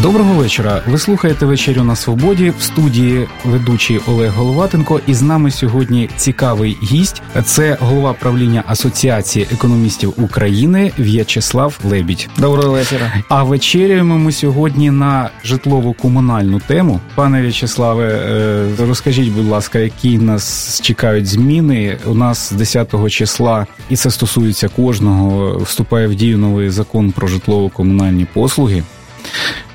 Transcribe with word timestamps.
Доброго 0.00 0.34
вечора. 0.34 0.82
Ви 0.86 0.98
слухаєте 0.98 1.46
вечерю 1.46 1.84
на 1.84 1.96
свободі 1.96 2.52
в 2.58 2.62
студії 2.62 3.28
ведучий 3.44 4.00
Олег 4.06 4.32
Головатенко. 4.34 5.00
І 5.06 5.14
з 5.14 5.22
нами 5.22 5.50
сьогодні 5.50 6.10
цікавий 6.16 6.76
гість. 6.82 7.22
Це 7.44 7.76
голова 7.80 8.12
правління 8.12 8.64
Асоціації 8.66 9.46
економістів 9.52 10.14
України 10.16 10.92
В'ячеслав 10.98 11.78
Лебідь. 11.84 12.28
Доброго 12.38 12.70
вечора. 12.70 13.12
А 13.28 13.42
вечеряємо 13.42 14.18
ми 14.18 14.32
сьогодні 14.32 14.90
на 14.90 15.30
житлово-комунальну 15.44 16.60
тему. 16.66 17.00
Пане 17.14 17.42
В'ячеславе, 17.42 18.08
е, 18.08 18.86
розкажіть, 18.86 19.32
будь 19.32 19.48
ласка, 19.48 19.78
які 19.78 20.18
нас 20.18 20.80
чекають 20.80 21.26
зміни? 21.26 21.98
У 22.06 22.14
нас 22.14 22.52
10 22.52 23.08
числа, 23.08 23.66
і 23.90 23.96
це 23.96 24.10
стосується 24.10 24.68
кожного. 24.68 25.58
Вступає 25.58 26.06
в 26.06 26.14
дію 26.14 26.38
новий 26.38 26.70
закон 26.70 27.12
про 27.12 27.28
житлово-комунальні 27.28 28.26
послуги. 28.34 28.82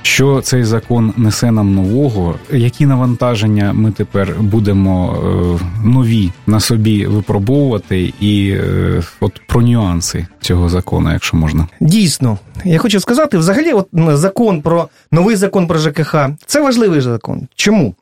Що 0.08 0.42
цей 0.42 0.64
закон 0.64 1.14
несе 1.18 1.52
нам 1.52 1.76
нового? 1.76 2.36
Які 2.52 2.86
навантаження 2.86 3.74
ми 3.74 3.92
тепер 3.92 4.36
будемо 4.40 5.16
е, 5.16 5.88
нові 5.88 6.32
на 6.48 6.60
собі 6.60 7.06
випробовувати, 7.06 8.14
і 8.20 8.50
е, 8.50 9.04
от 9.20 9.42
про 9.48 9.62
нюанси 9.62 10.28
цього 10.42 10.70
закону, 10.70 11.12
якщо 11.14 11.38
можна, 11.38 11.68
дійсно, 11.80 12.38
я 12.66 12.80
хочу 12.80 13.00
сказати, 13.00 13.38
взагалі, 13.38 13.72
от 13.72 13.88
закон 13.94 14.62
про 14.62 14.90
новий 15.12 15.36
закон 15.36 15.68
про 15.68 15.80
ЖКХ 15.80 16.16
це 16.46 16.62
важливий 16.62 17.02
закон. 17.02 17.48
Чому? 17.56 17.96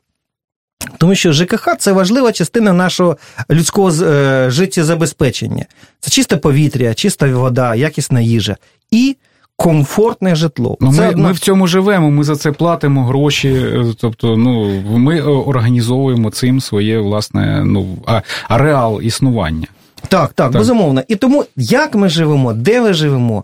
Тому 0.97 1.15
що 1.15 1.33
ЖКХ 1.33 1.67
це 1.79 1.91
важлива 1.91 2.31
частина 2.31 2.73
нашого 2.73 3.17
людського 3.49 3.91
е, 4.03 4.45
життєзабезпечення. 4.49 5.65
Це 5.99 6.11
чисте 6.11 6.37
повітря, 6.37 6.93
чиста 6.93 7.27
вода, 7.27 7.75
якісна 7.75 8.21
їжа 8.21 8.57
і 8.91 9.15
комфортне 9.57 10.35
житло. 10.35 10.77
Ну, 10.81 10.93
це 10.93 11.01
Ми 11.01 11.09
одна... 11.09 11.23
ми 11.27 11.33
в 11.33 11.39
цьому 11.39 11.67
живемо, 11.67 12.11
ми 12.11 12.23
за 12.23 12.35
це 12.35 12.51
платимо 12.51 13.05
гроші. 13.05 13.49
е, 13.49 13.85
Тобто, 14.01 14.37
ну 14.37 14.81
ми 14.97 15.21
організовуємо 15.21 16.31
цим 16.31 16.61
своє 16.61 16.99
власне 16.99 17.63
ну 17.65 17.97
ареал 18.49 19.01
існування. 19.01 19.67
Так, 20.07 20.33
так, 20.33 20.33
так, 20.33 20.51
безумовно. 20.51 21.01
І 21.07 21.15
тому 21.15 21.45
як 21.55 21.95
ми 21.95 22.09
живемо, 22.09 22.53
де 22.53 22.81
ми 22.81 22.93
живемо, 22.93 23.43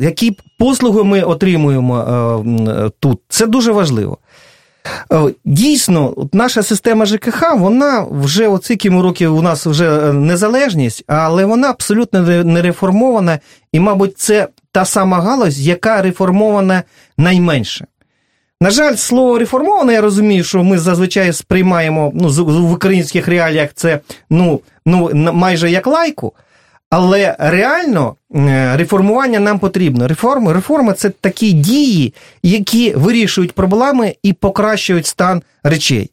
які 0.00 0.38
послуги 0.58 1.04
ми 1.04 1.22
отримуємо 1.22 1.98
е, 1.98 2.90
тут, 3.00 3.20
це 3.28 3.46
дуже 3.46 3.72
важливо. 3.72 4.18
Е, 5.12 5.20
дійсно, 5.44 6.14
наша 6.32 6.62
система 6.62 7.06
ЖКХ, 7.06 7.54
вона 7.56 8.06
вже 8.10 8.48
оці 8.48 8.76
років 8.88 9.36
у 9.36 9.42
нас 9.42 9.66
вже 9.66 10.12
незалежність, 10.12 11.04
але 11.06 11.44
вона 11.44 11.70
абсолютно 11.70 12.20
не 12.44 12.62
реформована, 12.62 13.38
і, 13.72 13.80
мабуть, 13.80 14.18
це 14.18 14.48
та 14.76 14.84
сама 14.84 15.20
галузь, 15.20 15.60
яка 15.60 16.02
реформована 16.02 16.82
найменше. 17.18 17.86
На 18.60 18.70
жаль, 18.70 18.94
слово 18.94 19.38
реформоване, 19.38 19.92
я 19.92 20.00
розумію, 20.00 20.44
що 20.44 20.64
ми 20.64 20.78
зазвичай 20.78 21.32
сприймаємо 21.32 22.12
ну, 22.14 22.28
в 22.44 22.72
українських 22.72 23.28
реаліях 23.28 23.70
це 23.74 24.00
ну, 24.30 24.60
ну, 24.86 25.10
майже 25.14 25.70
як 25.70 25.86
лайку. 25.86 26.32
Але 26.90 27.36
реально 27.38 28.16
реформування 28.74 29.40
нам 29.40 29.58
потрібно. 29.58 30.08
Реформи 30.08 30.52
реформи 30.52 30.92
це 30.92 31.10
такі 31.10 31.52
дії, 31.52 32.14
які 32.42 32.94
вирішують 32.94 33.52
проблеми 33.52 34.14
і 34.22 34.32
покращують 34.32 35.06
стан 35.06 35.42
речей. 35.62 36.10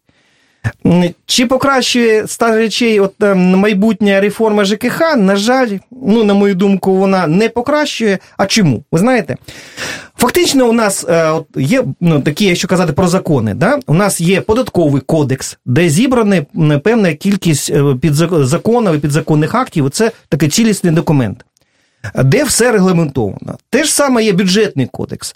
Чи 1.26 1.46
покращує 1.46 2.28
стан 2.28 2.56
речей 2.56 3.00
от 3.00 3.14
майбутня 3.36 4.22
реформа 4.22 4.66
ЖКХ? 4.66 5.16
На 5.18 5.36
жаль, 5.36 5.78
ну, 5.92 6.24
на 6.24 6.34
мою 6.34 6.56
думку, 6.56 6.96
вона 6.96 7.28
не 7.28 7.50
покращує. 7.50 8.20
А 8.38 8.46
чому? 8.46 8.84
Ви 8.92 9.00
знаєте? 9.00 9.38
Фактично, 10.18 10.70
у 10.70 10.74
нас 10.74 11.06
е, 11.10 11.30
от, 11.30 11.48
є 11.56 11.84
ну, 12.02 12.22
такі, 12.22 12.46
якщо 12.46 12.68
казати 12.68 12.94
про 12.94 13.08
закони, 13.08 13.54
да? 13.54 13.80
у 13.88 13.94
нас 13.94 14.22
є 14.22 14.42
податковий 14.42 15.02
кодекс, 15.02 15.58
де 15.66 15.90
зібрана 15.90 16.46
певна 16.84 17.14
кількість 17.14 17.72
законів 18.32 18.96
і 18.96 19.00
підзаконних 19.00 19.56
актів. 19.56 19.90
Це 19.90 20.12
такий 20.30 20.50
цілісний 20.50 20.94
документ, 20.94 21.46
де 22.24 22.44
все 22.44 22.72
регламентовано. 22.72 23.58
Те 23.70 23.84
ж 23.84 23.94
саме 23.94 24.24
є 24.24 24.34
бюджетний 24.34 24.86
кодекс. 24.86 25.36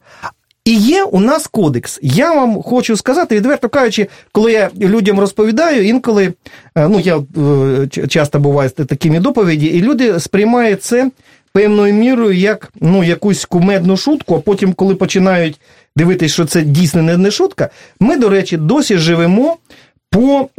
І 0.68 0.74
є 0.74 1.04
у 1.04 1.20
нас 1.20 1.48
кодекс. 1.48 2.00
Я 2.02 2.34
вам 2.34 2.62
хочу 2.64 2.98
сказати, 2.98 3.36
відверто 3.36 3.70
кажучи, 3.70 4.08
коли 4.32 4.52
я 4.52 4.70
людям 4.80 5.20
розповідаю, 5.20 5.88
інколи 5.88 6.34
ну 6.76 7.00
я 7.00 7.20
часто 8.08 8.40
буваю 8.40 8.70
з 8.70 8.74
такими 8.74 9.20
доповіді, 9.20 9.66
і 9.66 9.82
люди 9.82 10.20
сприймають 10.20 10.84
це 10.84 11.12
певною 11.54 11.94
мірою 11.94 12.34
як 12.34 12.72
ну, 12.82 13.04
якусь 13.04 13.46
кумедну 13.46 13.98
шутку, 13.98 14.36
а 14.36 14.40
потім, 14.40 14.74
коли 14.74 14.96
починають 14.96 15.60
дивитися, 15.96 16.34
що 16.34 16.46
це 16.46 16.62
дійсно 16.62 17.02
не 17.18 17.32
шутка, 17.32 17.70
ми, 18.00 18.18
до 18.18 18.30
речі, 18.30 18.58
досі 18.58 18.98
живемо. 18.98 19.58
По 20.10 20.50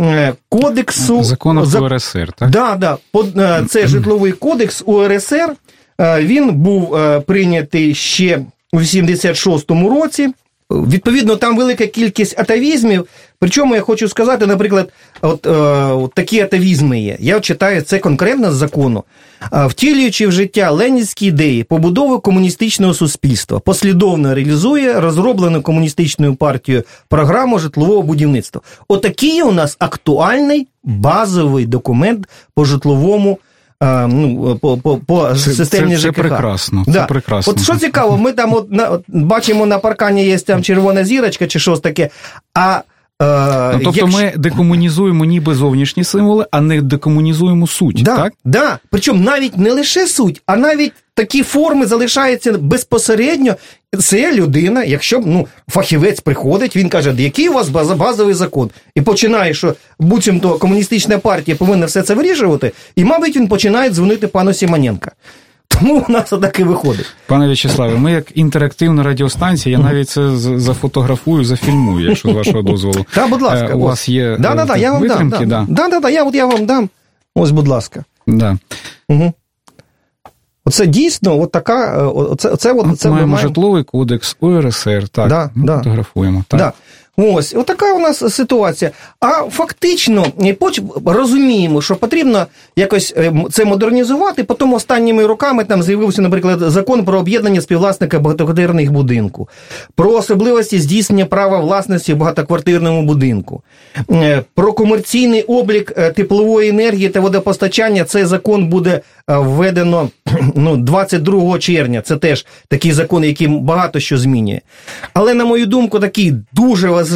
кодексу 0.48 1.22
закону 1.22 1.64
за... 1.64 1.80
УРСР, 1.80 2.32
так? 2.32 2.50
Да, 2.50 2.76
да. 2.76 3.64
Це 3.68 3.86
житловий 3.86 4.32
кодекс 4.32 4.82
УРСР. 4.86 5.54
Він 6.00 6.52
був 6.52 6.98
прийнятий 7.26 7.94
ще 7.94 8.40
у 8.72 8.80
86-му 8.80 9.88
році. 9.88 10.28
Відповідно, 10.70 11.36
там 11.36 11.56
велика 11.56 11.86
кількість 11.86 12.38
атавізмів. 12.38 13.06
Причому 13.38 13.74
я 13.74 13.80
хочу 13.80 14.08
сказати, 14.08 14.46
наприклад, 14.46 14.92
от, 15.22 15.46
е, 15.46 15.50
от 15.92 16.14
такі 16.14 16.40
атавізми 16.40 17.00
є. 17.00 17.16
Я 17.20 17.40
читаю 17.40 17.82
це 17.82 17.98
конкретно 17.98 18.52
з 18.52 18.54
закону, 18.54 19.04
втілюючи 19.52 20.26
в 20.26 20.32
життя 20.32 20.70
ленінські 20.70 21.26
ідеї 21.26 21.64
побудови 21.64 22.18
комуністичного 22.18 22.94
суспільства, 22.94 23.58
послідовно 23.58 24.34
реалізує 24.34 25.00
розроблену 25.00 25.62
комуністичною 25.62 26.34
партією 26.34 26.84
програму 27.08 27.58
житлового 27.58 28.02
будівництва. 28.02 28.60
Отакий 28.88 29.42
у 29.42 29.52
нас 29.52 29.76
актуальний 29.78 30.68
базовий 30.84 31.66
документ 31.66 32.28
по 32.54 32.64
житловому 32.64 33.38
ну, 33.80 34.56
по 34.56 34.76
по, 34.76 34.96
по 34.96 35.28
це, 35.28 35.36
системі 35.36 35.90
це, 35.90 35.96
ЖКХ. 35.96 36.16
Це 36.16 36.22
прекрасно. 36.22 36.84
Да. 36.86 36.92
Це 36.92 37.02
прекрасно. 37.02 37.52
От 37.52 37.62
що 37.62 37.76
цікаво, 37.76 38.16
ми 38.16 38.32
там 38.32 38.54
от, 38.54 38.72
на, 38.72 38.88
от, 38.88 39.04
бачимо 39.08 39.66
на 39.66 39.78
паркані 39.78 40.24
є 40.24 40.38
там 40.38 40.62
червона 40.62 41.04
зірочка 41.04 41.46
чи 41.46 41.58
щось 41.58 41.80
таке. 41.80 42.08
а 42.54 42.80
ну, 43.20 43.80
тобто 43.84 44.00
якщо... 44.00 44.18
ми 44.18 44.32
декомунізуємо 44.36 45.24
ніби 45.24 45.54
зовнішні 45.54 46.04
символи, 46.04 46.46
а 46.50 46.60
не 46.60 46.82
декомунізуємо 46.82 47.66
суть. 47.66 48.02
Да, 48.02 48.16
так? 48.16 48.32
Да. 48.44 48.78
Причому 48.90 49.24
навіть 49.24 49.58
не 49.58 49.72
лише 49.72 50.06
суть, 50.06 50.42
а 50.46 50.56
навіть 50.56 50.92
такі 51.14 51.42
форми 51.42 51.86
залишаються 51.86 52.52
безпосередньо. 52.52 53.56
Це 54.00 54.32
людина, 54.32 54.84
якщо 54.84 55.22
ну, 55.26 55.46
фахівець 55.68 56.20
приходить, 56.20 56.76
він 56.76 56.88
каже, 56.88 57.14
який 57.18 57.48
у 57.48 57.52
вас 57.52 57.68
базовий 57.68 58.34
закон, 58.34 58.70
і 58.94 59.00
починає, 59.00 59.54
що 59.54 59.74
буцімто 59.98 60.58
комуністична 60.58 61.18
партія 61.18 61.56
повинна 61.56 61.86
все 61.86 62.02
це 62.02 62.14
вирішувати, 62.14 62.72
і, 62.96 63.04
мабуть, 63.04 63.36
він 63.36 63.48
починає 63.48 63.90
дзвонити 63.90 64.26
пану 64.26 64.54
Сімоненка. 64.54 65.12
Тому 65.78 66.04
у 66.08 66.12
нас 66.12 66.32
отак 66.32 66.60
і 66.60 66.62
виходить. 66.62 67.06
Пане 67.26 67.46
В'ячеславе, 67.46 67.96
ми 67.96 68.12
як 68.12 68.36
інтерактивна 68.36 69.02
радіостанція, 69.02 69.78
я 69.78 69.84
навіть 69.84 70.08
це 70.08 70.36
зафотографую, 70.36 71.44
зафільмую, 71.44 72.08
якщо 72.08 72.28
з 72.28 72.32
вашого 72.32 72.62
дозволу. 72.62 73.06
Так, 73.14 73.30
будь 73.30 73.42
ласка. 73.42 73.74
У 73.74 73.80
вас 73.80 74.08
є 74.08 74.36
да, 74.40 74.54
да, 74.54 74.64
да, 74.64 74.76
я 74.76 74.92
вам? 74.92 75.08
Дам, 75.08 75.30
да. 75.46 75.66
Да, 75.68 76.00
да, 76.00 76.10
я, 76.10 76.24
от 76.24 76.34
я 76.34 76.46
вам 76.46 76.66
дам. 76.66 76.88
Ось, 77.34 77.50
будь 77.50 77.68
ласка. 77.68 78.04
Да. 78.26 78.56
Угу. 79.08 79.32
Оце 80.64 80.86
дійсно 80.86 81.40
от 81.40 81.52
така. 81.52 82.08
Оце, 82.08 82.48
оце, 82.48 82.72
от, 82.72 82.98
це 82.98 83.10
маємо 83.10 83.28
маємо... 83.28 83.48
житловий 83.48 83.84
кодекс 83.84 84.36
УРСР. 84.40 85.08
Так, 85.08 85.28
да, 85.28 85.50
ми 85.54 85.66
да. 85.66 85.78
фотографуємо. 85.78 86.44
Так. 86.48 86.60
Да. 86.60 86.72
Ось, 87.20 87.54
отака 87.54 87.92
у 87.94 87.98
нас 87.98 88.34
ситуація. 88.34 88.90
А 89.20 89.28
фактично, 89.50 90.26
розуміємо, 91.04 91.82
що 91.82 91.96
потрібно 91.96 92.46
якось 92.76 93.14
це 93.50 93.64
модернізувати. 93.64 94.44
Потім 94.44 94.72
останніми 94.72 95.26
роками 95.26 95.64
там 95.64 95.82
з'явився, 95.82 96.22
наприклад, 96.22 96.58
закон 96.60 97.04
про 97.04 97.18
об'єднання 97.18 97.60
співвласника 97.60 98.18
багатоквартирних 98.18 98.92
будинку, 98.92 99.48
про 99.94 100.12
особливості 100.12 100.78
здійснення 100.78 101.26
права 101.26 101.58
власності 101.58 102.14
в 102.14 102.16
багатоквартирному 102.16 103.02
будинку, 103.02 103.62
про 104.54 104.72
комерційний 104.72 105.42
облік 105.42 105.92
теплової 105.92 106.68
енергії 106.68 107.08
та 107.08 107.20
водопостачання. 107.20 108.04
Цей 108.04 108.24
закон 108.24 108.66
буде 108.66 109.00
введено 109.28 110.10
ну, 110.54 110.76
22 110.76 111.58
червня. 111.58 112.00
Це 112.00 112.16
теж 112.16 112.46
такий 112.68 112.92
закон, 112.92 113.24
який 113.24 113.48
багато 113.48 114.00
що 114.00 114.18
змінює. 114.18 114.60
Але, 115.14 115.34
на 115.34 115.44
мою 115.44 115.66
думку, 115.66 116.00
такий 116.00 116.34
дуже 116.52 116.88
важливий 116.88 117.07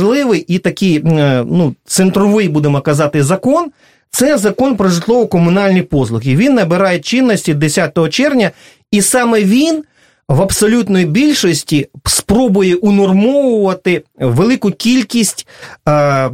і 0.48 0.58
такий 0.58 1.00
ну, 1.46 1.74
центровий, 1.84 2.48
будемо 2.48 2.80
казати, 2.80 3.22
закон. 3.22 3.70
Це 4.10 4.38
закон 4.38 4.76
про 4.76 4.88
житлово-комунальні 4.88 5.82
послуги. 5.82 6.36
Він 6.36 6.54
набирає 6.54 6.98
чинності 6.98 7.54
10 7.54 8.10
червня, 8.10 8.50
і 8.90 9.02
саме 9.02 9.44
він 9.44 9.84
в 10.32 10.42
абсолютної 10.42 11.06
більшості 11.06 11.88
спробує 12.06 12.74
унормовувати 12.74 14.02
велику 14.18 14.70
кількість 14.70 15.46
е, 15.88 16.30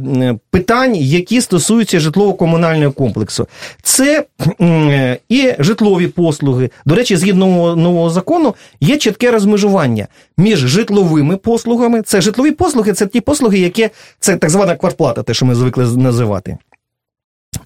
питань, 0.51 0.95
які 0.95 1.41
стосуються 1.41 1.99
житлово-комунального 1.99 2.91
комплексу. 2.91 3.47
Це 3.83 4.25
е, 4.61 5.17
і 5.29 5.53
житлові 5.59 6.07
послуги. 6.07 6.69
До 6.85 6.95
речі, 6.95 7.17
згідно 7.17 7.45
нового, 7.45 7.75
нового 7.75 8.09
закону, 8.09 8.55
є 8.81 8.97
чітке 8.97 9.31
розмежування 9.31 10.07
між 10.37 10.59
житловими 10.59 11.37
послугами. 11.37 12.01
Це 12.01 12.21
житлові 12.21 12.51
послуги, 12.51 12.93
це 12.93 13.07
ті 13.07 13.21
послуги, 13.21 13.59
які 13.59 13.89
це 14.19 14.35
так 14.35 14.49
звана 14.49 14.75
квартплата, 14.75 15.23
те, 15.23 15.33
що 15.33 15.45
ми 15.45 15.55
звикли 15.55 15.97
називати. 15.97 16.57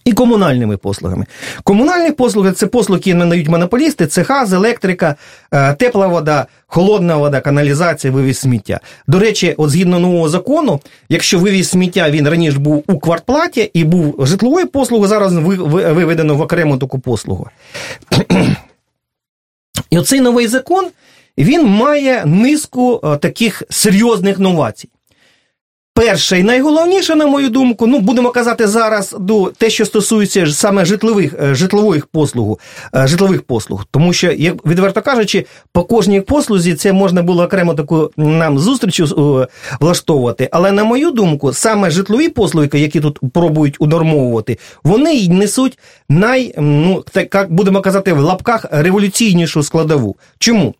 І 0.06 0.14
комунальними 0.14 0.78
послугами. 0.78 1.26
Комунальні 1.64 2.12
послуги 2.12 2.52
це 2.52 2.68
послуги, 2.68 3.00
які 3.00 3.14
надають 3.14 3.48
монополісти, 3.48 4.08
це 4.08 4.22
газ, 4.22 4.54
електрика, 4.54 5.16
е, 5.52 5.74
тепла 5.74 6.08
вода, 6.08 6.46
холодна 6.68 7.18
вода, 7.18 7.42
каналізація, 7.42 8.14
вивіз 8.14 8.38
сміття. 8.40 8.80
До 9.08 9.20
речі, 9.20 9.56
от 9.58 9.70
згідно 9.70 10.00
нового 10.00 10.30
закону, 10.30 10.80
якщо 11.10 11.40
вивіз 11.40 11.70
сміття 11.70 12.10
він 12.10 12.30
раніше 12.30 12.60
був 12.60 12.84
у 12.88 13.00
квартплаті 13.00 13.72
і 13.74 13.84
був 13.84 14.26
житловою 14.26 14.68
послугою, 14.68 15.10
зараз 15.10 15.34
виведено 15.34 16.36
в 16.36 16.42
окрему 16.42 16.78
таку 16.78 17.00
послугу. 17.00 17.48
І 19.90 19.98
оцей 19.98 20.22
новий 20.22 20.48
закон 20.48 20.88
він 21.38 21.66
має 21.66 22.26
низку 22.26 23.02
е, 23.04 23.18
таких 23.18 23.64
серйозних 23.70 24.40
новацій. 24.40 24.90
Перше 25.96 26.40
і 26.40 26.44
найголовніше, 26.44 27.16
на 27.16 27.28
мою 27.28 27.50
думку, 27.50 27.88
ну 27.88 28.00
будемо 28.00 28.30
казати 28.30 28.68
зараз 28.68 29.16
до 29.20 29.52
те, 29.58 29.70
що 29.70 29.86
стосується 29.86 30.48
саме 30.48 30.86
житлових 30.86 31.36
е, 31.42 31.56
житлових 31.56 32.06
послуг, 32.06 32.60
е, 32.96 33.08
житлових 33.08 33.42
послуг, 33.42 33.86
тому 33.92 34.14
що, 34.14 34.32
як 34.32 34.66
відверто 34.66 35.02
кажучи, 35.02 35.46
по 35.72 35.84
кожній 35.84 36.22
послузі 36.22 36.76
це 36.76 36.94
можна 36.94 37.24
було 37.24 37.44
окремо 37.44 37.74
таку 37.74 38.12
нам 38.18 38.60
зустріч 38.60 39.02
влаштовувати. 39.80 40.50
Але 40.52 40.72
на 40.72 40.84
мою 40.84 41.12
думку, 41.12 41.54
саме 41.54 41.90
житлові 41.90 42.30
послуги, 42.30 42.70
які 42.74 43.00
тут 43.00 43.20
пробують 43.34 43.76
унормовувати, 43.80 44.58
вони 44.84 45.14
й 45.14 45.30
несуть 45.30 45.80
най, 46.10 46.54
ну 46.58 47.04
так 47.12 47.54
будемо 47.54 47.82
казати, 47.82 48.14
в 48.14 48.20
лапках 48.20 48.66
революційнішу 48.72 49.64
складову. 49.64 50.16
Чому? 50.40 50.76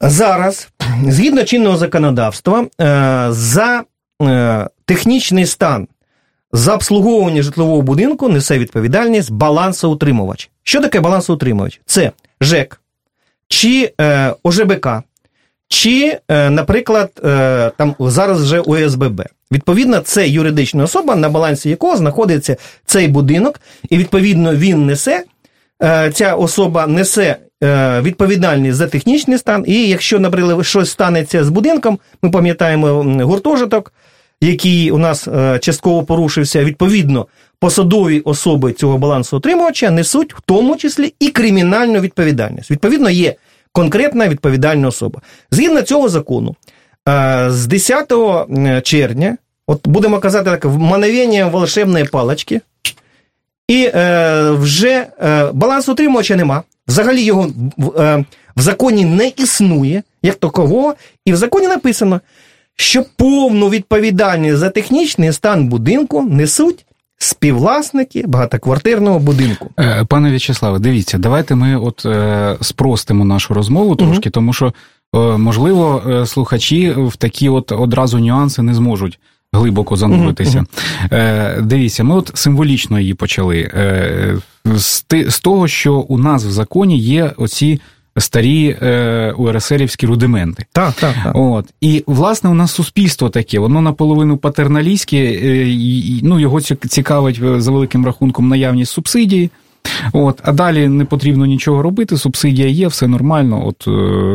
Зараз, 0.00 0.68
згідно 1.08 1.44
чинного 1.44 1.76
законодавства, 1.76 2.66
е, 2.80 3.26
за 3.30 3.82
е, 4.22 4.68
технічний 4.84 5.46
стан 5.46 5.88
за 6.52 6.74
обслуговування 6.74 7.42
житлового 7.42 7.82
будинку 7.82 8.28
несе 8.28 8.58
відповідальність 8.58 9.32
балансоутримувач. 9.32 10.50
Що 10.62 10.80
таке 10.80 11.00
балансоутримувач? 11.00 11.80
Це 11.86 12.12
ЖЕК 12.40 12.80
чи 13.48 13.92
е, 14.00 14.34
ОЖБК, 14.42 14.88
чи, 15.68 16.18
наприклад, 16.28 17.10
там 17.76 17.94
зараз 17.98 18.42
вже 18.42 18.60
ОСББ. 18.60 19.22
Відповідно, 19.52 20.00
це 20.00 20.28
юридична 20.28 20.84
особа, 20.84 21.16
на 21.16 21.28
балансі 21.28 21.70
якого 21.70 21.96
знаходиться 21.96 22.56
цей 22.86 23.08
будинок, 23.08 23.60
і 23.90 23.98
відповідно 23.98 24.54
він 24.54 24.86
несе. 24.86 25.24
Ця 26.12 26.34
особа 26.34 26.86
несе 26.86 27.36
відповідальність 28.02 28.76
за 28.76 28.86
технічний 28.86 29.38
стан. 29.38 29.64
І 29.66 29.88
якщо, 29.88 30.18
наприклад, 30.18 30.66
щось 30.66 30.90
станеться 30.90 31.44
з 31.44 31.48
будинком, 31.48 31.98
ми 32.22 32.30
пам'ятаємо 32.30 32.86
гуртожиток, 33.24 33.92
який 34.40 34.90
у 34.90 34.98
нас 34.98 35.28
е, 35.28 35.58
частково 35.58 36.02
порушився, 36.04 36.64
відповідно, 36.64 37.26
посадові 37.58 38.20
особи 38.20 38.72
цього 38.72 38.98
балансоутримувача 38.98 39.90
несуть 39.90 40.34
в 40.34 40.40
тому 40.40 40.76
числі 40.76 41.14
і 41.20 41.28
кримінальну 41.28 42.00
відповідальність. 42.00 42.70
Відповідно, 42.70 43.10
є 43.10 43.34
конкретна 43.72 44.28
відповідальна 44.28 44.88
особа. 44.88 45.20
Згідно 45.50 45.82
цього 45.82 46.08
закону, 46.08 46.56
е, 47.08 47.46
з 47.50 47.66
10 47.66 48.82
червня, 48.82 49.36
от 49.66 49.88
будемо 49.88 50.18
казати 50.18 50.50
так, 50.50 50.64
в 50.64 50.78
мановенням 50.78 51.50
волшебної 51.50 52.04
палочки, 52.04 52.60
і 53.68 53.90
е, 53.94 54.50
вже 54.50 55.06
е, 55.22 55.50
балансоутримувача 55.52 56.36
нема. 56.36 56.62
Взагалі 56.88 57.22
його 57.22 57.46
е, 57.98 58.24
в 58.56 58.60
законі 58.60 59.04
не 59.04 59.32
існує, 59.36 60.02
як 60.22 60.34
такового, 60.34 60.94
і 61.24 61.32
в 61.32 61.36
законі 61.36 61.66
написано, 61.66 62.20
що 62.76 63.04
повну 63.16 63.68
відповідальність 63.68 64.58
за 64.58 64.70
технічний 64.70 65.32
стан 65.32 65.68
будинку 65.68 66.22
несуть 66.22 66.86
співвласники 67.18 68.24
багатоквартирного 68.26 69.18
будинку. 69.18 69.70
Е, 69.80 70.04
пане 70.08 70.30
В'ячеславе, 70.30 70.78
дивіться, 70.78 71.18
давайте 71.18 71.54
ми 71.54 71.76
от 71.76 72.06
е, 72.06 72.56
спростимо 72.60 73.24
нашу 73.24 73.54
розмову 73.54 73.96
трошки, 73.96 74.28
угу. 74.28 74.30
тому 74.30 74.52
що, 74.52 74.72
можливо, 75.38 76.02
слухачі 76.26 76.90
в 76.96 77.16
такі 77.16 77.48
от 77.48 77.72
одразу 77.72 78.18
нюанси 78.18 78.62
не 78.62 78.74
зможуть 78.74 79.18
глибоко 79.54 79.96
зануритися. 79.96 80.64
Mm-hmm. 81.10 81.62
Дивіться, 81.62 82.04
ми 82.04 82.14
от 82.14 82.30
символічно 82.34 83.00
її 83.00 83.14
почали. 83.14 83.70
Е, 83.74 84.36
з 85.28 85.40
того, 85.40 85.68
що 85.68 85.94
у 85.94 86.18
нас 86.18 86.44
в 86.44 86.50
законі 86.50 86.98
є 86.98 87.32
оці. 87.36 87.80
Старі 88.18 88.76
е, 88.82 89.34
УРСРівські 89.36 90.06
рудименти. 90.06 90.64
Так, 90.72 90.94
так, 90.94 91.14
так. 91.24 91.32
От. 91.36 91.66
І, 91.80 92.04
власне, 92.06 92.50
у 92.50 92.54
нас 92.54 92.72
суспільство 92.72 93.30
таке, 93.30 93.58
воно 93.58 93.80
наполовину 93.80 94.36
патерналістське, 94.36 95.16
е, 95.16 95.68
і, 95.68 96.20
ну, 96.22 96.40
його 96.40 96.60
цікавить 96.60 97.40
е, 97.42 97.60
за 97.60 97.70
великим 97.70 98.06
рахунком 98.06 98.48
наявність 98.48 98.92
субсидії. 98.92 99.50
От, 100.12 100.40
А 100.42 100.52
далі 100.52 100.88
не 100.88 101.04
потрібно 101.04 101.46
нічого 101.46 101.82
робити, 101.82 102.16
субсидія 102.16 102.68
є, 102.68 102.88
все 102.88 103.08
нормально. 103.08 103.66
От 103.66 103.84
е, 103.86 103.90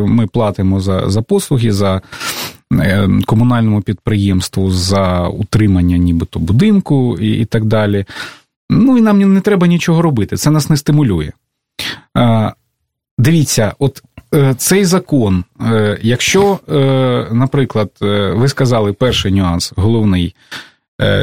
Ми 0.07 0.27
платимо 0.27 0.79
за 0.79 1.09
за 1.09 1.21
послуги, 1.21 1.71
за 1.71 1.95
Е, 1.95 2.58
комунальному 3.25 3.81
підприємству 3.81 4.71
за 4.71 5.27
утримання 5.27 5.97
нібито 5.97 6.39
будинку 6.39 7.17
і, 7.17 7.31
і 7.31 7.45
так 7.45 7.65
далі. 7.65 8.05
Ну 8.69 8.97
і 8.97 9.01
нам 9.01 9.33
не 9.33 9.41
треба 9.41 9.67
нічого 9.67 10.01
робити, 10.01 10.37
це 10.37 10.51
нас 10.51 10.69
не 10.69 10.77
стимулює. 10.77 11.31
Дивіться, 13.17 13.73
от 13.79 14.03
е, 14.33 14.53
цей 14.57 14.85
закон, 14.85 15.43
е, 15.61 15.99
якщо, 16.01 16.59
наприклад, 17.31 17.91
ви 18.33 18.47
сказали 18.47 18.93
перший 18.93 19.31
нюанс, 19.31 19.73
головний, 19.75 20.35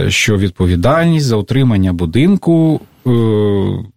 що 0.09 0.37
відповідальність 0.37 1.27
за 1.27 1.37
утримання 1.37 1.93
будинку 1.93 2.81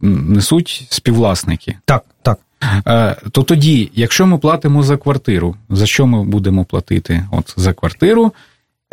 несуть 0.01 0.87
співвласники. 0.89 1.77
Так, 1.85 2.05
так. 2.21 2.39
Е, 2.87 3.15
то 3.31 3.43
тоді, 3.43 3.91
якщо 3.93 4.25
ми 4.25 4.37
платимо 4.37 4.83
за 4.83 4.97
квартиру, 4.97 5.55
за 5.69 5.85
що 5.85 6.07
ми 6.07 6.23
будемо 6.23 6.65
платити? 6.65 7.23
От 7.31 7.53
за 7.57 7.73
квартиру. 7.73 8.33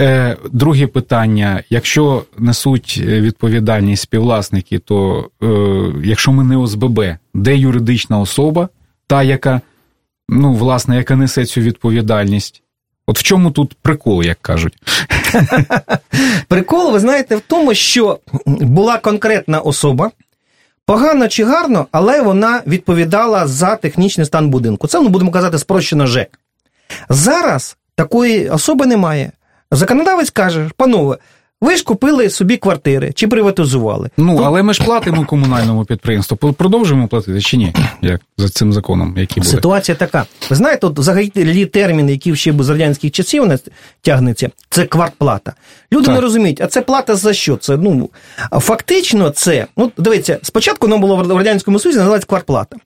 Е, 0.00 0.36
друге 0.52 0.86
питання: 0.86 1.62
якщо 1.70 2.24
несуть 2.38 2.98
відповідальність 2.98 4.02
співвласники, 4.02 4.78
то 4.78 5.28
е, 5.42 5.46
якщо 6.04 6.32
ми 6.32 6.44
не 6.44 6.56
ОСББ, 6.56 7.04
де 7.34 7.56
юридична 7.56 8.20
особа, 8.20 8.68
та, 9.06 9.22
яка, 9.22 9.60
ну, 10.28 10.52
власне, 10.52 10.96
яка 10.96 11.16
несе 11.16 11.44
цю 11.44 11.60
відповідальність? 11.60 12.62
От 13.06 13.18
в 13.18 13.22
чому 13.22 13.50
тут 13.50 13.74
прикол, 13.82 14.22
як 14.22 14.38
кажуть? 14.42 14.74
Прикол, 16.48 16.92
ви 16.92 17.00
знаєте, 17.00 17.36
в 17.36 17.40
тому, 17.40 17.74
що 17.74 18.18
була 18.46 18.98
конкретна 18.98 19.58
особа, 19.58 20.10
Погано 20.86 21.28
чи 21.28 21.44
гарно, 21.44 21.86
але 21.92 22.22
вона 22.22 22.62
відповідала 22.66 23.46
за 23.46 23.76
технічний 23.76 24.26
стан 24.26 24.50
будинку. 24.50 24.86
Це, 24.86 25.00
ну, 25.00 25.08
будемо 25.08 25.30
казати, 25.30 25.58
спрощено 25.58 26.06
ЖЕК. 26.06 26.38
Зараз 27.08 27.76
такої 27.94 28.48
особи 28.48 28.86
немає. 28.86 29.32
Законодавець 29.70 30.30
каже, 30.30 30.70
панове, 30.76 31.18
ви 31.60 31.76
ж 31.76 31.84
купили 31.84 32.30
собі 32.30 32.56
квартири 32.56 33.12
чи 33.14 33.28
приватизували. 33.28 34.10
Ну, 34.16 34.42
але 34.44 34.62
ми 34.62 34.74
ж 34.74 34.84
платимо 34.84 35.24
комунальному 35.24 35.84
підприємству. 35.84 36.52
Продовжуємо 36.52 37.08
платити 37.08 37.40
чи 37.40 37.56
ні? 37.56 37.74
Як 38.02 38.20
за 38.38 38.48
цим 38.48 38.72
законом, 38.72 39.14
який 39.18 39.42
буде? 39.42 39.50
Ситуація 39.50 39.96
така. 39.96 40.26
Ви 40.50 40.56
знаєте, 40.56 40.86
от 40.86 40.98
взагалі 40.98 41.66
термін, 41.66 42.08
який 42.08 42.36
ще 42.36 42.52
з 42.58 42.68
радянських 42.68 43.10
часів 43.10 43.46
не 43.46 43.58
тягнеться, 44.02 44.50
це 44.70 44.84
квартплата. 44.84 45.54
Люди 45.92 46.06
так. 46.06 46.14
не 46.14 46.20
розуміють, 46.20 46.60
а 46.60 46.66
це 46.66 46.82
плата 46.82 47.16
за 47.16 47.32
що? 47.32 47.56
Це 47.56 47.76
ну 47.76 48.10
фактично 48.52 49.30
це. 49.30 49.66
Ну, 49.76 49.92
дивіться, 49.98 50.38
спочатку 50.42 50.88
нам 50.88 51.00
було 51.00 51.16
в 51.16 51.36
радянському 51.36 51.78
Союзі 51.78 51.98
називається 51.98 52.28
квартплата. 52.28 52.76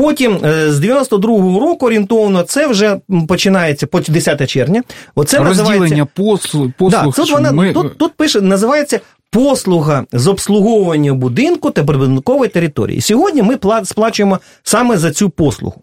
Потім 0.00 0.40
е, 0.44 0.72
з 0.72 0.80
92-го 0.80 1.60
року 1.60 1.86
орієнтовно 1.86 2.42
це 2.42 2.66
вже 2.66 2.96
починається 3.28 3.86
по 3.86 4.00
10 4.00 4.50
червня. 4.50 4.82
Оце 5.14 5.38
Розділення 5.38 6.06
послуг. 6.06 6.68
послуг 6.78 7.14
да, 7.14 7.22
тут, 7.22 7.32
вона, 7.32 7.52
ми... 7.52 7.72
тут, 7.72 7.98
тут 7.98 8.12
пише, 8.12 8.40
називається 8.40 9.00
послуга 9.30 10.04
з 10.12 10.26
обслуговування 10.26 11.14
будинку 11.14 11.70
та 11.70 11.84
прибудинкової 11.84 12.50
території. 12.50 13.00
Сьогодні 13.00 13.42
ми 13.42 13.58
сплачуємо 13.84 14.38
саме 14.62 14.96
за 14.96 15.12
цю 15.12 15.30
послугу. 15.30 15.82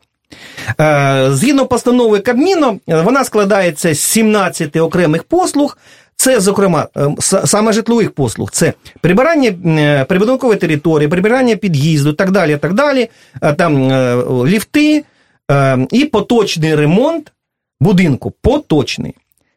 Е, 0.81 1.27
згідно 1.31 1.65
постанови 1.65 2.19
Кабміну, 2.19 2.79
вона 2.87 3.23
складається 3.23 3.93
з 3.93 3.99
17 3.99 4.75
окремих 4.75 5.23
послуг. 5.23 5.77
Це, 6.17 6.39
зокрема, 6.39 6.87
е, 6.97 7.15
саме 7.45 7.73
житлових 7.73 8.11
послуг, 8.11 8.51
це 8.51 8.73
прибирання 9.01 9.49
е, 9.49 10.05
прибудинкової 10.05 10.59
території, 10.59 11.07
прибирання 11.07 11.55
під'їзду, 11.55 12.13
так 12.13 12.31
далі, 12.31 12.57
так 12.57 12.73
далі, 12.73 13.09
там 13.57 13.91
ліфти, 14.47 15.03
Е, 15.51 15.87
і 15.91 16.05
поточний 16.05 16.75
ремонт 16.75 17.33
будинку. 17.79 18.33
Поточний. 18.41 19.15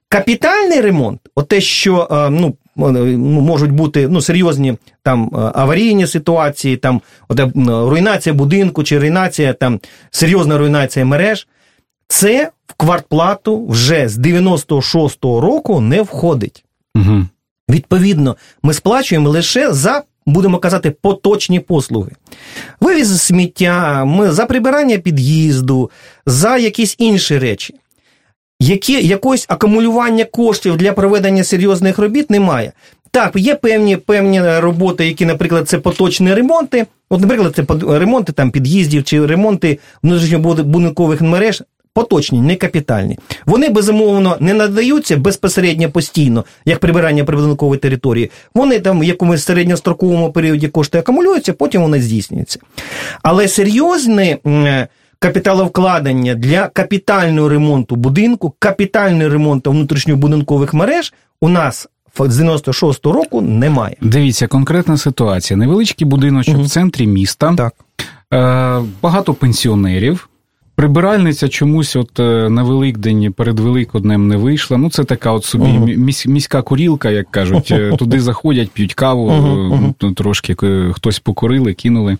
Капітальний 0.08 0.80
ремонт, 0.80 1.20
те, 1.48 1.60
що 1.60 2.08
е, 2.10 2.30
ну, 2.30 2.54
ну, 2.76 3.16
можуть 3.40 3.70
бути 3.70 4.08
ну, 4.08 4.20
серйозні 4.20 4.76
там 5.02 5.30
аварійні 5.54 6.06
ситуації, 6.06 6.76
там 6.76 7.00
от, 7.28 7.40
руйнація 7.66 8.34
будинку 8.34 8.84
чи 8.84 8.98
руйнація, 8.98 9.52
там 9.52 9.80
серйозна 10.10 10.58
руйнація 10.58 11.04
мереж, 11.04 11.48
це 12.08 12.50
в 12.70 12.74
квартплату 12.76 13.66
вже 13.66 14.08
з 14.08 14.18
96-го 14.18 15.40
року 15.40 15.80
не 15.80 16.02
входить. 16.02 16.64
Угу. 16.94 17.26
Відповідно, 17.70 18.36
ми 18.62 18.74
сплачуємо 18.74 19.28
лише 19.30 19.72
за. 19.72 20.02
Будемо 20.26 20.58
казати, 20.58 20.90
поточні 20.90 21.60
послуги. 21.60 22.10
Вивіз 22.80 23.22
сміття, 23.22 24.04
ми 24.04 24.32
за 24.32 24.46
прибирання 24.46 24.98
під'їзду, 24.98 25.90
за 26.26 26.56
якісь 26.56 26.94
інші 26.98 27.38
речі. 27.38 27.74
Які, 28.60 29.06
Якось 29.06 29.46
акумулювання 29.48 30.24
коштів 30.24 30.76
для 30.76 30.92
проведення 30.92 31.44
серйозних 31.44 31.98
робіт 31.98 32.30
немає. 32.30 32.72
Так, 33.10 33.32
є 33.36 33.54
певні 33.54 33.96
певні 33.96 34.58
роботи, 34.58 35.06
які, 35.06 35.26
наприклад, 35.26 35.68
це 35.68 35.78
поточні 35.78 36.34
ремонти. 36.34 36.86
От, 37.10 37.20
наприклад, 37.20 37.52
це 37.56 37.64
ремонти 37.98 38.32
там 38.32 38.50
під'їздів 38.50 39.04
чи 39.04 39.26
ремонти 39.26 39.78
внутрішньобудинкових 40.02 41.20
мереж 41.20 41.62
поточні, 41.94 42.40
не 42.40 42.56
капітальні. 42.56 43.18
Вони 43.46 43.68
безумовно 43.68 44.36
не 44.40 44.54
надаються 44.54 45.16
безпосередньо 45.16 45.90
постійно, 45.90 46.44
як 46.64 46.78
прибирання 46.78 47.24
прибудинкової 47.24 47.80
території. 47.80 48.30
Вони 48.54 48.80
там 48.80 49.00
в 49.00 49.04
якомусь 49.04 49.44
середньостроковому 49.44 50.32
періоді 50.32 50.68
кошти 50.68 50.98
акумулюються, 50.98 51.52
потім 51.52 51.82
вони 51.82 52.02
здійснюються. 52.02 52.58
Але 53.22 53.48
серйозне 53.48 54.38
капіталовкладення 55.18 56.34
для 56.34 56.68
капітального 56.68 57.48
ремонту 57.48 57.96
будинку, 57.96 58.54
капітального 58.58 59.30
ремонту 59.30 59.70
внутрішньобудинкових 59.70 60.74
мереж 60.74 61.12
у 61.40 61.48
нас. 61.48 61.88
З 62.18 62.40
96-го 62.40 63.12
року 63.12 63.40
немає. 63.40 63.96
Дивіться, 64.00 64.46
конкретна 64.46 64.96
ситуація. 64.96 65.56
Невеличкий 65.56 66.06
будиночок 66.06 66.54
угу. 66.54 66.64
в 66.64 66.68
центрі 66.68 67.06
міста, 67.06 67.54
так. 67.56 67.74
Е, 68.32 68.82
багато 69.02 69.34
пенсіонерів, 69.34 70.28
Прибиральниця 70.80 71.48
чомусь 71.48 71.96
от 71.96 72.20
е, 72.20 72.48
на 72.48 72.62
Великдень 72.62 73.32
перед 73.32 73.60
Великоднем 73.60 74.28
не 74.28 74.36
вийшла. 74.36 74.78
Ну, 74.78 74.90
це 74.90 75.04
така 75.04 75.32
от 75.32 75.44
собі 75.44 75.64
uh-huh. 75.64 76.28
міська 76.28 76.62
курілка, 76.62 77.10
як 77.10 77.30
кажуть. 77.30 77.70
Е, 77.70 77.92
туди 77.98 78.20
заходять, 78.20 78.70
п'ють 78.70 78.94
каву, 78.94 79.30
uh-huh. 79.30 79.92
Uh-huh. 79.92 80.14
трошки 80.14 80.56
хтось 80.92 81.18
покурили, 81.18 81.74
кинули. 81.74 82.16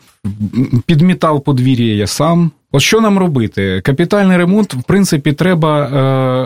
Підмітав 0.87 1.41
подвір'я 1.45 1.95
я 1.95 2.07
сам. 2.07 2.51
От 2.73 2.83
що 2.83 3.01
нам 3.01 3.19
робити? 3.19 3.81
Капітальний 3.81 4.37
ремонт, 4.37 4.75
в 4.75 4.83
принципі, 4.83 5.33
треба 5.33 5.83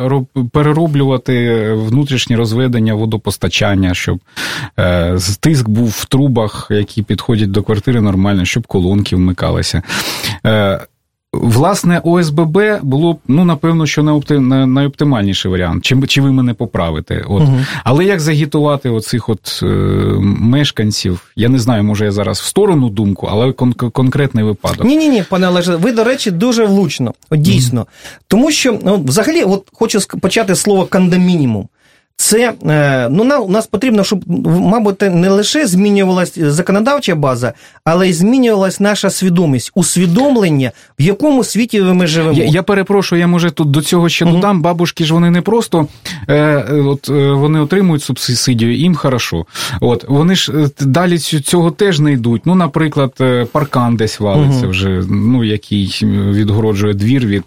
е, 0.07 0.41
перероблювати 0.53 1.69
внутрішнє 1.73 2.37
розведення 2.37 2.95
водопостачання, 2.95 3.95
щоб 3.95 4.21
е, 4.79 5.19
тиск 5.41 5.69
був 5.69 5.89
в 5.89 6.05
трубах, 6.05 6.67
які 6.71 7.03
підходять 7.03 7.51
до 7.51 7.63
квартири 7.63 8.01
нормально, 8.01 8.45
щоб 8.45 8.67
колонки 8.67 9.17
вмикалися. 9.17 9.83
Е, 10.47 10.81
Власне, 11.43 12.01
ОСББ 12.05 12.59
було 12.83 13.13
б, 13.13 13.17
ну, 13.29 13.45
напевно, 13.45 13.87
що 13.87 14.03
не 14.03 14.67
найоптимальніший 14.67 15.51
варіант. 15.51 15.85
Чи 15.85 15.97
чи 16.07 16.21
ви 16.21 16.33
мене 16.33 16.55
поправите? 16.55 17.25
От. 17.29 17.43
Угу. 17.43 17.61
Але 17.85 18.05
як 18.05 18.21
загітувати 18.21 18.91
оцих 18.91 19.29
от 19.29 19.61
е, 19.63 19.67
мешканців? 20.21 21.33
Я 21.37 21.49
не 21.49 21.59
знаю, 21.59 21.85
може 21.85 22.05
я 22.05 22.13
зараз 22.13 22.41
в 22.41 22.45
сторону 22.45 22.89
думку, 22.89 23.29
але 23.31 23.47
кон- 23.47 23.91
конкретний 23.91 24.45
випадок. 24.45 24.85
Ні, 24.87 24.97
ні, 24.97 25.09
ні, 25.09 25.25
пане 25.31 25.49
Олеже, 25.49 25.77
ви, 25.77 25.93
до 25.93 26.05
речі, 26.05 26.31
дуже 26.31 26.65
влучно. 26.65 27.15
Дійсно. 27.33 27.81
Угу. 27.81 27.89
Тому 28.29 28.51
що 28.51 28.79
ну, 28.85 29.05
взагалі, 29.07 29.43
от 29.43 29.69
хочу 29.73 29.99
почати 30.21 30.55
слово 30.55 30.87
кондомінімум. 30.87 31.69
Це 32.17 32.55
е, 32.67 33.09
ну 33.11 33.43
у 33.43 33.51
нас 33.51 33.67
потрібно, 33.67 34.05
щоб 34.05 34.25
мабуть 34.47 35.03
не 35.03 35.29
лише 35.29 35.67
змінювалася 35.67 36.53
законодавча 36.53 37.15
база, 37.15 37.53
але 37.85 38.09
й 38.09 38.13
змінювалася 38.13 38.83
наша 38.83 39.11
свідомість, 39.11 39.73
усвідомлення, 39.75 40.73
в 40.99 41.03
якому 41.03 41.45
світі 41.45 41.81
ми 41.81 42.07
живемо. 42.07 42.39
Я 42.39 42.45
я 42.45 42.63
перепрошую, 42.63 43.21
я 43.21 43.27
може 43.27 43.51
тут 43.51 43.71
до 43.71 43.83
цього 43.83 44.09
ще 44.09 44.25
угу. 44.25 44.35
додам. 44.35 44.63
Бабушки 44.63 45.05
ж 45.05 45.15
вони 45.15 45.31
не 45.31 45.43
просто 45.43 45.87
е, 46.29 46.57
от 46.73 47.09
е, 47.09 47.33
вони 47.33 47.61
отримують 47.61 48.03
субсидію, 48.03 48.77
їм 48.77 48.95
хорошо. 48.95 49.47
От 49.81 50.05
вони 50.09 50.35
ж 50.35 50.53
е, 50.53 50.71
далі 50.81 51.19
цього 51.19 51.71
теж 51.71 52.01
не 52.01 52.13
йдуть. 52.13 52.43
Ну, 52.45 52.55
наприклад, 52.55 53.13
паркан 53.53 53.97
десь 53.97 54.21
валиться 54.21 54.61
угу. 54.63 54.71
вже, 54.71 54.89
ну 55.11 55.45
який 55.45 56.01
відгороджує 56.03 56.95
двір 56.95 57.27
від 57.27 57.45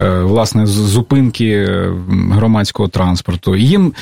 власне 0.00 0.66
зупинки 0.66 1.66
громадського 2.30 2.88
транспорту 2.88 3.56
їм 3.76 3.92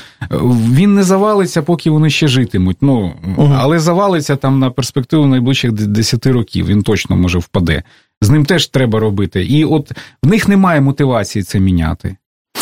він 0.73 0.95
не 0.95 1.02
завалиться, 1.02 1.62
поки 1.62 1.90
вони 1.90 2.11
ще 2.11 2.28
житимуть. 2.28 2.76
Ну, 2.81 3.12
угу. 3.37 3.54
Але 3.59 3.78
завалиться 3.78 4.37
там 4.37 4.59
на 4.59 4.71
перспективу 4.71 5.26
найближчих 5.26 5.73
10 5.73 6.26
років, 6.26 6.66
він 6.66 6.83
точно 6.83 7.16
може 7.16 7.38
впаде. 7.38 7.83
З 8.21 8.31
ним 8.31 8.45
теж 8.45 8.66
треба 8.66 9.00
робити. 9.00 9.45
І 9.45 9.64
от 9.64 9.93
в 10.23 10.26
них 10.26 10.49
немає 10.49 10.81
мотивації 10.81 11.43
це 11.43 11.61
міняти. 11.61 12.16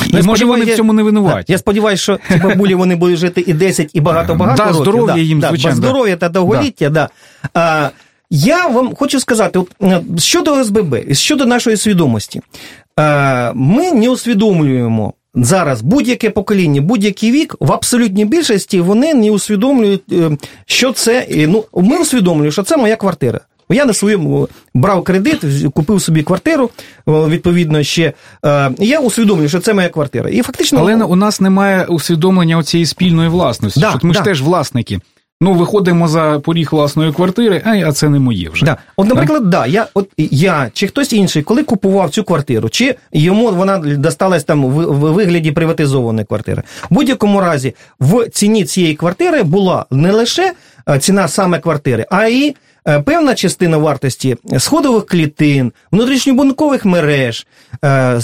І 0.07 0.17
я 0.17 0.23
може 0.23 0.45
вони 0.45 0.65
в 0.65 0.77
цьому 0.77 0.93
не 0.93 1.03
винуваті. 1.03 1.53
Я 1.53 1.59
сподіваюся, 1.59 2.03
що 2.03 2.19
ці 2.29 2.39
бабулі 2.39 2.75
вони 2.75 2.97
будуть 2.97 3.19
жити 3.19 3.45
і 3.47 3.55
10, 3.55 3.91
і 3.93 4.01
багато-багато. 4.01 4.63
років. 4.63 4.83
здоров'я 4.83 5.23
їм, 5.23 5.41
да, 5.41 5.49
звичайно. 5.49 5.77
Здоров'я 5.77 6.17
та 6.17 6.29
довголіття, 6.29 6.91
да. 6.91 7.09
А, 7.55 7.91
я 8.31 8.67
вам 8.67 8.95
хочу 8.95 9.21
сказати, 9.21 9.59
от, 9.59 9.71
щодо 10.19 10.53
ОСББ, 10.53 11.13
щодо 11.13 11.47
нашої 11.47 11.77
свідомості, 11.77 12.41
а, 12.97 13.53
ми 13.55 13.93
не 13.93 14.11
усвідомлюємо 14.11 15.15
Зараз 15.35 15.83
будь-яке 15.83 16.31
покоління, 16.31 16.81
будь-який 16.81 17.33
вік 17.33 17.57
в 17.61 17.73
абсолютній 17.73 18.25
більшості 18.25 18.81
вони 18.81 19.15
не 19.15 19.31
усвідомлюють, 19.31 20.13
е, 20.13 20.31
що 20.67 20.93
це. 20.93 21.27
Ну, 21.31 21.65
ми 21.75 21.99
усвідомлюємо, 21.99 22.53
що 22.53 22.63
це 22.63 22.77
моя 22.77 22.97
квартира. 22.97 23.41
Я 23.69 23.85
на 23.85 23.93
своєму 23.93 24.49
брав 24.75 25.05
кредит, 25.05 25.41
купив 25.75 26.03
собі 26.03 26.23
квартиру, 26.23 26.71
відповідно 27.07 27.83
ще. 27.83 28.13
Е, 28.45 28.71
я 28.79 29.01
усвідомлюю, 29.01 29.49
що 29.49 29.61
це 29.61 29.75
моя 29.75 29.89
квартира. 29.89 30.31
І 30.31 30.43
фактично, 30.43 30.79
але 30.81 30.95
у 30.95 31.17
нас 31.17 31.41
немає 31.41 31.85
усвідомлення 31.85 32.63
цієї 32.63 32.87
спільної 32.87 33.29
власності. 33.29 33.81
Да, 33.81 33.91
що 33.91 33.99
ми 34.03 34.15
да. 34.15 34.19
ж 34.19 34.25
теж 34.25 34.43
власники. 34.43 35.01
Ну, 35.43 35.53
виходимо 35.53 36.09
за 36.09 36.41
поріг 36.45 36.69
власної 36.73 37.13
квартири, 37.13 37.63
а 37.65 37.93
це 37.93 38.09
не 38.09 38.19
моє 38.19 38.49
вже. 38.49 38.65
Да. 38.65 38.77
От, 38.97 39.09
наприклад, 39.09 39.51
да, 39.51 39.67
я 39.67 39.87
от 39.95 40.09
я 40.19 40.71
чи 40.75 40.87
хтось 40.87 41.13
інший, 41.13 41.43
коли 41.43 41.63
купував 41.63 42.11
цю 42.11 42.25
квартиру, 42.25 42.69
чи 42.69 42.95
йому 43.13 43.51
вона 43.51 43.79
досталась 43.79 44.45
там 44.45 44.65
в, 44.65 44.87
в 44.87 45.13
вигляді 45.13 45.53
приватизованої 45.53 46.25
квартири. 46.27 46.63
В 46.91 46.95
будь-якому 46.95 47.41
разі 47.41 47.75
в 48.01 48.29
ціні 48.29 48.65
цієї 48.65 48.95
квартири 48.95 49.43
була 49.43 49.87
не 49.91 50.13
лише 50.13 50.53
е, 50.89 50.99
ціна 50.99 51.29
саме 51.29 51.59
квартири, 51.59 52.07
а 52.11 52.27
й 52.27 52.49
Е, 52.51 52.55
певна 52.85 53.35
частина 53.35 53.77
вартості 53.77 54.37
сходових 54.59 55.07
клітин, 55.07 55.73
внутрішньобудинкових 55.93 56.85
мереж 56.85 57.47
е, 57.85 58.21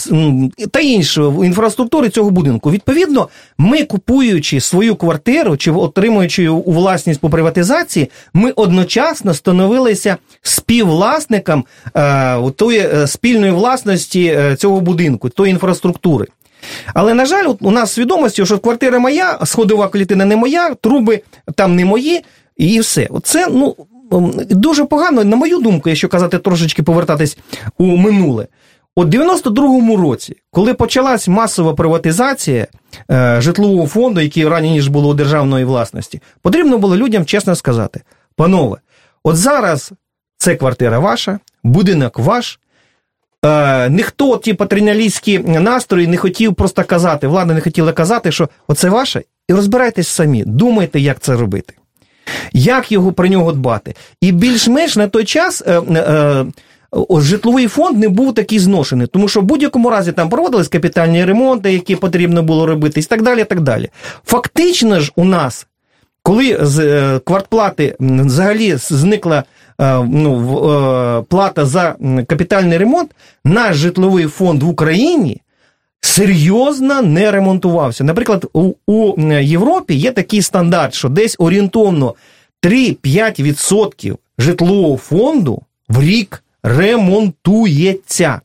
та 0.71 0.81
іншої 0.81 1.47
інфраструктури 1.47 2.09
цього 2.09 2.31
будинку. 2.31 2.71
Відповідно, 2.71 3.29
ми 3.59 3.85
купуючи 3.85 4.61
свою 4.61 4.97
квартиру 4.97 5.57
чи 5.57 5.71
отримуючи 5.71 6.49
у 6.49 6.73
власність 6.73 7.21
по 7.21 7.31
приватизації, 7.31 8.11
ми 8.33 8.51
одночасно 8.51 9.35
становилися 9.35 10.17
співвласником 10.43 11.65
е, 11.97 12.51
тої 12.51 12.89
спільної 13.07 13.53
власності 13.53 14.39
цього 14.59 14.81
будинку, 14.81 15.29
тої 15.29 15.51
інфраструктури. 15.51 16.27
Але, 16.95 17.15
на 17.15 17.27
жаль, 17.27 17.55
у 17.61 17.71
нас 17.71 17.93
свідомості, 17.93 18.47
що 18.47 18.59
квартира 18.59 18.99
моя, 18.99 19.39
сходова 19.45 19.89
клітина 19.89 20.25
не 20.25 20.37
моя, 20.37 20.75
труби 20.75 21.21
там 21.55 21.77
не 21.77 21.85
мої, 21.85 22.25
і 22.57 22.81
все. 22.81 23.07
Оце, 23.11 23.49
ну, 23.51 23.77
дуже 24.51 24.85
погано, 24.85 25.25
на 25.25 25.37
мою 25.37 25.59
думку, 25.59 25.89
якщо 25.89 26.09
казати 26.09 26.39
трошечки 26.39 26.83
повертатись 26.83 27.39
у 27.79 27.97
минуле. 27.97 28.47
У 28.97 29.05
92-му 29.05 29.97
році, 29.97 30.37
коли 30.51 30.75
почалась 30.75 31.29
масова 31.29 31.75
приватизація 31.75 32.67
е, 33.11 33.41
житлового 33.41 33.87
фонду, 33.87 34.21
який 34.21 34.49
раніше 34.49 34.91
було 34.91 35.09
у 35.09 35.15
державної 35.15 35.65
власності, 35.65 36.23
потрібно 36.43 36.79
було 36.79 36.97
людям 36.97 37.25
чесно 37.25 37.55
сказати: 37.55 38.03
панове, 38.37 38.77
от 39.25 39.37
зараз 39.37 39.93
це 40.39 40.57
квартира 40.57 40.99
ваша, 40.99 41.39
будинок 41.65 42.19
ваш. 42.19 42.61
Е, 43.45 43.91
ніхто 43.91 44.37
ті 44.37 44.55
патріналістські 44.55 45.39
настрої 45.39 46.07
не 46.07 46.17
хотів 46.17 46.55
просто 46.55 46.85
казати, 46.85 47.27
влада 47.27 47.55
не 47.55 47.61
хотіла 47.61 47.93
казати, 47.93 48.33
що 48.33 48.49
оце 48.69 48.89
ваше, 48.89 49.23
і 49.49 49.55
розбирайтесь 49.55 50.09
самі, 50.09 50.45
думайте, 50.47 51.01
як 51.01 51.21
це 51.21 51.37
робити 51.37 51.75
як 52.53 52.93
його 52.93 53.13
про 53.13 53.29
нього 53.29 53.53
дбати. 53.53 53.95
І 54.21 54.33
більш-менш 54.33 54.97
на 54.97 55.09
той 55.09 55.25
час. 55.25 55.63
Е, 55.67 55.81
е, 55.81 56.47
Житловий 57.19 57.67
фонд 57.67 57.99
не 57.99 58.09
був 58.09 58.35
такий 58.35 58.59
зношений, 58.59 59.07
тому 59.07 59.29
що 59.29 59.41
в 59.41 59.45
будь-якому 59.45 59.91
разі 59.91 60.13
там 60.13 60.29
проводились 60.29 60.69
капітальні 60.69 61.25
ремонти, 61.25 61.73
які 61.73 61.97
потрібно 61.97 62.43
було 62.43 62.67
робити, 62.67 63.01
і 63.01 63.03
так 63.03 63.23
далі. 63.23 63.45
так 63.45 63.61
далі. 63.61 63.89
Фактично 64.25 65.01
ж, 65.01 65.13
у 65.17 65.25
нас 65.25 65.67
коли 66.29 66.59
з 66.61 66.79
е, 66.79 67.19
квартплати 67.19 67.97
взагалі 68.01 68.77
зникла 68.77 69.45
е, 69.81 70.05
ну, 70.09 70.39
е, 70.71 71.23
плата 71.23 71.67
за 71.67 71.97
капітальний 72.27 72.79
ремонт, 72.79 73.11
наш 73.45 73.77
житловий 73.77 74.27
фонд 74.27 74.63
в 74.63 74.69
Україні 74.69 75.43
серйозно 76.01 77.03
не 77.03 77.31
ремонтувався. 77.31 78.05
Наприклад, 78.05 78.47
у, 78.53 78.73
у 78.87 79.23
Європі 79.33 79.95
є 79.95 80.13
такий 80.13 80.43
стандарт, 80.43 80.95
що 80.95 81.09
десь 81.09 81.37
орієнтовно 81.39 82.15
3-5% 82.63 84.17
житлового 84.39 84.97
фонду 84.97 85.63
в 85.89 86.03
рік 86.03 86.45
ремонтується. 86.63 88.41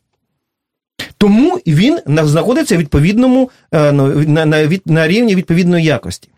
Тому 1.18 1.60
він 1.68 2.00
знаходиться 2.08 2.76
в 2.76 2.80
відповідному 2.80 3.50
ну, 3.74 4.08
на, 4.08 4.46
на, 4.46 4.70
на 4.86 5.08
рівні 5.08 5.36
відповідної 5.36 5.86
якості. 5.86 6.30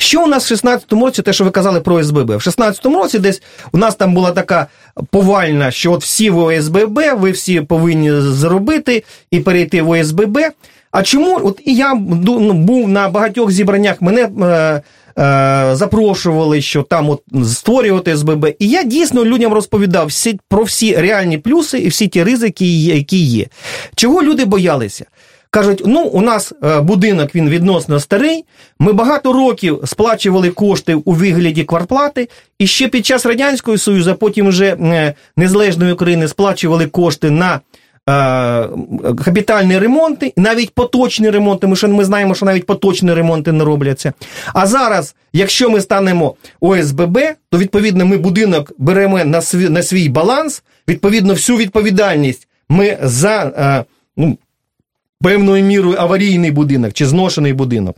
Що 0.00 0.24
у 0.24 0.26
нас 0.26 0.50
в 0.50 0.54
16-му 0.54 1.04
році, 1.04 1.22
те, 1.22 1.32
що 1.32 1.44
ви 1.44 1.50
казали 1.50 1.80
про 1.80 2.04
СББ? 2.04 2.30
В 2.30 2.48
16-му 2.48 2.98
році 2.98 3.18
десь 3.18 3.42
у 3.72 3.78
нас 3.78 3.94
там 3.94 4.14
була 4.14 4.30
така 4.30 4.66
повальна, 5.10 5.70
що 5.70 5.92
от 5.92 6.02
всі 6.02 6.30
в 6.30 6.38
ОСББ, 6.38 7.00
ви 7.16 7.30
всі 7.30 7.60
повинні 7.60 8.12
зробити 8.20 9.04
і 9.30 9.40
перейти 9.40 9.82
в 9.82 9.90
ОСББ. 9.90 10.38
А 10.90 11.02
чому? 11.02 11.40
От 11.44 11.60
і 11.64 11.74
я 11.74 11.94
ну, 11.94 12.52
був 12.52 12.88
на 12.88 13.08
багатьох 13.08 13.50
зібраннях, 13.50 14.02
мене 14.02 14.22
е, 14.22 14.82
е, 15.22 15.76
запрошували, 15.76 16.60
що 16.60 16.82
там 16.82 17.10
от 17.10 17.22
створювати 17.44 18.16
СББ. 18.16 18.46
І 18.58 18.68
я 18.68 18.82
дійсно 18.82 19.24
людям 19.24 19.52
розповідав 19.52 20.06
всі, 20.06 20.40
про 20.48 20.62
всі 20.62 20.96
реальні 20.96 21.38
плюси 21.38 21.78
і 21.78 21.88
всі 21.88 22.08
ті 22.08 22.24
ризики, 22.24 22.66
які 22.82 23.24
є. 23.24 23.46
Чого 23.94 24.22
люди 24.22 24.44
боялися? 24.44 25.04
Кажуть, 25.52 25.82
ну 25.86 26.02
у 26.02 26.20
нас 26.20 26.52
е, 26.62 26.80
будинок 26.80 27.34
він 27.34 27.48
відносно 27.48 28.00
старий. 28.00 28.44
Ми 28.78 28.92
багато 28.92 29.32
років 29.32 29.80
сплачували 29.84 30.50
кошти 30.50 30.94
у 30.94 31.12
вигляді 31.12 31.64
квартплати, 31.64 32.28
і 32.58 32.66
ще 32.66 32.88
під 32.88 33.06
час 33.06 33.26
радянського 33.26 33.78
союзу, 33.78 34.10
а 34.10 34.14
потім 34.14 34.48
вже 34.48 34.66
е, 34.66 35.14
незалежної 35.36 35.92
України 35.92 36.28
сплачували 36.28 36.86
кошти 36.86 37.30
на 37.30 37.54
е, 37.54 37.60
капітальні 39.24 39.78
ремонти, 39.78 40.32
навіть 40.36 40.70
поточні 40.70 41.30
ремонти. 41.30 41.66
Ми 41.66 41.76
що 41.76 41.88
ми 41.88 42.04
знаємо, 42.04 42.34
що 42.34 42.46
навіть 42.46 42.66
поточні 42.66 43.12
ремонти 43.12 43.52
не 43.52 43.64
робляться. 43.64 44.12
А 44.54 44.66
зараз, 44.66 45.14
якщо 45.32 45.70
ми 45.70 45.80
станемо 45.80 46.34
ОСББ, 46.60 47.18
то 47.50 47.58
відповідно 47.58 48.06
ми 48.06 48.16
будинок 48.16 48.72
беремо 48.78 49.24
на 49.24 49.42
свій 49.42 49.68
на 49.68 49.82
свій 49.82 50.08
баланс. 50.08 50.62
Відповідно, 50.88 51.32
всю 51.32 51.58
відповідальність 51.58 52.48
ми 52.68 52.98
за 53.02 53.84
ну 54.16 54.38
певною 55.22 55.64
мірою 55.64 55.96
аварійний 55.98 56.50
будинок 56.50 56.92
чи 56.92 57.06
зношений 57.06 57.52
будинок. 57.52 57.96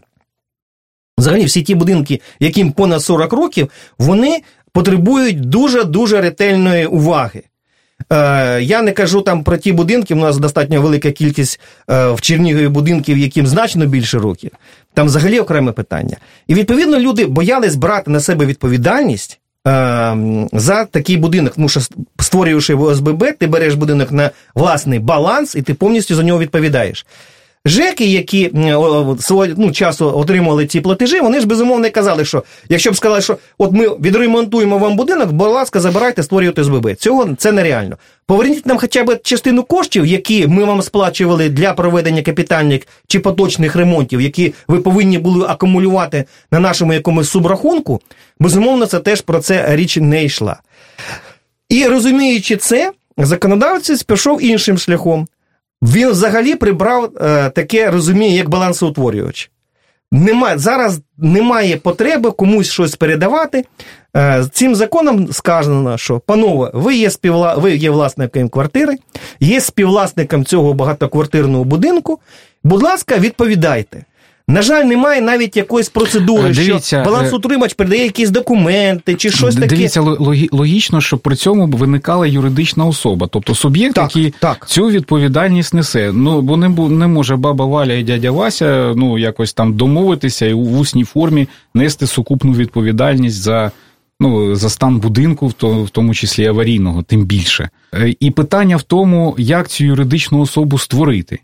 Взагалі, 1.18 1.44
всі 1.44 1.62
ті 1.62 1.74
будинки, 1.74 2.20
яким 2.40 2.72
понад 2.72 3.02
40 3.02 3.32
років, 3.32 3.68
вони 3.98 4.42
потребують 4.72 5.40
дуже-дуже 5.40 6.20
ретельної 6.20 6.86
уваги. 6.86 7.42
Е, 8.12 8.62
Я 8.62 8.82
не 8.82 8.92
кажу 8.92 9.20
там 9.20 9.44
про 9.44 9.56
ті 9.56 9.72
будинки, 9.72 10.14
у 10.14 10.16
нас 10.16 10.38
достатньо 10.38 10.82
велика 10.82 11.10
кількість 11.10 11.60
е, 11.90 12.10
в 12.10 12.20
Чернігові 12.20 12.68
будинків, 12.68 13.18
яким 13.18 13.46
значно 13.46 13.86
більше 13.86 14.18
років. 14.18 14.50
Там 14.94 15.06
взагалі 15.06 15.40
окреме 15.40 15.72
питання. 15.72 16.16
І 16.46 16.54
відповідно 16.54 16.98
люди 16.98 17.26
боялись 17.26 17.76
брати 17.76 18.10
на 18.10 18.20
себе 18.20 18.46
відповідальність 18.46 19.40
за 20.52 20.84
такий 20.90 21.16
будинок. 21.16 21.54
Тому 21.54 21.68
що 21.68 21.80
створюючи 22.18 22.74
в 22.74 22.82
ОСББ, 22.82 23.24
ти 23.38 23.46
береш 23.46 23.74
будинок 23.74 24.12
на 24.12 24.30
власний 24.54 24.98
баланс 24.98 25.54
і 25.54 25.62
ти 25.62 25.74
повністю 25.74 26.14
за 26.14 26.22
нього 26.22 26.38
відповідаєш. 26.38 27.06
Жеки, 27.64 28.06
які 28.06 28.50
ну, 29.56 29.72
часу 29.72 30.18
отримували 30.18 30.66
ці 30.66 30.80
платежі, 30.80 31.20
вони 31.20 31.40
ж 31.40 31.46
безумовно 31.46 31.90
казали, 31.90 32.24
що 32.24 32.42
якщо 32.68 32.90
б 32.90 32.96
сказали, 32.96 33.22
що 33.22 33.36
от 33.58 33.72
ми 33.72 33.88
відремонтуємо 33.88 34.78
вам 34.78 34.96
будинок, 34.96 35.32
будь 35.32 35.48
ласка, 35.48 35.80
забирайте, 35.80 36.22
створюйте 36.22 36.64
СББ. 36.64 36.94
Цього 36.94 37.28
це 37.38 37.52
нереально. 37.52 37.96
Поверніть 38.26 38.66
нам 38.66 38.78
хоча 38.78 39.04
б 39.04 39.18
частину 39.22 39.62
коштів, 39.62 40.06
які 40.06 40.46
ми 40.46 40.64
вам 40.64 40.82
сплачували 40.82 41.48
для 41.48 41.72
проведення 41.72 42.22
капітальних 42.22 42.82
чи 43.06 43.20
поточних 43.20 43.76
ремонтів, 43.76 44.20
які 44.20 44.54
ви 44.68 44.80
повинні 44.80 45.18
були 45.18 45.46
акумулювати 45.46 46.24
на 46.50 46.60
нашому 46.60 46.92
якомусь 46.92 47.30
субрахунку. 47.30 48.00
Безумовно, 48.40 48.86
це 48.86 48.98
теж 48.98 49.20
про 49.20 49.38
це 49.38 49.76
річ 49.76 49.96
не 49.96 50.24
йшла. 50.24 50.60
І 51.68 51.86
розуміючи 51.86 52.56
це, 52.56 52.92
законодавець 53.18 54.02
пішов 54.02 54.44
іншим 54.44 54.78
шляхом. 54.78 55.26
Він 55.82 56.08
взагалі 56.08 56.54
прибрав 56.54 57.10
е, 57.20 57.50
таке 57.50 57.90
розуміння, 57.90 58.34
як 58.34 58.48
балансоутворювач. 58.48 59.50
Немає, 60.12 60.58
Зараз 60.58 61.00
немає 61.18 61.76
потреби 61.76 62.30
комусь 62.30 62.70
щось 62.70 62.96
передавати. 62.96 63.64
Е, 64.16 64.44
цим 64.52 64.74
законом 64.74 65.32
сказано, 65.32 65.98
що, 65.98 66.20
панове, 66.20 66.70
ви 66.74 66.94
є 66.94 67.10
співвла... 67.10 67.54
ви 67.54 67.76
є 67.76 67.90
власником 67.90 68.48
квартири, 68.48 68.96
є 69.40 69.60
співвласником 69.60 70.44
цього 70.44 70.74
багатоквартирного 70.74 71.64
будинку. 71.64 72.20
Будь 72.64 72.82
ласка, 72.82 73.18
відповідайте. 73.18 74.04
На 74.48 74.62
жаль, 74.62 74.84
немає 74.84 75.20
навіть 75.20 75.56
якоїсь 75.56 75.88
процедури, 75.88 76.50
е, 76.50 76.52
Дивіться, 76.52 77.02
що 77.02 77.10
балансутримач 77.10 77.74
передає 77.74 78.02
якісь 78.02 78.30
документи 78.30 79.14
чи 79.14 79.30
щось 79.30 79.54
таке. 79.54 79.66
Дивіться, 79.66 80.00
логічно, 80.52 81.00
що 81.00 81.18
при 81.18 81.36
цьому 81.36 81.66
виникала 81.66 82.26
юридична 82.26 82.86
особа, 82.86 83.26
тобто 83.26 83.54
суб'єкт, 83.54 83.94
так, 83.94 84.16
який 84.16 84.34
так. 84.38 84.68
цю 84.68 84.86
відповідальність 84.86 85.74
несе. 85.74 86.10
Ну 86.12 86.40
бо 86.40 86.56
не 86.56 86.68
не 86.68 87.06
може 87.06 87.36
баба 87.36 87.64
Валя 87.64 87.92
і 87.92 88.02
дядя 88.02 88.30
Вася 88.30 88.92
ну 88.96 89.18
якось 89.18 89.52
там 89.52 89.76
домовитися 89.76 90.46
і 90.46 90.52
в 90.52 90.78
усній 90.78 91.04
формі 91.04 91.48
нести 91.74 92.06
сукупну 92.06 92.52
відповідальність 92.52 93.42
за. 93.42 93.70
Ну, 94.20 94.54
за 94.54 94.70
стан 94.70 94.98
будинку, 94.98 95.46
в 95.60 95.90
тому 95.90 96.14
числі 96.14 96.46
аварійного, 96.46 97.02
тим 97.02 97.24
більше. 97.24 97.70
Е, 97.94 98.14
і 98.20 98.30
питання 98.30 98.76
в 98.76 98.82
тому, 98.82 99.34
як 99.38 99.68
цю 99.68 99.84
юридичну 99.84 100.40
особу 100.40 100.78
створити. 100.78 101.38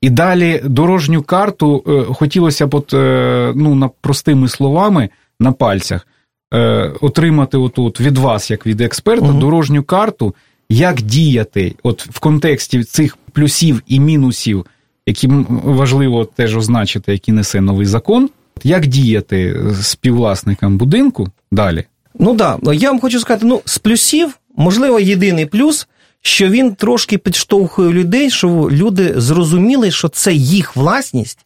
І 0.00 0.10
далі 0.10 0.60
дорожню 0.64 1.22
карту 1.22 1.84
е, 1.86 2.14
хотілося 2.14 2.66
б, 2.66 2.74
от, 2.74 2.94
е, 2.94 3.52
ну, 3.56 3.74
на 3.74 3.88
простими 3.88 4.48
словами 4.48 5.08
на 5.40 5.52
пальцях 5.52 6.06
е, 6.54 6.92
отримати 7.00 7.56
отут 7.56 8.00
від 8.00 8.18
вас, 8.18 8.50
як 8.50 8.66
від 8.66 8.80
експерта, 8.80 9.26
угу. 9.26 9.40
дорожню 9.40 9.82
карту, 9.82 10.34
як 10.68 11.02
діяти 11.02 11.74
от 11.82 12.06
в 12.06 12.18
контексті 12.18 12.84
цих 12.84 13.16
плюсів 13.32 13.82
і 13.86 14.00
мінусів, 14.00 14.66
які 15.06 15.28
важливо 15.48 16.24
теж 16.24 16.56
означити, 16.56 17.12
які 17.12 17.32
несе 17.32 17.60
новий 17.60 17.86
закон, 17.86 18.30
як 18.64 18.86
діяти 18.86 19.56
співвласникам 19.82 20.78
будинку 20.78 21.28
далі. 21.52 21.84
Ну 22.18 22.36
так, 22.36 22.58
да. 22.62 22.74
я 22.74 22.90
вам 22.90 23.00
хочу 23.00 23.20
сказати: 23.20 23.46
ну, 23.46 23.60
з 23.64 23.78
плюсів, 23.78 24.38
можливо, 24.56 25.00
єдиний 25.00 25.46
плюс 25.46 25.88
що 26.22 26.48
він 26.48 26.74
трошки 26.74 27.18
підштовхує 27.18 27.90
людей, 27.90 28.30
щоб 28.30 28.72
люди 28.72 29.20
зрозуміли, 29.20 29.90
що 29.90 30.08
це 30.08 30.32
їх 30.32 30.76
власність, 30.76 31.38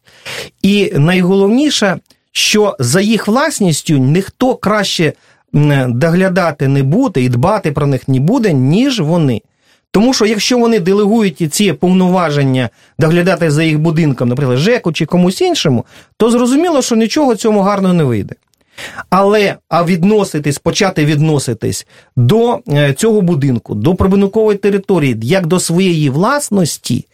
і 0.61 0.91
найголовніше, 0.95 1.97
що 2.31 2.75
за 2.79 3.01
їх 3.01 3.27
власністю 3.27 3.97
ніхто 3.97 4.55
краще 4.55 5.13
доглядати 5.87 6.67
не 6.67 6.83
буде 6.83 7.21
і 7.21 7.29
дбати 7.29 7.71
про 7.71 7.87
них 7.87 8.07
не 8.07 8.19
буде, 8.19 8.53
ніж 8.53 8.99
вони. 8.99 9.41
Тому 9.91 10.13
що 10.13 10.25
якщо 10.25 10.57
вони 10.57 10.79
делегують 10.79 11.53
ці 11.53 11.73
повноваження 11.73 12.69
доглядати 12.99 13.51
за 13.51 13.63
їх 13.63 13.79
будинком, 13.79 14.29
наприклад, 14.29 14.57
ЖЕКу 14.57 14.93
чи 14.93 15.05
комусь 15.05 15.41
іншому, 15.41 15.85
то 16.17 16.31
зрозуміло, 16.31 16.81
що 16.81 16.95
нічого 16.95 17.35
цьому 17.35 17.61
гарно 17.61 17.93
не 17.93 18.03
вийде. 18.03 18.35
Але 19.09 19.55
а 19.69 19.83
відноситись, 19.83 20.57
почати 20.57 21.05
відноситись 21.05 21.87
до 22.15 22.59
е, 22.69 22.93
цього 22.93 23.21
будинку, 23.21 23.75
до 23.75 23.95
прибудинкової 23.95 24.57
території, 24.57 25.17
як 25.21 25.45
до 25.45 25.59
своєї 25.59 26.09
власності, 26.09 27.05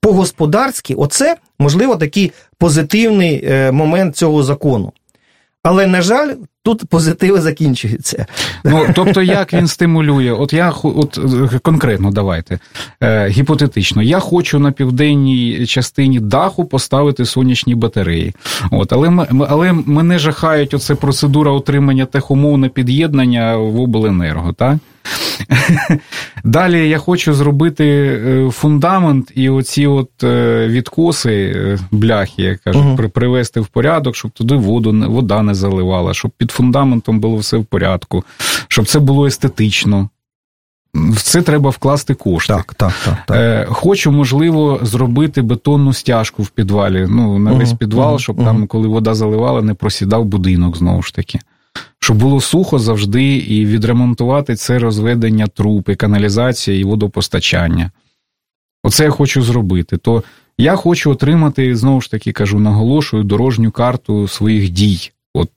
по-господарськи, 0.00 0.94
оце 0.94 1.36
можливо 1.58 1.96
такий 1.96 2.32
позитивний 2.58 3.44
е, 3.44 3.72
момент 3.72 4.16
цього 4.16 4.42
закону. 4.42 4.92
Але, 5.66 5.86
на 5.86 6.02
жаль, 6.02 6.34
тут 6.62 6.84
позитиви 6.84 7.40
закінчуються. 7.40 8.26
Ну, 8.64 8.86
тобто, 8.94 9.22
як 9.22 9.52
він 9.52 9.66
стимулює? 9.66 10.32
От 10.32 10.52
я 10.52 10.70
от 10.70 11.18
конкретно 11.62 12.10
давайте 12.10 12.58
е, 13.02 13.28
гіпотетично, 13.28 14.02
я 14.02 14.18
хочу 14.18 14.58
на 14.58 14.72
південній 14.72 15.66
частині 15.66 16.20
даху 16.20 16.64
поставити 16.64 17.24
сонячні 17.24 17.74
батареї. 17.74 18.34
От, 18.70 18.92
Але 18.92 19.26
але 19.48 19.72
мене 19.72 20.18
жахають 20.18 20.74
оце 20.74 20.94
процедура 20.94 21.50
отримання 21.50 22.06
техумовне 22.06 22.68
під'єднання 22.68 23.56
в 23.56 23.80
обленерго. 23.80 24.52
так? 24.52 24.76
Далі 26.44 26.88
я 26.88 26.98
хочу 26.98 27.34
зробити 27.34 27.84
е, 27.86 28.50
фундамент 28.50 29.32
і 29.34 29.48
оці 29.48 29.86
от 29.86 30.24
е, 30.24 30.66
відкоси, 30.68 31.54
е, 31.56 31.78
бляхи, 31.90 32.42
як 32.42 32.60
кажуть, 32.60 32.82
uh 32.82 33.08
привести 33.08 33.60
в 33.60 33.66
порядок, 33.66 34.16
щоб 34.16 34.30
туди 34.30 34.54
воду, 34.54 35.04
вода 35.08 35.42
не 35.42 35.54
заливала, 35.54 36.14
щоб 36.14 36.30
під 36.30 36.50
фундаментом 36.50 37.20
було 37.20 37.36
все 37.36 37.56
в 37.56 37.64
порядку, 37.64 38.24
щоб 38.68 38.86
це 38.86 38.98
було 38.98 39.26
естетично. 39.26 40.08
в 40.94 41.22
це 41.22 41.42
треба 41.42 41.70
вкласти 41.70 42.14
кошти. 42.14 42.54
Так, 42.54 42.74
так, 42.74 42.92
так. 43.04 43.16
так. 43.26 43.68
Хочу, 43.68 44.12
можливо, 44.12 44.80
зробити 44.82 45.42
бетонну 45.42 45.92
стяжку 45.92 46.42
в 46.42 46.48
підвалі. 46.48 47.06
Ну, 47.08 47.38
на 47.38 47.52
весь 47.52 47.68
Мгм, 47.68 47.78
підвал, 47.78 48.10
мгм, 48.10 48.18
щоб 48.18 48.44
там, 48.44 48.66
коли 48.66 48.88
вода 48.88 49.14
заливала, 49.14 49.62
не 49.62 49.74
просідав 49.74 50.24
будинок 50.24 50.76
знову 50.76 51.02
ж 51.02 51.14
таки. 51.14 51.38
Щоб 52.06 52.16
було 52.16 52.40
сухо 52.40 52.78
завжди 52.78 53.36
і 53.36 53.66
відремонтувати 53.66 54.56
це 54.56 54.78
розведення 54.78 55.46
труб, 55.46 55.84
і 55.88 55.94
каналізація 55.94 56.78
і 56.78 56.84
водопостачання. 56.84 57.90
Оце 58.82 59.04
я 59.04 59.10
хочу 59.10 59.42
зробити. 59.42 59.96
То 59.96 60.22
я 60.58 60.76
хочу 60.76 61.10
отримати, 61.10 61.76
знову 61.76 62.00
ж 62.00 62.10
таки 62.10 62.32
кажу, 62.32 62.58
наголошую 62.58 63.24
дорожню 63.24 63.70
карту 63.70 64.28
своїх 64.28 64.68
дій. 64.68 65.10
От 65.34 65.50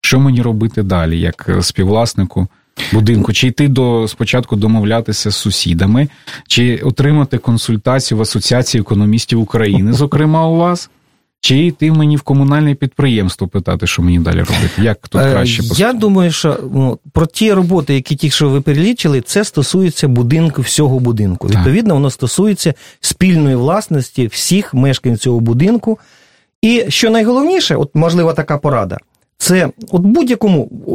що 0.00 0.20
мені 0.20 0.42
робити 0.42 0.82
далі, 0.82 1.20
як 1.20 1.46
е, 1.48 1.62
співвласнику 1.62 2.48
будинку? 2.92 3.32
Чи 3.32 3.46
йти 3.46 3.68
до 3.68 4.08
спочатку 4.08 4.56
домовлятися 4.56 5.30
з 5.30 5.36
сусідами, 5.36 6.08
чи 6.46 6.76
отримати 6.76 7.38
консультацію 7.38 8.18
в 8.18 8.22
Асоціації 8.22 8.80
економістів 8.80 9.40
України, 9.40 9.92
зокрема 9.92 10.46
у 10.46 10.56
вас? 10.56 10.90
Чи 11.44 11.58
йти 11.58 11.92
мені 11.92 12.16
в 12.16 12.22
комунальне 12.22 12.74
підприємство 12.74 13.48
питати, 13.48 13.86
що 13.86 14.02
мені 14.02 14.18
далі 14.18 14.38
робити? 14.38 14.70
Як 14.78 15.08
тут 15.08 15.20
Е, 15.20 15.32
краще 15.32 15.62
Я 15.76 15.92
думаю, 15.92 16.32
що 16.32 16.58
ну, 16.74 16.98
про 17.12 17.26
ті 17.26 17.52
роботи, 17.52 17.94
які 17.94 18.16
ті, 18.16 18.30
що 18.30 18.48
ви 18.48 18.60
перелічили, 18.60 19.20
це 19.20 19.44
стосується 19.44 20.08
будинку 20.08 20.62
всього 20.62 20.98
будинку. 21.00 21.48
Так. 21.48 21.56
Відповідно, 21.56 21.94
воно 21.94 22.10
стосується 22.10 22.74
спільної 23.00 23.56
власності 23.56 24.26
всіх 24.26 24.74
мешканців 24.74 25.22
цього 25.22 25.40
будинку. 25.40 25.98
І 26.62 26.84
що 26.88 27.10
найголовніше, 27.10 27.76
от 27.76 27.90
можливо, 27.94 28.32
така 28.32 28.58
порада. 28.58 28.98
Це 29.38 29.70
от 29.90 30.02
будь-якому 30.02 30.62
е, 30.62 30.92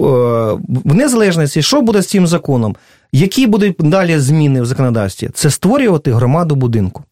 в 0.85 0.95
незалежності, 0.95 1.61
що 1.61 1.81
буде 1.81 2.01
з 2.01 2.07
цим 2.07 2.27
законом, 2.27 2.75
які 3.11 3.47
будуть 3.47 3.75
далі 3.79 4.19
зміни 4.19 4.61
в 4.61 4.65
законодавстві, 4.65 5.29
це 5.33 5.49
створювати 5.49 6.13
громаду 6.13 6.55
будинку. 6.55 7.03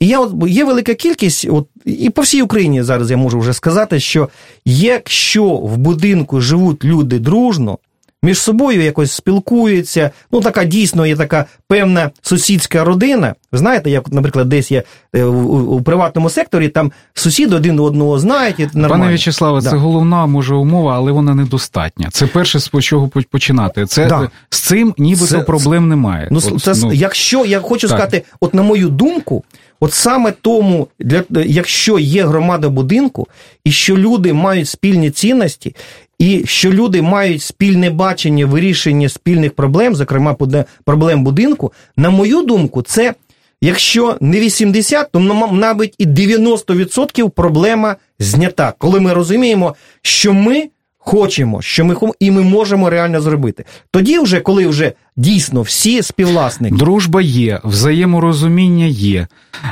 І 0.00 0.06
я 0.06 0.20
от 0.20 0.34
є 0.48 0.64
велика 0.64 0.94
кількість, 0.94 1.46
от 1.50 1.66
і 1.84 2.10
по 2.10 2.22
всій 2.22 2.42
Україні 2.42 2.82
зараз 2.82 3.10
я 3.10 3.16
можу 3.16 3.38
вже 3.38 3.52
сказати, 3.52 4.00
що 4.00 4.28
якщо 4.64 5.44
в 5.44 5.76
будинку 5.76 6.40
живуть 6.40 6.84
люди 6.84 7.18
дружно, 7.18 7.78
між 8.22 8.38
собою 8.38 8.82
якось 8.82 9.12
спілкуються, 9.12 10.10
ну 10.32 10.40
така 10.40 10.64
дійсно 10.64 11.06
є 11.06 11.16
така 11.16 11.44
певна 11.68 12.10
сусідська 12.22 12.84
родина. 12.84 13.34
Ви 13.52 13.58
знаєте, 13.58 13.90
як, 13.90 14.12
наприклад, 14.12 14.48
десь 14.48 14.70
є 14.72 14.82
е, 15.14 15.24
у, 15.24 15.58
у 15.58 15.82
приватному 15.82 16.30
секторі, 16.30 16.68
там 16.68 16.92
сусіди 17.14 17.56
один 17.56 17.80
одного 17.80 18.18
знають, 18.18 18.60
і 18.60 18.62
нормально. 18.62 18.88
Пане 18.88 19.08
В'ячеславе, 19.08 19.60
Да. 19.60 19.70
це 19.70 19.76
головна 19.76 20.26
може 20.26 20.54
умова, 20.54 20.94
але 20.96 21.12
вона 21.12 21.34
недостатня. 21.34 22.08
Це 22.12 22.26
перше, 22.26 22.58
з 22.58 22.70
чого 22.80 23.08
по- 23.08 23.22
починати. 23.30 23.86
Це 23.86 24.06
Да. 24.06 24.30
з 24.50 24.60
цим 24.60 24.94
нібито 24.98 25.26
Це- 25.26 25.38
проблем 25.40 25.88
немає. 25.88 26.28
Ну, 26.30 26.40
От, 26.52 26.62
це, 26.62 26.74
ну, 26.82 26.92
якщо 26.92 27.44
я 27.44 27.60
хочу 27.60 27.88
так. 27.88 27.96
сказати, 27.98 28.22
от 28.40 28.54
на 28.54 28.62
мою 28.62 28.88
думку, 28.88 29.44
от 29.80 29.92
саме 29.94 30.32
тому, 30.42 30.88
для, 30.98 31.24
якщо 31.44 31.98
є 31.98 32.26
громада 32.26 32.68
будинку, 32.68 33.28
і 33.64 33.70
що 33.70 33.96
люди 33.96 34.32
мають 34.32 34.68
спільні 34.68 35.10
цінності, 35.10 35.76
і 36.18 36.42
що 36.46 36.72
люди 36.72 37.02
мають 37.02 37.42
спільне 37.42 37.90
бачення 37.90 38.46
вирішення 38.46 39.08
спільних 39.08 39.52
проблем, 39.52 39.94
зокрема 39.94 40.36
проблем 40.84 41.24
будинку, 41.24 41.72
на 41.96 42.10
мою 42.10 42.42
думку, 42.42 42.82
це. 42.82 43.14
Якщо 43.60 44.16
не 44.20 44.40
80, 44.40 45.12
то 45.12 45.20
навіть 45.52 45.94
і 45.98 46.06
90% 46.06 47.30
проблема 47.30 47.96
знята, 48.18 48.72
коли 48.78 49.00
ми 49.00 49.12
розуміємо, 49.12 49.74
що 50.02 50.32
ми 50.32 50.68
хочемо, 51.06 51.62
що 51.62 51.84
ми 51.84 51.96
і 52.20 52.30
ми 52.30 52.42
можемо 52.42 52.90
реально 52.90 53.20
зробити. 53.20 53.64
Тоді, 53.90 54.18
вже, 54.18 54.40
коли 54.40 54.66
вже 54.66 54.92
дійсно 55.16 55.62
всі 55.62 56.02
співвласники, 56.02 56.76
Дружба 56.76 57.22
є, 57.22 57.60
взаєморозуміння 57.64 58.84
є. 58.86 59.26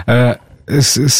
Е, 0.09 0.37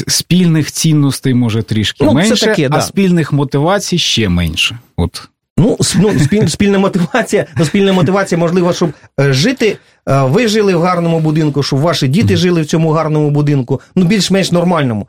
спільних 0.09 0.73
цінностей 0.73 1.35
може 1.35 1.63
трішки 1.63 2.05
Ну, 2.05 2.13
менше, 2.13 2.47
таке, 2.47 2.69
да. 2.69 2.77
а 2.77 2.81
спільних 2.81 3.33
мотивацій 3.33 3.99
ще 3.99 4.29
менше. 4.29 4.79
От. 4.97 5.29
Ну, 5.59 5.79
ну 5.97 6.21
спіль, 6.21 6.47
спільна 6.49 6.79
мотивація, 6.79 7.47
ну, 7.59 7.65
спільна 7.65 7.93
мотивація, 7.93 8.39
можливо, 8.39 8.73
щоб 8.73 8.91
е, 9.21 9.33
жити. 9.33 9.77
е, 10.09 10.23
Ви 10.23 10.49
жили 10.49 10.75
в 10.75 10.81
гарному 10.81 11.21
будинку, 11.21 11.63
щоб 11.63 11.79
ваші 11.79 12.09
діти 12.09 12.37
жили 12.37 12.63
в 12.63 12.67
цьому 12.67 12.91
гарному 12.91 13.31
будинку, 13.31 13.81
ну 13.97 14.05
більш-менш 14.05 14.53
нормальному. 14.53 15.07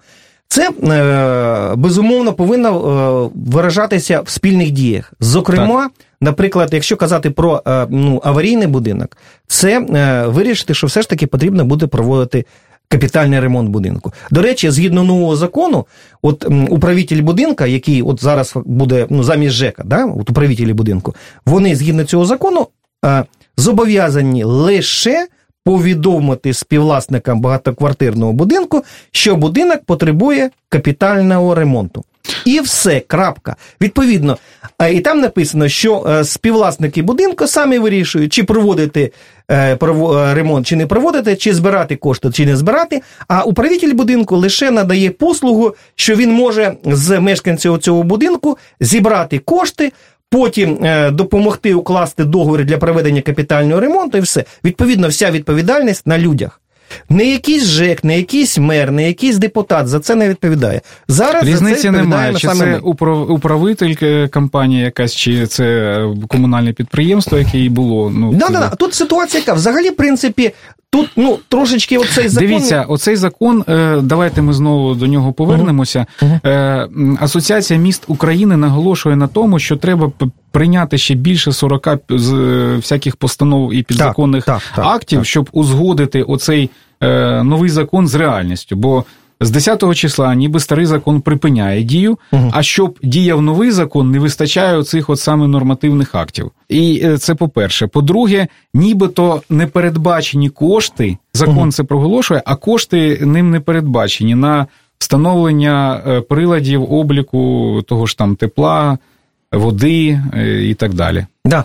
Це 0.48 0.70
е, 0.70 1.76
безумовно 1.76 2.34
повинно 2.34 2.70
е, 2.70 3.40
виражатися 3.52 4.22
в 4.22 4.30
спільних 4.30 4.72
діях. 4.72 5.14
Зокрема, 5.20 5.90
наприклад, 6.22 6.70
якщо 6.72 6.98
казати 6.98 7.30
про 7.30 7.64
е, 7.68 7.88
ну, 7.90 8.22
аварійний 8.24 8.68
будинок, 8.68 9.18
це 9.48 9.80
вирішити, 10.28 10.74
що 10.74 10.88
все 10.88 11.02
ж 11.02 11.10
таки 11.10 11.28
потрібно 11.28 11.66
буде 11.66 11.88
проводити 11.88 12.46
капітальний 12.88 13.40
ремонт 13.40 13.70
будинку. 13.70 14.14
До 14.32 14.42
речі, 14.42 14.70
згідно 14.70 15.04
нового 15.04 15.36
закону, 15.36 15.86
от 16.22 16.48
управитель 16.70 17.22
будинка, 17.22 17.66
який 17.66 18.02
от 18.02 18.24
зараз 18.24 18.54
буде 18.66 19.08
ну, 19.10 19.24
замість 19.24 19.54
ЖЕКа, 19.54 19.84
да, 19.86 20.06
от 20.06 20.30
управителі 20.30 20.74
будинку, 20.74 21.16
вони 21.46 21.76
згідно 21.76 22.04
цього 22.04 22.26
закону 22.26 22.68
зобов'язані 23.58 24.44
лише 24.44 25.28
повідомити 25.66 26.54
співвласникам 26.54 27.42
багатоквартирного 27.42 28.34
будинку, 28.34 28.84
що 29.12 29.36
будинок 29.36 29.80
потребує 29.86 30.50
капітального 30.70 31.56
ремонту. 31.56 32.04
І 32.46 32.60
все, 32.60 33.00
крапка. 33.00 33.56
Відповідно, 33.82 34.38
е, 34.82 34.94
і 34.94 35.02
там 35.02 35.20
написано, 35.20 35.68
що 35.68 36.06
е, 36.10 36.24
співвласники 36.24 37.02
будинку 37.02 37.48
самі 37.48 37.80
вирішують, 37.80 38.34
чи 38.34 38.44
проводити 38.44 39.12
е, 39.52 39.78
ремонт, 40.34 40.68
чи 40.68 40.76
не 40.76 40.88
проводити, 40.88 41.36
чи 41.36 41.54
збирати 41.54 41.96
кошти, 41.96 42.30
чи 42.32 42.46
не 42.46 42.56
збирати. 42.56 43.02
А 43.28 43.44
управитель 43.44 43.94
будинку 43.94 44.38
лише 44.38 44.72
надає 44.72 45.10
послугу, 45.10 45.76
що 45.96 46.16
він 46.16 46.34
може 46.34 46.74
з 46.84 47.20
мешканців 47.20 47.78
цього 47.80 48.04
будинку 48.04 48.58
зібрати 48.80 49.40
кошти. 49.40 49.92
Потім 50.30 50.78
е, 50.84 51.12
допомогти 51.12 51.74
укласти 51.74 52.24
договір 52.24 52.66
для 52.66 52.78
проведення 52.78 53.22
капітального 53.22 53.82
ремонту, 53.82 54.18
і 54.18 54.22
все. 54.22 54.46
Відповідно, 54.64 55.08
вся 55.08 55.32
відповідальність 55.32 56.08
на 56.08 56.18
людях. 56.18 56.62
Не 57.10 57.26
якийсь 57.26 57.66
ЖЕК, 57.66 58.04
не 58.04 58.18
якийсь 58.18 58.58
мер, 58.58 58.92
не 58.92 59.08
якийсь 59.08 59.38
депутат 59.38 59.88
за 59.88 60.00
це 60.00 60.16
не 60.16 60.30
відповідає. 60.30 60.82
Зараз 61.08 61.34
за 61.34 61.40
це 61.40 61.52
Різниці 61.52 61.92
немає. 61.92 62.34
Чи 62.34 62.48
саме 62.48 62.74
це 62.74 62.80
управитель 63.30 63.96
е, 64.02 64.28
компанія 64.28 64.86
якась, 64.86 65.16
чи 65.16 65.48
це 65.48 65.64
е, 65.66 66.16
комунальне 66.28 66.74
підприємство, 66.74 67.38
яке 67.38 67.60
і 67.60 67.70
було. 67.70 68.10
Ну, 68.10 68.34
Да, 68.34 68.46
це- 68.48 68.54
да, 68.54 68.60
да. 68.60 68.70
Тут 68.70 68.94
ситуація 68.94 69.40
яка? 69.40 69.54
Взагалі, 69.54 69.90
в 69.90 69.96
принципі, 69.96 70.52
тут 70.96 71.10
ну 71.16 71.40
трошечки 71.50 71.98
оцей 71.98 72.28
закон. 72.30 72.48
Дивіться, 72.48 72.86
оцей 72.88 73.16
закон. 73.16 73.64
е, 73.70 74.02
Давайте 74.02 74.42
ми 74.42 74.54
знову 74.54 74.96
до 74.96 75.08
нього 75.08 75.34
повернемося. 75.34 76.06
Е, 76.22 76.88
Асоціація 77.20 77.80
міст 77.80 78.04
України 78.08 78.58
наголошує 78.58 79.16
на 79.16 79.28
тому, 79.28 79.60
що 79.60 79.76
треба 79.76 80.12
прийняти 80.52 80.98
ще 80.98 81.14
більше 81.16 81.52
40 81.52 81.88
з 82.10 82.34
е, 82.34 82.76
всяких 82.76 83.16
постанов 83.16 83.74
і 83.74 83.84
підзаконних 83.84 84.46
так, 84.46 84.62
так, 84.76 84.86
актів, 84.86 85.20
так. 85.20 85.28
щоб 85.28 85.50
узгодити 85.52 86.24
оцей 86.24 86.70
новий 87.44 87.70
закон 87.70 88.08
з 88.08 88.16
реальністю. 88.16 88.76
Бо 88.76 89.04
з 89.42 89.52
10 89.52 89.96
числа 89.96 90.36
ніби 90.36 90.60
старий 90.60 90.86
закон 90.86 91.22
припиняє 91.22 91.84
дію, 91.84 92.18
Мгм. 92.32 92.52
а 92.54 92.64
щоб 92.64 93.00
діяв 93.04 93.42
новий 93.42 93.72
закон, 93.72 94.12
не 94.12 94.20
вистачає 94.20 94.78
оцих 94.78 95.10
от 95.10 95.20
саме 95.20 95.48
нормативних 95.48 96.16
актів. 96.16 96.52
І 96.70 97.02
е, 97.04 97.18
це 97.18 97.36
по-перше. 97.36 97.88
По-друге, 97.88 98.48
нібито 98.74 99.42
не 99.50 99.68
передбачені 99.68 100.50
кошти, 100.50 101.18
закон 101.34 101.56
Мгм. 101.58 101.72
це 101.72 101.84
проголошує, 101.84 102.42
а 102.46 102.56
кошти 102.56 103.20
ним 103.26 103.52
не 103.52 103.60
передбачені 103.60 104.36
на 104.36 104.68
встановлення 104.98 106.02
е, 106.08 106.22
приладів 106.22 106.94
обліку 106.94 107.82
того 107.88 108.06
ж 108.06 108.18
там 108.18 108.36
тепла, 108.36 108.98
води 109.52 110.22
е, 110.34 110.64
і 110.64 110.74
так 110.74 110.94
далі. 110.94 111.26
Да. 111.46 111.64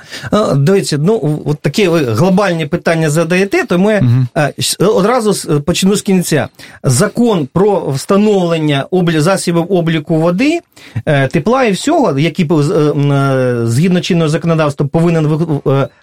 Дивіться, 0.57 0.99
ну 0.99 1.41
от 1.47 1.59
такі 1.61 1.89
ви 1.89 2.01
глобальні 2.01 2.67
питання 2.67 3.11
задаєте, 3.11 3.65
то 3.65 3.79
ми 3.79 4.01
Мгм. 4.01 4.29
е, 4.37 4.53
одразу 4.79 5.61
почну 5.61 5.97
з 5.97 6.03
кінця. 6.03 6.49
Закон 6.85 7.49
про 7.53 7.91
встановлення 7.91 8.87
засобів 9.21 9.73
обліку 9.73 10.17
води, 10.17 10.61
е, 11.07 11.29
тепла 11.29 11.65
і 11.65 11.73
всього, 11.73 12.19
які 12.19 12.45
е, 12.45 12.55
е, 12.55 13.57
згідно 13.67 14.01
чинного 14.01 14.29
законодавства 14.29 14.87
повинен 14.87 15.41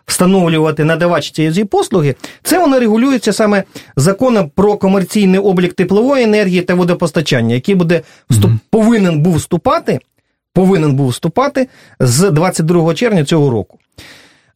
встановлювати 0.06 0.84
надавач 0.84 1.32
цієї 1.32 1.66
послуги, 1.66 2.16
це 2.44 2.60
воно 2.60 2.80
регулюється 2.80 3.34
саме 3.34 3.64
законом 3.96 4.52
про 4.56 4.78
комерційний 4.78 5.40
облік 5.40 5.74
теплової 5.74 6.24
енергії 6.24 6.62
та 6.62 6.74
водопостачання, 6.74 7.56
який 7.56 7.76
буде 7.76 8.02
вступ... 8.30 8.52
повинен 8.70 9.20
був 9.20 9.36
вступати 9.36 10.00
повинен 10.58 10.94
був 10.94 11.08
вступати 11.08 11.68
з 12.00 12.32
22 12.32 12.94
червня 12.94 13.26
цього 13.26 13.50
року. 13.50 13.80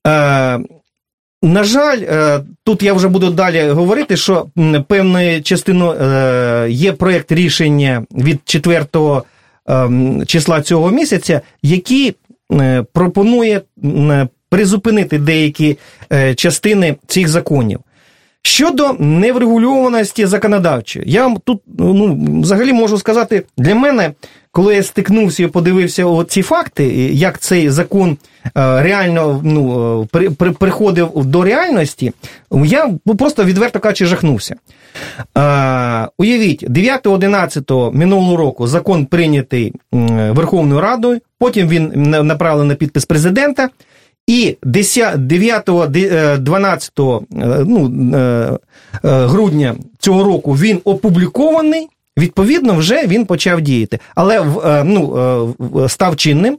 Е, 0.07 0.59
на 1.43 1.63
жаль, 1.63 1.99
е, 2.01 2.39
тут 2.63 2.83
я 2.83 2.93
вже 2.93 3.07
буду 3.07 3.29
далі 3.29 3.69
говорити, 3.69 4.17
що 4.17 4.47
певною 4.87 5.43
частиною 5.43 5.91
е, 6.01 6.67
є 6.69 6.91
проєкт 6.93 7.31
рішення 7.31 8.05
від 8.11 8.39
4 8.45 8.85
ем, 9.67 10.25
числа 10.25 10.61
цього 10.61 10.91
місяця, 10.91 11.41
який 11.63 12.15
е, 12.53 12.83
пропонує 12.93 13.61
призупинити 14.49 15.17
деякі 15.17 15.77
е, 16.13 16.35
частини 16.35 16.95
цих 17.07 17.27
законів. 17.27 17.79
Щодо 18.43 18.93
неврегульованості 18.99 20.25
законодавчої, 20.25 21.11
я 21.11 21.23
вам 21.23 21.37
тут 21.45 21.61
ну, 21.77 22.19
взагалі 22.41 22.73
можу 22.73 22.97
сказати, 22.97 23.43
для 23.57 23.75
мене, 23.75 24.11
коли 24.51 24.75
я 24.75 24.83
стикнувся 24.83 25.43
і 25.43 25.47
подивився 25.47 26.25
ці 26.27 26.41
факти, 26.41 26.85
як 27.13 27.39
цей 27.39 27.69
закон 27.69 28.17
е, 28.45 28.49
реально 28.83 29.41
ну, 29.43 30.07
при, 30.11 30.29
при, 30.29 30.51
приходив 30.51 31.11
до 31.15 31.43
реальності, 31.43 32.11
я 32.51 32.89
просто 33.17 33.43
відверто 33.43 33.79
кажучи, 33.79 34.05
жахнувся. 34.05 34.55
А, 35.33 36.07
Уявіть, 36.17 36.69
9-11 36.69 37.91
минулого 37.91 38.37
року 38.37 38.67
закон 38.67 39.05
прийнятий 39.05 39.73
Верховною 40.31 40.81
Радою, 40.81 41.19
потім 41.39 41.67
він 41.67 41.91
направлений 42.27 42.69
на 42.69 42.75
підпис 42.75 43.05
президента. 43.05 43.69
І 44.27 44.57
9-12 44.63 46.95
е, 46.97 47.01
е, 47.41 47.65
ну, 47.67 47.93
е, 48.17 48.57
грудня 49.03 49.75
цього 49.99 50.23
року 50.23 50.53
він 50.53 50.81
опублікований. 50.83 51.87
Відповідно, 52.17 52.75
вже 52.75 53.07
він 53.07 53.25
почав 53.25 53.61
діяти, 53.61 53.99
але 54.15 54.45
ну, 54.85 55.55
став 55.89 56.15
чинним 56.15 56.57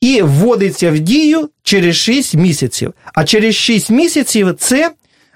і 0.00 0.22
вводиться 0.22 0.90
в 0.90 0.98
дію 0.98 1.50
через 1.62 1.96
6 1.96 2.34
місяців. 2.34 2.94
А 3.14 3.24
через 3.24 3.54
6 3.54 3.90
місяців 3.90 4.54
це 4.58 4.90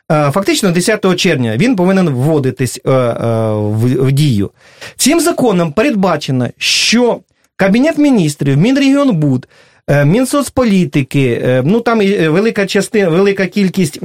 фактично 0.09 0.71
10 0.71 1.17
червня 1.17 1.57
він 1.57 1.77
повинен 1.77 2.09
вводитись 2.09 2.81
в 2.85 4.13
дію. 4.13 4.51
Цим 4.97 5.21
законом 5.21 5.73
передбачено, 5.73 6.49
що 6.59 7.21
Кабінет 7.57 7.99
міністрів, 7.99 8.57
Мінрегіонбуд 8.57 9.47
Е, 9.89 10.05
Мінсоцполітики, 10.05 11.43
е, 11.45 11.63
ну 11.65 11.81
там 11.81 12.01
е, 12.01 12.29
велика 12.29 12.67
частина, 12.67 13.09
велика 13.09 13.47
кількість 13.47 13.99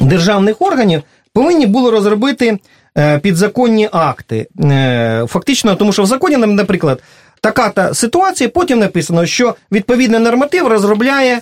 державних 0.00 0.62
органів 0.62 1.02
повинні 1.32 1.66
були 1.66 1.90
розробити 1.90 2.58
підзаконні 3.22 3.88
акти. 3.92 4.46
Фактично, 5.26 5.74
тому 5.74 5.92
що 5.92 6.02
в 6.02 6.06
законі, 6.06 6.36
наприклад, 6.36 7.02
така 7.40 7.68
та 7.68 7.94
ситуація, 7.94 8.50
потім 8.50 8.78
написано, 8.78 9.26
що 9.26 9.54
відповідний 9.72 10.20
норматив 10.20 10.66
розробляє 10.66 11.40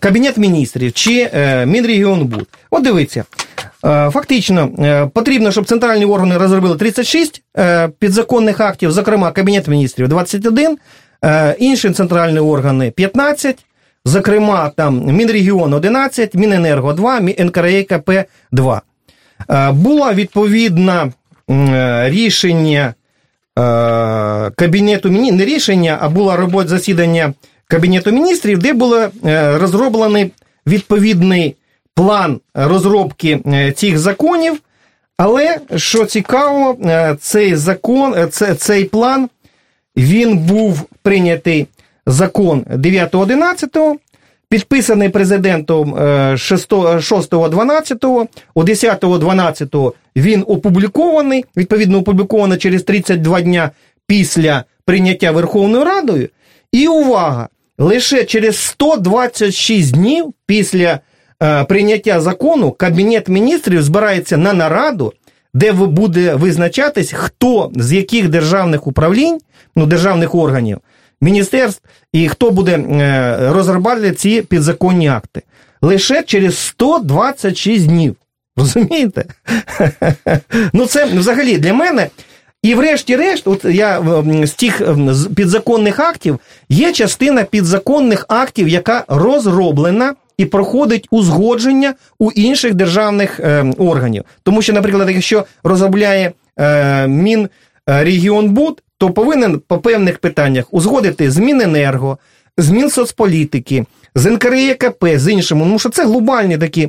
Кабінет 0.00 0.36
міністрів 0.36 0.92
чи 0.92 1.30
Мінрегіонбуд. 1.66 2.48
От 2.70 2.82
дивіться. 2.82 3.24
Фактично, 3.82 4.70
потрібно, 5.14 5.52
щоб 5.52 5.64
центральні 5.64 6.04
органи 6.04 6.38
розробили 6.38 6.76
36 6.76 7.42
підзаконних 7.98 8.60
актів, 8.60 8.92
зокрема, 8.92 9.32
Кабінет 9.32 9.68
міністрів 9.68 10.08
21, 10.08 10.78
Е, 11.24 11.56
інші 11.58 11.90
центральні 11.90 12.38
органи 12.38 12.90
15, 12.90 13.64
зокрема, 14.04 14.70
там 14.76 15.04
Мінрегіон 15.04 15.72
11, 15.72 16.34
Міненерго 16.34 16.92
2, 16.92 17.20
НКРЕКП 17.20 18.10
2. 18.52 18.82
Е, 19.50 19.72
було 19.72 20.12
відповідне 20.12 21.12
рішення 22.04 22.94
е, 23.58 23.62
Кабінету 24.56 25.10
не 25.10 25.44
рішення, 25.44 25.98
а 26.00 26.08
було 26.08 26.36
робота 26.36 26.68
засідання 26.68 27.32
Кабінету 27.68 28.10
міністрів, 28.10 28.58
де 28.58 28.72
було 28.72 29.08
розроблений 29.32 30.32
відповідний 30.66 31.56
план 31.94 32.40
розробки 32.54 33.40
цих 33.76 33.98
законів. 33.98 34.60
Але 35.16 35.58
що 35.76 36.04
цікаво, 36.04 36.76
цей 37.20 37.54
закон, 37.54 38.28
цей 38.58 38.84
план 38.84 39.28
він 39.96 40.38
був 40.38 40.82
прийнятий 41.02 41.66
закон 42.06 42.60
9.11, 42.60 43.96
підписаний 44.48 45.08
президентом 45.08 45.94
6.12, 45.94 48.26
у 48.54 48.62
10.12 48.62 49.92
він 50.16 50.44
опублікований, 50.46 51.44
відповідно, 51.56 51.98
опубліковано 51.98 52.56
через 52.56 52.82
32 52.82 53.40
дня 53.40 53.70
після 54.06 54.64
прийняття 54.84 55.30
Верховною 55.30 55.84
Радою. 55.84 56.28
І 56.72 56.88
увага! 56.88 57.48
Лише 57.78 58.24
через 58.24 58.58
126 58.58 59.92
днів 59.92 60.34
після 60.46 61.00
е, 61.42 61.64
прийняття 61.64 62.20
закону 62.20 62.72
Кабінет 62.72 63.28
міністрів 63.28 63.82
збирається 63.82 64.36
на 64.36 64.52
нараду, 64.52 65.12
де 65.54 65.72
буде 65.72 66.34
визначатись, 66.34 67.12
хто 67.12 67.70
з 67.76 67.92
яких 67.92 68.28
державних 68.28 68.86
управлінь, 68.86 69.38
ну 69.76 69.86
державних 69.86 70.34
органів, 70.34 70.78
міністерств 71.20 71.82
і 72.12 72.28
хто 72.28 72.50
буде 72.50 72.72
е, 72.72 73.36
розробляти 73.52 74.12
ці 74.12 74.42
підзаконні 74.42 75.08
акти. 75.08 75.42
Лише 75.82 76.22
через 76.22 76.58
126 76.58 77.86
днів. 77.86 78.16
Розумієте? 78.56 79.24
Ну, 80.72 80.86
це 80.86 81.04
взагалі 81.04 81.58
для 81.58 81.74
мене. 81.74 82.08
І, 82.62 82.74
врешті-решт, 82.74 83.46
от 83.46 83.64
я 83.64 84.02
з 84.42 84.50
тих 84.50 84.82
підзаконних 85.36 86.00
актів 86.00 86.38
є 86.68 86.92
частина 86.92 87.44
підзаконних 87.44 88.24
актів, 88.28 88.68
яка 88.68 89.04
розроблена 89.08 90.14
і 90.38 90.44
проходить 90.44 91.08
узгодження 91.10 91.94
у 92.18 92.30
інших 92.30 92.74
державних 92.74 93.40
е, 93.40 93.72
органів. 93.78 94.24
Тому 94.42 94.62
що, 94.62 94.72
наприклад, 94.72 95.10
якщо 95.10 95.44
розробляє 95.64 96.32
е, 96.58 97.06
Мінрегіонбуд, 97.06 98.82
то 98.98 99.10
повинен 99.10 99.60
по 99.66 99.78
певних 99.78 100.18
питаннях 100.18 100.64
узгодити 100.70 101.30
з 101.30 101.38
Міненерго, 101.38 102.18
з 102.56 102.70
Мінсоцполітики, 102.70 103.84
з 104.14 104.30
НКРЄКП, 104.30 105.04
з 105.14 105.32
іншими, 105.32 105.60
тому 105.60 105.78
що 105.78 105.88
це 105.88 106.04
глобальні 106.04 106.58
такі. 106.58 106.88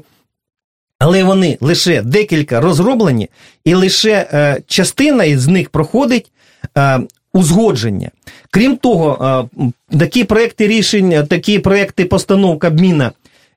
Але 0.99 1.23
вони 1.23 1.57
лише 1.61 2.01
декілька 2.01 2.61
розроблені, 2.61 3.29
і 3.65 3.73
лише 3.73 4.27
е, 4.33 4.57
частина 4.67 5.23
із 5.23 5.47
них 5.47 5.69
проходить 5.69 6.31
е, 6.77 6.99
узгодження. 7.33 8.11
Крім 8.51 8.77
того, 8.77 9.47
е, 9.91 9.97
такі 9.97 10.23
проекти 10.23 10.67
рішень, 10.67 11.27
такі 11.29 11.59
проекти 11.59 12.05
постанов 12.05 12.59
Кабміна 12.59 13.11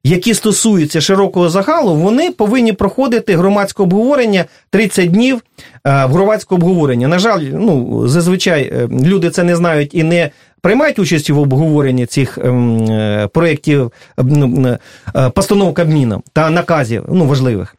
які 0.04 0.34
стосуються 0.34 1.00
широкого 1.00 1.48
загалу, 1.48 1.94
вони 1.94 2.30
повинні 2.30 2.72
проходити 2.72 3.36
громадське 3.36 3.82
обговорення 3.82 4.44
30 4.70 5.10
днів 5.10 5.42
е, 5.86 6.06
в 6.06 6.12
громадське 6.12 6.54
обговорення. 6.54 7.08
На 7.08 7.18
жаль, 7.18 7.40
ну 7.40 8.02
зазвичай 8.08 8.62
е, 8.62 8.88
люди 9.04 9.30
це 9.30 9.42
не 9.42 9.56
знають 9.56 9.94
і 9.94 10.02
не 10.02 10.30
приймають 10.60 10.98
участь 10.98 11.30
в 11.30 11.38
обговоренні 11.38 12.06
цих 12.06 12.38
ем, 12.38 12.84
е, 12.90 13.28
проєктів 13.32 13.92
ну, 14.18 14.78
постанов 15.34 15.74
Кабміном 15.74 16.22
та 16.32 16.50
наказів 16.50 17.04
ну, 17.08 17.26
важливих. 17.26 17.76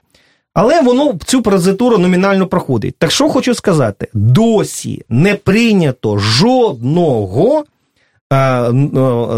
Але 0.53 0.81
воно 0.81 1.13
цю 1.25 1.41
процедуру 1.41 1.97
номінально 1.97 2.47
проходить. 2.47 2.95
Так 2.97 3.11
що 3.11 3.29
хочу 3.29 3.53
сказати: 3.53 4.07
досі 4.13 5.05
не 5.09 5.35
прийнято 5.35 6.17
жодного 6.17 7.63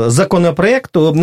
законопроекту, 0.08 1.15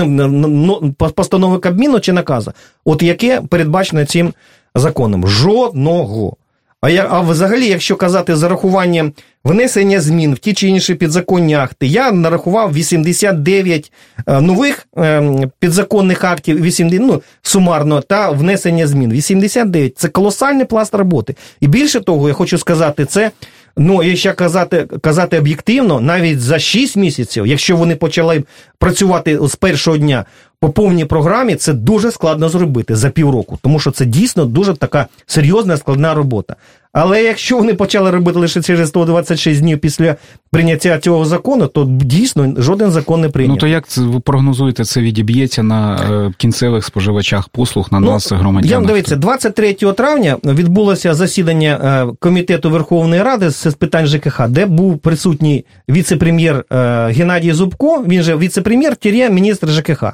постанови 1.15 1.59
Кабміну 1.59 2.01
чи 2.01 2.13
наказу, 2.13 2.53
от 2.85 3.03
яке 3.03 3.41
передбачено 3.41 4.05
цим 4.05 4.35
законом. 4.75 5.27
Жодного. 5.27 6.37
А 6.83 6.91
я, 6.91 7.07
а 7.11 7.21
взагалі, 7.21 7.67
якщо 7.67 7.97
казати 7.97 8.37
зарахуванням 8.37 9.13
внесення 9.45 10.01
змін 10.01 10.35
в 10.35 10.39
ті 10.39 10.55
чи 10.55 10.69
інші 10.69 10.95
підзаконні 10.95 11.55
акти, 11.55 11.87
я 11.87 12.13
нарахував 12.13 12.73
89 12.73 13.93
е, 14.27 14.41
нових 14.41 14.87
е, 14.99 15.23
підзаконних 15.59 16.25
актів, 16.25 16.63
80, 16.63 17.03
ну, 17.03 17.23
сумарно, 17.43 18.01
та 18.01 18.31
внесення 18.31 18.87
змін. 18.87 19.13
89 19.13 19.99
це 19.99 20.09
колосальний 20.09 20.65
пласт 20.65 20.95
роботи. 20.95 21.37
І 21.61 21.67
більше 21.67 22.01
того, 22.01 22.29
я 22.29 22.35
хочу 22.35 22.59
сказати, 22.59 23.05
це 23.05 23.31
Ну, 23.77 24.03
якщо 24.03 24.35
казати 24.35 24.89
казати 25.01 25.39
об'єктивно, 25.39 26.01
навіть 26.01 26.41
за 26.41 26.59
6 26.59 26.97
місяців, 26.97 27.47
якщо 27.47 27.77
вони 27.77 27.97
почали 27.97 28.45
працювати 28.79 29.39
з 29.43 29.57
першого 29.57 29.99
дня 29.99 30.25
по 30.61 30.71
повній 30.71 31.05
програмі, 31.05 31.55
це 31.55 31.73
дуже 31.73 32.11
складно 32.11 32.49
зробити 32.49 32.97
за 32.97 33.11
півроку, 33.11 33.59
тому 33.63 33.79
що 33.81 33.91
це 33.91 34.05
дійсно 34.05 34.45
дуже 34.45 34.75
така 34.75 35.07
серйозна 35.27 35.77
складна 35.77 36.15
робота. 36.15 36.57
Але 36.93 37.23
якщо 37.23 37.59
вони 37.59 37.75
почали 37.75 38.11
робити 38.11 38.39
лише 38.39 38.63
через 38.63 38.89
126 38.89 39.61
днів 39.61 39.79
після 39.79 40.17
прийняття 40.51 40.99
цього 40.99 41.25
закону, 41.25 41.67
то 41.67 41.85
дійсно 41.91 42.55
жоден 42.57 42.91
закон 42.91 43.21
не 43.21 43.29
прийнят. 43.29 43.55
Ну 43.55 43.61
то 43.61 43.67
як 43.67 43.97
ви 43.97 44.21
прогнозуєте, 44.21 44.85
це 44.85 45.01
відіб'ється 45.01 45.63
на 45.63 45.97
е, 45.97 46.33
кінцевих 46.37 46.85
споживачах 46.85 47.49
послуг 47.49 47.89
на 47.93 48.01
ну, 48.01 48.11
нас, 48.11 48.33
громадянах? 48.33 48.83
Я 48.83 48.95
дивіться, 48.95 49.17
23 49.17 49.75
травня 49.75 50.37
відбулося 50.45 51.15
засідання 51.15 51.81
е, 52.11 52.17
комітету 52.19 52.71
Верховної 52.71 53.23
Ради 53.23 53.51
з 53.51 53.75
питань 53.75 54.07
ЖКХ, 54.07 54.49
де 54.49 54.67
був 54.67 54.99
присутній 54.99 55.65
віце-прем'єр 55.91 56.65
е, 56.73 57.07
Геннадій 57.07 57.53
Зубко. 57.53 58.05
Він 58.09 58.23
же 58.23 58.37
віце-прем'єр, 58.37 58.97
тір'є 58.97 59.31
міністр 59.31 59.69
ЖКХ 59.69 60.05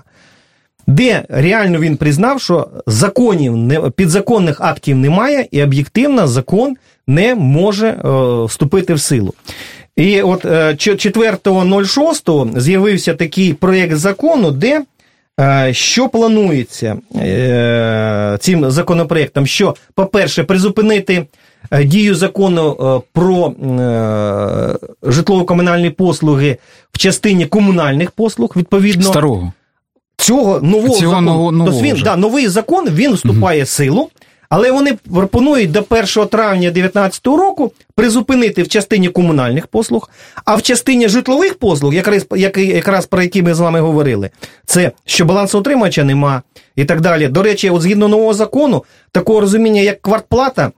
де 0.88 1.24
реально 1.29 1.79
він 1.79 1.96
признав, 1.96 2.40
що 2.40 2.68
законів 2.87 3.72
підзаконних 3.96 4.61
актів 4.61 4.96
немає, 4.96 5.46
і 5.51 5.62
об'єктивно 5.62 6.29
закон 6.29 6.77
не 7.07 7.35
може 7.35 7.88
е, 7.88 7.98
вступити 8.44 8.94
в 8.94 9.01
силу. 9.01 9.35
І 9.96 10.22
от 10.22 10.44
4.06 10.44 12.61
з'явився 12.61 13.14
такий 13.14 13.53
проєкт 13.53 13.96
закону, 13.96 14.51
де 14.51 14.85
що 15.70 16.09
планується 16.09 16.96
цим 18.40 18.70
законопроектом? 18.70 19.46
Що, 19.46 19.74
по-перше, 19.94 20.44
призупинити 20.44 21.27
дію 21.85 22.14
закону 22.14 23.03
про 23.12 23.53
житлово-комунальні 25.03 25.90
послуги 25.90 26.57
в 26.92 26.98
частині 26.98 27.46
комунальних 27.46 28.11
послуг, 28.11 28.53
відповідно. 28.57 29.05
Старого. 29.05 29.53
Цього 30.18 30.61
нового 30.61 30.88
Цього 30.88 31.11
закону. 31.11 31.31
нового, 31.31 31.52
нового 31.52 31.70
тобто 31.70 31.94
він, 31.96 32.02
да, 32.04 32.16
новий 32.16 32.48
закон 32.48 32.88
він 32.90 33.12
вступає 33.14 33.62
в 33.62 33.68
силу. 33.68 34.09
Але 34.50 34.70
вони 34.70 34.98
пропонують 35.14 35.70
до 35.70 35.85
1 35.88 36.04
травня 36.26 36.70
2019 36.70 37.26
року 37.26 37.72
призупинити 37.94 38.62
в 38.62 38.68
частині 38.68 39.09
комунальних 39.09 39.66
послуг, 39.66 40.11
а 40.44 40.54
в 40.54 40.62
частині 40.62 41.09
житлових 41.09 41.54
послуг, 41.54 41.94
якраз, 41.94 42.26
якраз 42.57 43.07
про 43.07 43.22
які 43.22 43.42
ми 43.42 43.54
з 43.54 43.61
вами 43.61 43.81
говорили, 43.81 44.31
це 44.66 44.92
що 45.04 45.24
балансоутримувача 45.24 46.04
нема 46.04 46.42
і 46.76 46.85
так 46.85 47.00
далі. 47.00 47.28
До 47.28 47.42
речі, 47.42 47.70
от 47.70 47.83
згідно 47.83 48.09
нового 48.09 48.35
закону, 48.35 48.85
такого 49.12 49.40
розуміння, 49.40 49.81
як 49.81 50.02
квартплата, 50.02 50.72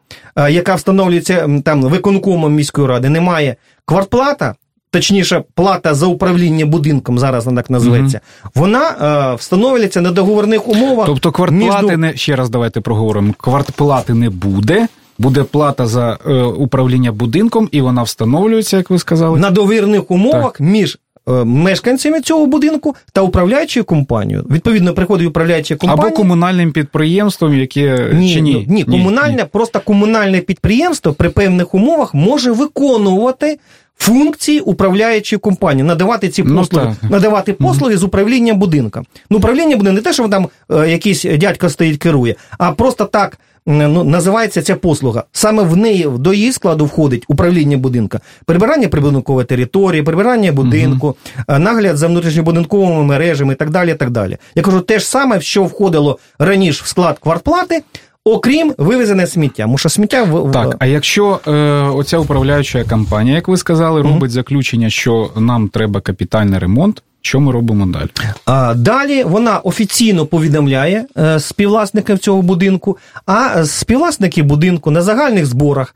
яка 0.51 0.75
встановлюється 0.75 1.49
там 1.65 1.83
виконкомом 1.83 2.55
міської 2.55 2.87
ради, 2.87 3.09
немає. 3.09 3.57
Квартплата 3.85 4.55
точніше, 4.91 5.43
плата 5.55 5.95
за 5.95 6.07
управління 6.07 6.67
будинком, 6.67 7.19
зараз 7.19 7.47
вона 7.47 7.63
так 7.63 7.71
називається, 7.71 8.21
угу. 8.43 8.53
вона 8.55 8.89
е, 9.33 9.35
встановлюється 9.35 10.01
на 10.01 10.11
договорних 10.11 10.69
умовах. 10.69 11.07
Тобто 11.07 11.33
квартплати 11.33 11.87
між... 11.87 11.99
не 11.99 12.17
ще 12.17 12.37
раз 12.37 12.51
давайте 12.51 12.81
проговоримо. 12.81 13.35
Квартплати 13.39 14.15
не 14.15 14.31
буде. 14.31 14.89
Буде 15.19 15.43
плата 15.43 15.87
за 15.87 16.19
е, 16.27 16.43
управління 16.43 17.13
будинком, 17.13 17.69
і 17.73 17.81
вона 17.81 18.03
встановлюється, 18.03 18.77
як 18.77 18.91
ви 18.91 18.99
сказали, 18.99 19.39
на 19.39 19.51
договірних 19.51 20.11
умовах 20.11 20.53
так. 20.53 20.61
між 20.61 20.99
е, 21.29 21.33
мешканцями 21.33 22.21
цього 22.21 22.47
будинку 22.47 22.95
та 23.13 23.23
управляючою 23.23 23.85
компанією. 23.85 24.47
Відповідно, 24.51 24.95
приходить 24.95 25.29
управляюча 25.29 25.77
компанія. 25.77 26.07
Або 26.07 26.17
комунальним 26.17 26.73
підприємством, 26.73 27.59
яке 27.59 28.11
ні, 28.15 28.35
чи 28.35 28.41
ні? 28.41 28.55
Ні, 28.55 28.67
ні, 28.69 28.85
комунальне, 28.85 29.37
ні. 29.37 29.45
просто 29.53 29.81
комунальне 29.81 30.41
підприємство 30.41 31.13
при 31.13 31.29
певних 31.29 31.75
умовах 31.75 32.15
може 32.15 32.53
виконувати 32.53 33.59
функції 34.01 34.61
управляючої 34.61 35.41
компанії, 35.41 35.85
надавати 35.85 36.29
ці 36.29 36.43
ну, 36.43 36.57
послуги, 36.59 36.97
ну, 37.03 37.11
надавати 37.11 37.53
послуги 37.53 37.95
mm-hmm. 37.95 37.99
з 37.99 38.03
управління 38.03 38.55
будинком. 38.55 39.07
Ну, 39.31 39.39
управління 39.39 39.77
будинком 39.77 39.95
не 39.95 40.01
те, 40.01 40.13
що 40.13 40.29
там 40.29 40.49
е, 40.71 40.91
якийсь 40.91 41.23
дядько 41.25 41.69
стоїть, 41.69 41.99
керує, 41.99 42.35
а 42.59 42.73
просто 42.73 43.05
так. 43.05 43.39
Ну, 43.67 44.05
називається 44.05 44.63
ця 44.63 44.77
послуга. 44.77 45.25
Саме 45.33 45.63
в 45.63 45.77
неї 45.77 46.09
до 46.19 46.33
її 46.33 46.53
складу 46.53 46.85
входить 46.85 47.25
управління 47.29 47.77
будинка, 47.77 48.21
прибирання 48.45 48.89
прибудинкової 48.89 49.47
території, 49.47 50.03
прибирання 50.03 50.53
будинку, 50.53 51.17
uh-huh. 51.47 51.59
нагляд 51.59 51.97
за 51.97 52.07
внутрішньобудинковими 52.07 53.05
мережами 53.05 53.53
і 53.53 53.57
так 53.57 53.71
далі. 53.71 53.95
так 53.95 54.11
далі. 54.11 54.37
Я 54.55 54.63
кажу, 54.63 54.81
те 54.81 54.99
ж 54.99 55.07
саме, 55.07 55.41
що 55.41 55.65
входило 55.65 56.19
раніше 56.39 56.83
в 56.85 56.89
склад 56.89 57.19
квартплати, 57.19 57.83
окрім 58.25 58.75
вивезене 58.79 59.27
сміття. 59.27 59.63
Тому 59.63 59.79
що 59.79 59.89
сміття 59.89 60.23
в 60.23 60.53
так. 60.53 60.77
А 60.79 60.87
якщо 60.87 61.41
е, 61.47 61.53
оця 61.95 62.19
управляюча 62.19 62.85
компанія, 62.85 63.37
як 63.37 63.49
ви 63.49 63.57
сказали, 63.57 64.03
робить 64.03 64.31
mm-hmm. 64.31 64.35
заключення, 64.35 64.91
що 64.91 65.31
нам 65.37 65.69
треба 65.69 66.01
капітальний 66.01 66.59
ремонт. 66.59 67.03
Що 67.23 67.41
ми 67.41 67.53
робимо 67.53 67.87
далі? 67.87 68.09
А, 68.47 68.75
Далі 68.75 69.25
вона 69.25 69.59
офіційно 69.59 70.27
повідомляє 70.27 71.05
е, 71.19 71.41
співвласників 71.41 72.19
цього 72.19 72.43
будинку, 72.43 72.99
а 73.27 73.65
співвласники 73.65 74.43
будинку 74.43 74.91
на 74.91 75.03
загальних 75.03 75.47
зборах. 75.47 75.95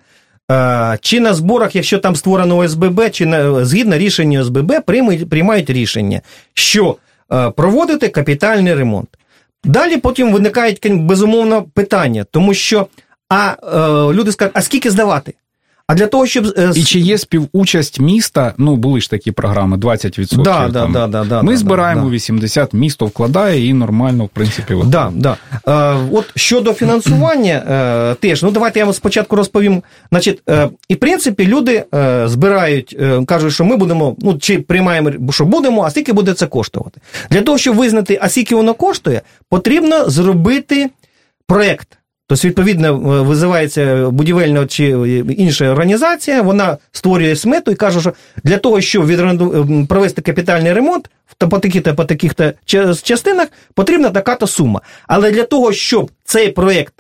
Е, 0.51 0.99
чи 1.01 1.21
на 1.21 1.35
зборах, 1.35 1.77
якщо 1.77 1.99
там 1.99 2.17
створено 2.17 2.57
ОСББ, 2.57 3.11
чи 3.11 3.27
на 3.27 3.65
згідно 3.65 3.99
рішення 3.99 4.41
ОСББ, 4.41 4.73
приймають, 4.87 5.31
приймають 5.31 5.71
рішення, 5.71 6.21
що 6.55 6.97
е, 7.33 7.51
проводити 7.51 8.09
капітальний 8.09 8.75
ремонт. 8.75 9.09
Далі 9.65 9.97
потім 9.97 10.33
виникають 10.33 10.79
безумовно 11.05 11.63
питання, 11.63 12.27
тому 12.31 12.55
що 12.55 12.87
а 13.29 13.57
е, 13.63 14.15
люди 14.15 14.33
скажуть, 14.33 14.53
а 14.57 14.63
скільки 14.63 14.91
здавати? 14.91 15.35
А 15.87 15.95
для 15.95 16.07
того, 16.07 16.27
щоб 16.27 16.55
е, 16.59 16.73
і 16.75 16.85
чи 16.85 16.99
є 16.99 17.19
співучасть 17.19 18.01
міста? 18.01 18.55
Ну 18.59 18.77
були 18.77 19.01
ж 19.01 19.11
такі 19.11 19.33
програми, 19.33 19.77
20%. 19.77 20.43
Да, 20.43 20.69
да, 20.69 20.87
да, 20.87 21.07
да, 21.07 21.25
да, 21.25 21.43
Ми 21.43 21.53
да, 21.53 21.59
збираємо 21.59 22.05
да. 22.05 22.11
80, 22.11 22.73
місто 22.73 23.07
вкладає 23.07 23.67
і 23.67 23.73
нормально, 23.73 24.25
в 24.25 24.29
принципі, 24.29 24.77
да, 24.85 25.13
да. 25.15 25.37
Е, 25.69 25.97
От 26.13 26.25
щодо 26.37 26.73
фінансування, 26.73 27.55
е, 27.55 28.15
теж 28.15 28.43
ну 28.43 28.51
давайте 28.51 28.79
я 28.79 28.85
вам 28.85 28.95
спочатку 28.95 29.37
розповім. 29.37 29.83
Значить, 30.11 30.43
е, 30.49 30.69
і 30.89 30.95
в 30.95 30.99
принципі 30.99 31.47
люди 31.47 31.85
е, 31.95 32.29
збирають, 32.29 32.97
е, 33.01 33.25
кажуть, 33.25 33.53
що 33.53 33.65
ми 33.65 33.77
будемо, 33.77 34.17
ну 34.19 34.39
чи 34.39 34.59
приймаємо, 34.59 35.11
що 35.31 35.45
будемо, 35.45 35.83
а 35.83 35.91
скільки 35.91 36.13
буде 36.13 36.35
це 36.35 36.47
коштувати. 36.47 37.01
Для 37.31 37.43
того, 37.43 37.59
щоб 37.59 37.77
визнати, 37.77 38.19
а 38.23 38.29
скільки 38.29 38.55
воно 38.55 38.75
коштує, 38.75 39.23
потрібно 39.49 40.11
зробити 40.11 40.91
проект. 41.47 41.89
Тобто, 42.27 42.49
відповідно, 42.49 42.97
визивається 43.25 44.11
будівельна 44.11 44.67
чи 44.67 44.85
інша 45.39 45.71
організація, 45.71 46.43
вона 46.43 46.79
створює 46.93 47.37
смету 47.37 47.71
і 47.71 47.75
каже, 47.75 48.01
що 48.01 48.13
для 48.45 48.59
того, 48.59 48.81
щоб 48.81 49.11
ем, 49.11 49.87
провести 49.87 50.23
капітальний 50.23 50.73
ремонт 50.73 51.11
по 51.39 51.59
таких-то 51.59 51.95
по 51.95 52.05
таких 52.05 52.33
частинах, 53.03 53.49
потрібна 53.75 54.11
така-то 54.11 54.47
сума. 54.47 54.81
Але 55.09 55.31
для 55.31 55.43
того, 55.43 55.73
щоб 55.73 56.11
цей 56.25 56.49
проєкт 56.49 56.95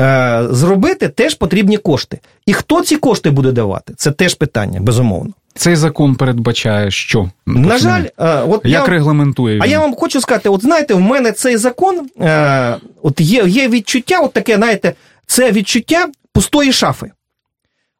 е, 0.00 0.46
зробити, 0.50 1.08
теж 1.08 1.34
потрібні 1.34 1.76
кошти. 1.76 2.18
І 2.46 2.52
хто 2.52 2.82
ці 2.82 2.96
кошти 2.96 3.30
буде 3.30 3.52
давати? 3.52 3.94
Це 3.96 4.10
теж 4.10 4.34
питання, 4.34 4.80
безумовно. 4.80 5.32
Цей 5.58 5.76
закон 5.76 6.14
передбачає, 6.14 6.90
що 6.90 7.30
на 7.46 7.78
жаль, 7.78 8.04
е, 8.18 8.40
от 8.40 8.60
як 8.64 8.82
я, 8.82 8.86
регламентує 8.86 9.54
він? 9.54 9.62
А 9.62 9.66
я 9.66 9.80
вам 9.80 9.94
хочу 9.94 10.20
сказати: 10.20 10.48
от 10.48 10.62
знаєте, 10.62 10.94
в 10.94 11.00
мене 11.00 11.32
цей 11.32 11.56
закон, 11.56 12.08
е, 12.20 12.76
от 13.02 13.20
є 13.20 13.44
є 13.46 13.68
відчуття, 13.68 14.20
от 14.20 14.32
таке, 14.32 14.56
знаєте, 14.56 14.92
це 15.26 15.52
відчуття 15.52 16.06
пустої 16.32 16.72
шафи. 16.72 17.10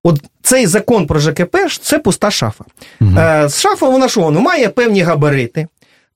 От 0.04 0.20
цей 0.42 0.66
закон 0.66 1.06
про 1.06 1.20
ЖКП 1.20 1.56
це 1.82 1.98
пуста 1.98 2.30
шафа. 2.30 2.64
Угу. 3.00 3.10
Е, 3.18 3.48
Шафа, 3.48 3.88
вона 3.88 4.08
що? 4.08 4.20
Вона 4.20 4.40
має 4.40 4.68
певні 4.68 5.02
габарити. 5.02 5.66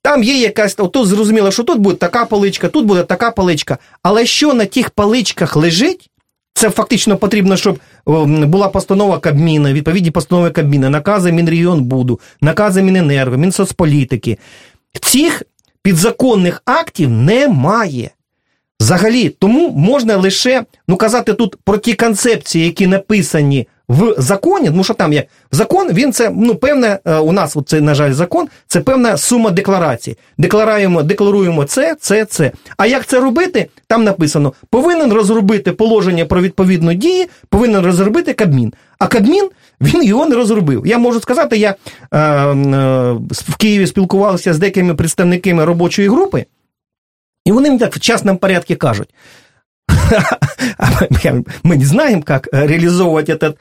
Там 0.02 0.22
є 0.22 0.36
якась, 0.36 0.74
тут 0.74 1.06
зрозуміло, 1.06 1.50
що 1.50 1.62
тут 1.62 1.78
буде 1.78 1.96
така 1.96 2.24
паличка, 2.24 2.68
тут 2.68 2.86
буде 2.86 3.02
така 3.02 3.30
паличка. 3.30 3.78
Але 4.02 4.26
що 4.26 4.54
на 4.54 4.64
тих 4.64 4.90
паличках 4.90 5.56
лежить, 5.56 6.10
це 6.54 6.70
фактично 6.70 7.16
потрібно, 7.16 7.56
щоб 7.56 7.78
була 8.06 8.68
постанова 8.68 9.18
Кабміна, 9.18 9.72
відповідні 9.72 10.10
постанови 10.10 10.50
Кабміна, 10.50 10.90
накази 10.90 11.32
Мінрегіонбуду, 11.32 12.20
накази 12.40 12.82
Міненерго, 12.82 13.36
Мінсоцполітики. 13.36 14.38
Цих 15.00 15.42
підзаконних 15.82 16.62
актів 16.64 17.10
немає. 17.10 18.10
Взагалі, 18.80 19.28
тому 19.28 19.70
можна 19.70 20.16
лише 20.16 20.64
ну, 20.88 20.96
казати 20.96 21.34
тут 21.34 21.56
про 21.64 21.78
ті 21.78 21.94
концепції, 21.94 22.64
які 22.64 22.86
написані 22.86 23.68
в 23.92 24.14
законі, 24.18 24.66
тому 24.66 24.84
що 24.84 24.94
там 24.94 25.12
є 25.12 25.24
закон, 25.52 25.92
він 25.92 26.12
це 26.12 26.30
ну 26.34 26.54
певне, 26.54 26.98
е, 27.04 27.16
у 27.16 27.32
нас 27.32 27.56
це, 27.66 27.80
на 27.80 27.94
жаль, 27.94 28.12
закон, 28.12 28.48
це 28.66 28.80
певна 28.80 29.16
сума 29.16 29.50
декларацій. 29.50 30.16
Декларуємо, 30.38 31.02
декларуємо 31.02 31.64
це, 31.64 31.96
це, 32.00 32.24
це. 32.24 32.52
А 32.76 32.86
як 32.86 33.06
це 33.06 33.20
робити? 33.20 33.66
Там 33.86 34.04
написано: 34.04 34.52
повинен 34.70 35.12
розробити 35.12 35.72
положення 35.72 36.24
про 36.24 36.40
відповідну 36.40 36.94
дії, 36.94 37.28
повинен 37.48 37.84
розробити 37.84 38.32
Кабмін. 38.32 38.72
А 38.98 39.06
Кабмін 39.06 39.50
він 39.80 40.02
його 40.02 40.26
не 40.26 40.36
розробив. 40.36 40.86
Я 40.86 40.98
можу 40.98 41.20
сказати, 41.20 41.56
я 41.56 41.74
е, 42.12 42.18
е, 42.18 43.12
в 43.30 43.56
Києві 43.56 43.86
спілкувався 43.86 44.54
з 44.54 44.58
деякими 44.58 44.94
представниками 44.94 45.64
робочої 45.64 46.08
групи, 46.08 46.44
і 47.44 47.52
вони 47.52 47.68
мені 47.68 47.78
так 47.78 47.96
в 47.96 48.00
частному 48.00 48.38
порядку 48.38 48.76
кажуть 48.76 49.08
мы 51.63 51.77
не 51.77 51.85
знаем, 51.85 52.23
как 52.23 52.47
реализовывать 52.51 53.29
этот... 53.29 53.57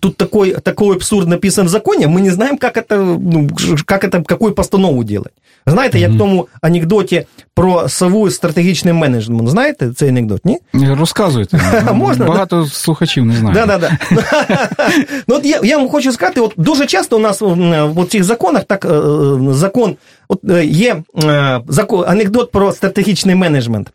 Тут 0.00 0.16
такой, 0.16 0.52
такой 0.52 0.96
абсурд 0.96 1.28
написан 1.28 1.66
в 1.66 1.68
законе, 1.68 2.06
мы 2.06 2.20
не 2.20 2.30
знаем, 2.30 2.58
как 2.58 2.76
это, 2.76 2.96
ну, 2.96 3.48
как 3.84 4.04
это, 4.04 4.22
какую 4.22 4.54
постанову 4.54 5.04
делать. 5.04 5.32
Знаєте, 5.68 5.98
як 5.98 6.10
в 6.10 6.18
тому 6.18 6.48
анекдоті 6.60 7.26
про 7.54 7.88
сову 7.88 8.30
стратегічний 8.30 8.94
менеджмент. 8.94 9.48
Знаєте 9.48 9.92
цей 9.96 10.08
анекдот, 10.08 10.44
ні? 10.44 10.58
Розказуйте. 10.72 11.60
Можна? 11.92 12.26
Багато 12.26 12.66
слухачів 12.66 13.24
не 13.24 13.36
знають. 13.36 13.58
Да, 13.58 13.66
да, 13.66 13.78
да. 13.78 13.98
ну, 15.28 15.34
от 15.34 15.46
я, 15.46 15.60
я 15.62 15.78
вам 15.78 15.88
хочу 15.88 16.12
сказати, 16.12 16.40
от 16.40 16.52
дуже 16.56 16.86
часто 16.86 17.16
у 17.16 17.20
нас 17.20 17.40
в 17.40 18.06
цих 18.08 18.24
законах 18.24 18.64
так 18.64 18.86
закон 19.50 19.96
От 20.28 20.40
є 20.64 21.02
закон, 21.68 22.04
анекдот 22.08 22.50
про 22.50 22.72
стратегічний 22.72 23.34
менеджмент. 23.34 23.92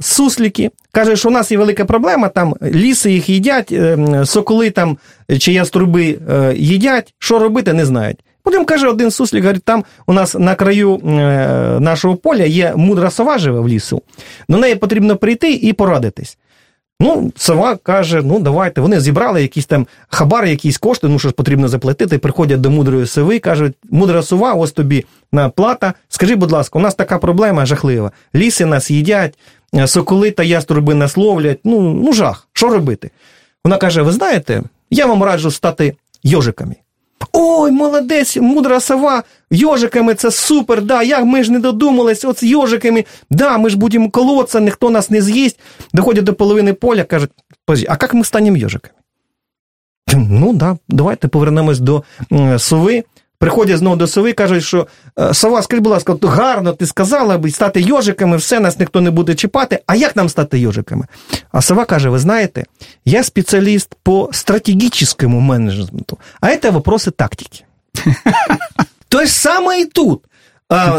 Сусліки 0.00 0.70
каже, 0.95 1.15
що 1.15 1.29
у 1.29 1.31
нас 1.31 1.51
є 1.51 1.57
велика 1.57 1.85
проблема, 1.85 2.29
там 2.29 2.55
ліси 2.61 3.11
їх 3.11 3.29
їдять, 3.29 3.73
соколи 4.25 4.69
там 4.69 4.97
чи 5.39 5.53
яструби 5.53 6.19
їдять, 6.55 7.13
що 7.19 7.39
робити, 7.39 7.73
не 7.73 7.85
знають. 7.85 8.17
Потім 8.43 8.65
каже 8.65 8.87
один 8.87 9.11
суслік, 9.11 9.43
говорить, 9.43 9.63
там 9.63 9.83
у 10.07 10.13
нас 10.13 10.35
на 10.35 10.55
краю 10.55 10.99
нашого 11.79 12.15
поля 12.15 12.43
є 12.43 12.73
мудра 12.75 13.09
сова 13.09 13.37
живе 13.37 13.59
в 13.59 13.67
лісу, 13.67 14.01
до 14.49 14.57
неї 14.57 14.75
потрібно 14.75 15.15
прийти 15.15 15.53
і 15.53 15.73
порадитись. 15.73 16.37
Ну, 16.99 17.31
сова 17.35 17.75
каже: 17.75 18.21
ну 18.21 18.39
давайте. 18.39 18.81
Вони 18.81 18.99
зібрали 18.99 19.41
якісь 19.41 19.65
там 19.65 19.87
хабар, 20.07 20.45
якісь 20.45 20.77
кошти, 20.77 21.07
ну 21.07 21.19
що 21.19 21.29
ж 21.29 21.35
потрібно 21.35 21.67
заплатити. 21.67 22.17
Приходять 22.17 22.61
до 22.61 22.71
мудрої 22.71 23.05
сови, 23.05 23.39
кажуть, 23.39 23.73
мудра 23.89 24.23
сова, 24.23 24.53
ось 24.53 24.71
тобі 24.71 25.05
на 25.31 25.49
плата. 25.49 25.93
Скажи, 26.09 26.35
будь 26.35 26.51
ласка, 26.51 26.79
у 26.79 26.81
нас 26.81 26.95
така 26.95 27.17
проблема 27.17 27.65
жахлива. 27.65 28.11
Ліси 28.35 28.65
нас 28.65 28.91
їдять, 28.91 29.33
е, 29.33 29.37
соколи 29.87 30.31
та 30.31 30.43
яструби 30.43 30.95
нас 30.95 31.17
ловлять. 31.17 31.59
Ну, 31.63 31.81
ну 31.81 32.13
жах, 32.13 32.47
що 32.53 32.69
робити? 32.69 33.11
Вона 33.63 33.77
каже: 33.77 34.01
ви 34.01 34.11
знаєте, 34.11 34.63
я 34.89 35.05
вам 35.05 35.23
раджу 35.23 35.51
стати 35.51 35.95
йожиками. 36.23 36.75
Ой, 37.33 37.71
молодець, 37.71 38.37
мудра 38.37 38.79
сова, 38.79 39.23
йожиками 39.51 40.15
це 40.15 40.31
супер, 40.31 40.81
да, 40.81 41.03
як 41.03 41.23
ми 41.23 41.43
ж 41.43 41.51
не 41.51 41.59
додумались, 41.59 42.25
от 42.25 42.39
з 42.39 42.43
йожиками, 42.43 43.05
да, 43.29 43.57
ми 43.57 43.69
ж 43.69 43.77
будемо 43.77 44.09
колоться, 44.09 44.59
ніхто 44.59 44.89
нас 44.89 45.09
не 45.09 45.21
з'їсть. 45.21 45.59
Доходять 45.93 46.23
до 46.23 46.33
половини 46.33 46.73
поля, 46.73 47.03
кажуть, 47.03 47.31
а 47.67 47.97
як 48.01 48.13
ми 48.13 48.23
станемо 48.23 48.57
йожиками? 48.57 48.95
Ну, 50.13 50.53
да, 50.53 50.77
давайте 50.89 51.27
повернемось 51.27 51.79
до 51.79 52.03
сови. 52.57 53.03
Приходять 53.37 53.77
знову 53.77 53.95
до 53.95 54.07
сови, 54.07 54.33
кажуть, 54.33 54.63
що 54.63 54.87
«Е, 55.19 55.33
сова, 55.33 55.61
скажи, 55.61 55.81
будь 55.81 55.91
ласка, 55.91 56.15
гарно 56.21 56.73
ти 56.73 56.85
сказала 56.85 57.37
би 57.37 57.51
стати 57.51 57.81
йожиками, 57.81 58.37
все 58.37 58.59
нас 58.59 58.79
ніхто 58.79 59.01
не 59.01 59.11
буде 59.11 59.35
чіпати. 59.35 59.79
А 59.87 59.95
як 59.95 60.15
нам 60.15 60.29
стати 60.29 60.59
йожиками? 60.59 61.05
А 61.51 61.61
сова 61.61 61.85
каже: 61.85 62.09
ви 62.09 62.19
знаєте, 62.19 62.63
я 63.05 63.23
спеціаліст 63.23 63.95
по 64.03 64.29
стратегічному 64.31 65.39
менеджменту, 65.39 66.17
а 66.41 66.55
це 66.55 66.69
вопроси 66.69 67.11
тактики. 67.11 67.63
То 69.09 69.25
ж 69.25 69.31
саме 69.31 69.79
і 69.79 69.85
тут. 69.85 70.21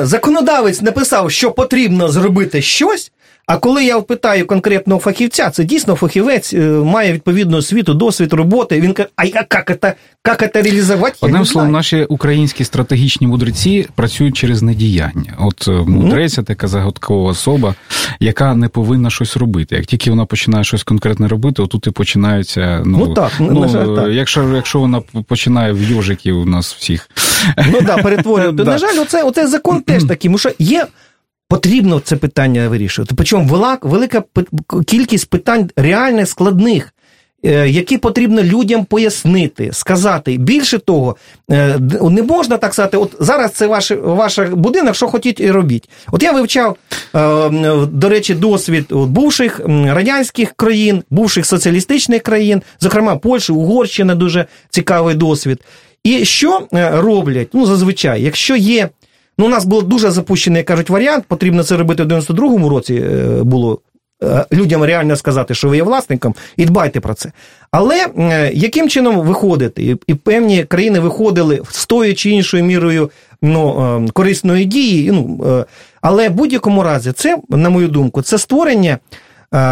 Законодавець 0.03 0.83
написав, 0.83 1.31
що 1.31 1.53
потрібно 1.53 2.09
зробити 2.09 2.63
щось, 2.63 3.13
а 3.47 3.59
коли 3.59 3.85
я 3.85 4.01
питаю 4.01 4.47
конкретного 4.47 5.01
фахівця, 5.01 5.51
це 5.51 5.65
дійсно 5.65 5.95
фахівець 5.95 6.55
е, 6.55 6.59
має 6.69 7.13
відповідну 7.13 7.57
освіту, 7.57 7.95
досвід 7.95 8.33
роботи. 8.33 8.81
Він 8.81 8.93
каже, 8.93 9.09
а 9.17 9.25
як 9.25 9.79
це, 9.83 9.95
як 10.27 10.53
це 10.53 10.63
реалізувати? 10.63 11.17
Одним 11.21 11.45
словом, 11.45 11.73
наші 11.73 12.05
українські 12.05 12.65
стратегічні 12.65 13.27
мудреці 13.27 13.89
працюють 13.95 14.37
через 14.37 14.63
недіяння. 14.63 15.35
От 15.39 15.69
е, 15.69 15.71
мудрець 15.71 16.39
така 16.47 16.69
загадкова 16.69 17.31
особа, 17.31 17.75
яка 18.21 18.55
не 18.55 18.69
повинна 18.69 19.11
щось 19.11 19.37
робити. 19.37 19.77
Як 19.77 19.87
тільки 19.87 20.11
вона 20.11 20.25
починає 20.25 20.65
щось 20.65 20.83
конкретне 20.83 21.29
робити, 21.29 21.63
отут 21.63 21.87
і 21.87 21.91
починаються. 21.91 22.83
Ну, 22.85 22.99
ну 22.99 23.15
так, 23.15 23.33
ну, 23.39 23.61
на 23.61 23.69
жаль, 23.69 23.97
так. 23.97 24.09
Якщо 24.09 24.55
якщо 24.55 24.81
вона 24.81 25.01
починає 25.01 25.73
в 25.73 25.83
йожиків 25.83 26.39
у 26.39 26.45
нас 26.45 26.75
всіх. 26.75 27.11
Ну 27.73 27.83
так, 27.87 28.03
перетворювати. 28.03 28.65
На 28.71 28.79
жаль, 28.79 29.01
оце, 29.01 29.23
оце 29.23 29.47
закон 29.47 29.83
теж 29.83 30.05
такий, 30.09 30.29
тому 30.29 30.39
що 30.39 30.51
є. 30.59 30.87
Потрібно 31.49 32.01
це 32.01 32.17
питання 32.17 32.69
вирішувати. 32.69 33.15
Причому 33.17 33.79
велика 33.83 34.23
кількість 34.87 35.31
питань 35.31 35.71
реально 35.77 36.27
складних, 36.27 36.95
е, 37.45 37.69
які 37.69 37.99
потрібно 37.99 38.43
людям 38.43 38.85
пояснити, 38.85 39.73
сказати. 39.73 40.37
Більше 40.37 40.79
того, 40.79 41.17
е, 41.51 41.79
не 42.11 42.23
можна 42.23 42.57
так 42.57 42.73
сказати, 42.73 42.97
от 42.97 43.17
зараз 43.21 43.53
це 43.53 43.67
ваш 43.67 43.91
ваш 43.91 44.39
будинок, 44.39 44.95
що 44.95 45.07
хотіть 45.07 45.41
і 45.41 45.51
робіть. 45.51 45.89
От 46.13 46.23
я 46.23 46.33
вивчав, 46.33 46.77
е, 47.15 47.49
до 47.87 48.09
речі, 48.09 48.35
досвід 48.35 48.87
бувших 48.91 49.61
радянських 49.69 50.53
країн, 50.57 51.03
бувших 51.11 51.47
соціалістичних 51.47 52.23
країн, 52.23 52.63
зокрема 52.81 53.17
Польща, 53.17 53.53
Угорщина 53.53 54.15
дуже 54.15 54.47
цікавий 54.71 55.15
досвід. 55.15 55.61
І 56.05 56.25
що 56.25 56.69
роблять? 56.73 57.49
Ну, 57.53 57.67
зазвичай, 57.67 58.23
якщо 58.23 58.57
є 58.57 58.89
Ну, 59.39 59.47
у 59.47 59.49
нас 59.49 59.65
був 59.65 59.83
дуже 59.83 60.11
запущений, 60.11 60.59
як 60.59 60.67
кажуть, 60.67 60.91
варіант. 60.91 61.25
Потрібно 61.29 61.63
це 61.63 61.77
робити 61.77 62.03
в 62.03 62.07
92-му 62.07 62.69
році 62.69 62.95
е, 62.95 63.43
було. 63.43 63.81
Е, 64.23 64.45
людям 64.53 64.85
реально 64.85 65.17
сказати, 65.17 65.55
що 65.55 65.69
ви 65.69 65.77
є 65.77 65.83
власником, 65.83 66.35
і 66.57 66.65
дбайте 66.65 67.01
про 67.01 67.15
це. 67.15 67.33
Але 67.71 68.07
е, 68.19 68.51
яким 68.55 68.89
чином 68.89 69.21
виходити? 69.21 69.97
І 70.07 70.15
певні 70.15 70.65
країни 70.65 71.01
виходили 71.01 71.63
з 71.71 71.87
тою 71.87 72.15
чи 72.15 72.31
іншою 72.31 72.65
мірою 72.65 73.11
ну, 73.43 74.09
корисної 74.13 74.65
дії. 74.65 75.13
Ну, 75.13 75.65
Але 76.01 76.29
в 76.29 76.33
будь-якому 76.33 76.83
разі, 76.83 77.13
це, 77.13 77.39
на 77.49 77.71
мою 77.71 77.89
думку, 77.89 78.23
це 78.23 78.39
створення 78.39 78.99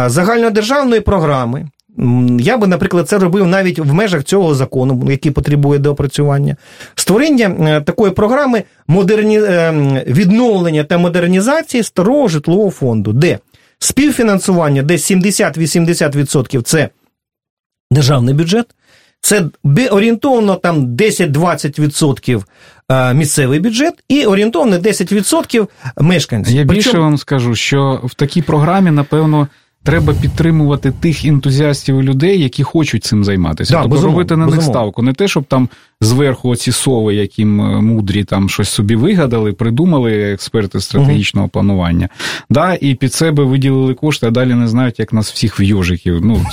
загальнодержавної 0.07 1.01
програми, 1.01 1.67
я 2.39 2.57
би, 2.57 2.67
наприклад, 2.67 3.09
це 3.09 3.17
робив 3.17 3.47
навіть 3.47 3.79
в 3.79 3.93
межах 3.93 4.23
цього 4.23 4.55
закону, 4.55 5.11
який 5.11 5.31
потребує 5.31 5.79
доопрацювання. 5.79 6.55
Створення 6.95 7.55
е, 7.59 7.81
такої 7.81 8.11
програми 8.11 8.63
модерні... 8.87 9.41
Е, 9.41 9.73
відновлення 10.07 10.83
та 10.83 10.97
модернізації 10.97 11.83
старого 11.83 12.27
житлового 12.27 12.71
фонду, 12.71 13.13
де 13.13 13.39
співфінансування 13.79 14.83
десь 14.83 15.11
70-80% 15.11 16.61
це 16.61 16.89
державний 17.91 18.33
бюджет. 18.33 18.65
Це 19.21 19.45
орієнтовно 19.91 20.55
там 20.55 20.85
10-20% 20.95 22.43
е, 22.91 23.13
місцевий 23.13 23.59
бюджет 23.59 23.93
і 24.09 24.25
орієнтовно 24.25 24.77
10% 24.77 25.67
мешканців. 25.97 26.55
Я 26.55 26.63
більше 26.63 26.89
Причому... 26.89 27.03
вам 27.03 27.17
скажу, 27.17 27.55
що 27.55 28.01
в 28.03 28.13
такій 28.13 28.41
програмі, 28.41 28.91
напевно, 28.91 29.47
Треба 29.85 30.13
підтримувати 30.13 30.91
тих 30.91 31.25
ентузіастів 31.25 31.99
і 31.99 32.03
людей, 32.03 32.41
які 32.41 32.63
хочуть 32.63 33.03
цим 33.03 33.23
займатися. 33.23 33.73
Да, 33.73 33.83
тобто 33.83 34.05
робити 34.05 34.35
на 34.35 34.45
них 34.45 34.61
ставку. 34.61 35.01
Не 35.01 35.13
те, 35.13 35.27
щоб 35.27 35.43
там 35.43 35.69
зверху 36.01 36.49
оці 36.49 36.71
сови, 36.71 37.15
які 37.15 37.45
мудрі 37.45 38.23
там 38.23 38.49
щось 38.49 38.69
собі 38.69 38.95
вигадали, 38.95 39.53
придумали 39.53 40.33
експерти 40.33 40.79
стратегічного 40.79 41.47
uh 41.47 41.51
планування. 41.51 42.09
Да, 42.49 42.77
І 42.81 42.95
під 42.95 43.13
себе 43.13 43.43
виділили 43.43 43.93
кошти, 43.93 44.27
а 44.27 44.31
далі 44.31 44.53
не 44.53 44.67
знають, 44.67 44.99
як 44.99 45.13
нас 45.13 45.31
всіх 45.31 45.59
в 45.59 45.61
йожиків. 45.61 46.25
Ну, 46.25 46.45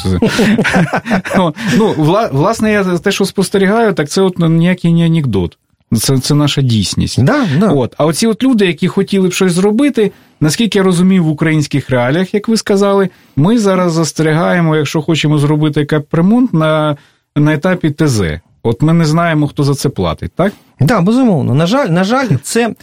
ну, 1.76 1.95
власне, 2.33 2.72
я 2.72 2.85
те, 2.85 3.12
що 3.12 3.24
спостерігаю, 3.24 3.93
так 3.93 4.09
це 4.09 4.22
от 4.22 4.39
ніякий 4.39 4.93
не 4.93 5.07
анекдот. 5.07 5.59
Це 5.99 6.18
це 6.18 6.35
наша 6.35 6.62
дійсність. 6.62 7.24
Да, 7.24 7.47
да. 7.61 7.68
От. 7.68 7.95
А 7.99 8.07
оці 8.07 8.26
от 8.26 8.43
люди, 8.43 8.66
які 8.66 8.89
хотіли 8.89 9.28
б 9.28 9.33
щось 9.33 9.53
зробити, 9.53 10.12
наскільки 10.43 10.78
я 10.78 10.82
розумію, 10.82 11.24
в 11.24 11.28
українських 11.28 11.90
реаліях, 11.90 12.34
як 12.34 12.49
ви 12.49 12.57
сказали, 12.57 13.09
ми 13.36 13.59
зараз 13.59 13.93
застерігаємо, 13.93 14.76
якщо 14.76 15.03
хочемо 15.03 15.38
зробити 15.38 15.84
капремонт 15.84 16.55
на 16.55 16.97
на 17.36 17.55
етапі 17.55 17.90
ТЗ. 17.90 18.22
От 18.62 18.82
ми 18.82 18.93
не 18.93 19.05
знаємо, 19.05 19.49
хто 19.49 19.64
за 19.64 19.74
це 19.74 19.88
платить, 19.88 20.32
так? 20.36 20.53
Так, 20.78 20.88
да, 20.88 21.01
безумовно. 21.01 21.55
На 21.55 21.66
жаль, 21.66 21.88
на 21.88 22.05
жаль, 22.05 22.28
це. 22.43 22.74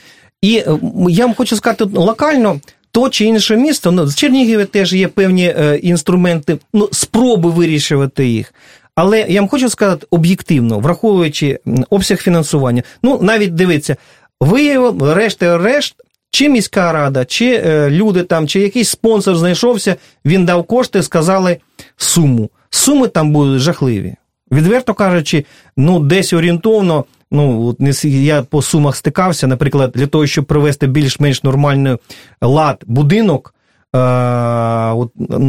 І 0.41 0.57
е, 0.57 0.79
я 1.09 1.25
вам 1.25 1.35
хочу 1.35 1.55
сказати 1.55 1.83
локально. 1.93 2.59
То 2.91 3.09
чи 3.09 3.25
інше 3.25 3.55
місто, 3.55 3.91
ну, 3.91 4.05
в 4.05 4.15
Чернігові 4.15 4.65
теж 4.65 4.93
є 4.93 5.07
певні 5.07 5.53
е, 5.57 5.79
інструменти, 5.83 6.57
ну, 6.73 6.89
спроби 6.91 7.49
вирішувати 7.49 8.27
їх. 8.27 8.53
Але 8.95 9.25
я 9.29 9.41
вам 9.41 9.49
хочу 9.49 9.69
сказати 9.69 10.07
об'єктивно, 10.09 10.79
враховуючи 10.79 11.59
обсяг 11.89 12.17
фінансування, 12.17 12.83
ну 13.03 13.19
навіть 13.21 13.55
дивіться, 13.55 13.95
виявив 14.41 15.13
решти 15.13 15.57
решт, 15.57 15.95
чи 16.31 16.49
міська 16.49 16.91
рада, 16.91 17.25
чи 17.25 17.61
е, 17.65 17.89
люди 17.89 18.23
там, 18.23 18.47
чи 18.47 18.59
якийсь 18.59 18.89
спонсор 18.89 19.35
знайшовся, 19.35 19.95
він 20.25 20.45
дав 20.45 20.63
кошти, 20.63 21.03
сказали 21.03 21.57
суму. 21.97 22.49
Суми 22.69 23.07
там 23.07 23.31
будуть 23.31 23.61
жахливі. 23.61 24.15
Відверто 24.51 24.93
кажучи, 24.93 25.45
ну 25.77 25.99
десь 25.99 26.33
орієнтовно. 26.33 27.05
Ну, 27.31 27.67
от 27.67 28.05
я 28.05 28.41
по 28.41 28.61
сумах 28.61 28.95
стикався, 28.95 29.47
наприклад, 29.47 29.91
для 29.95 30.07
того, 30.07 30.27
щоб 30.27 30.45
привести 30.45 30.87
більш-менш 30.87 31.43
нормальний 31.43 31.97
лад 32.41 32.83
будинок, 32.87 33.53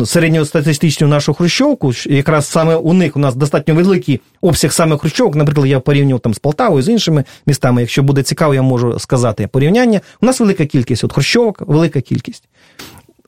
середньостатистичну 0.07 1.09
нашу 1.09 1.35
хрущовку, 1.35 1.93
якраз 2.07 2.49
саме 2.49 2.77
у 2.77 2.93
них 2.93 3.17
у 3.17 3.19
нас 3.19 3.35
достатньо 3.35 3.75
великий 3.75 4.21
обсяг 4.41 4.73
саме 4.73 4.99
хрущовок. 4.99 5.37
Наприклад, 5.37 5.67
я 5.67 5.81
порівнював 5.81 6.21
там 6.21 6.35
з 6.35 6.39
Полтавою, 6.39 6.83
з 6.83 6.89
іншими 6.89 7.25
містами. 7.47 7.81
Якщо 7.81 8.03
буде 8.03 8.23
цікаво, 8.23 8.55
я 8.55 8.63
можу 8.63 8.99
сказати 8.99 9.47
порівняння. 9.47 10.01
У 10.23 10.27
нас 10.27 10.41
велика 10.41 10.67
кількість 10.67 11.05
от 11.05 11.13
хрущовок, 11.13 11.63
велика 11.67 12.01
кількість. 12.01 12.49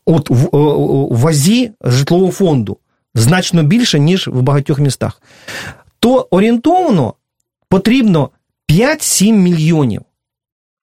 От 0.05 0.31
в, 0.31 0.49
в 0.53 1.19
вазі 1.19 1.71
житлового 1.85 2.33
фонду 2.33 2.79
значно 3.15 3.63
більше, 3.63 3.99
ніж 3.99 4.29
в 4.29 4.43
багатьох 4.43 4.79
містах. 4.79 5.23
То 6.01 6.29
орієнтовно 6.31 7.15
потрібно 7.69 8.31
5-7 8.69 9.33
мільйонів 9.33 10.03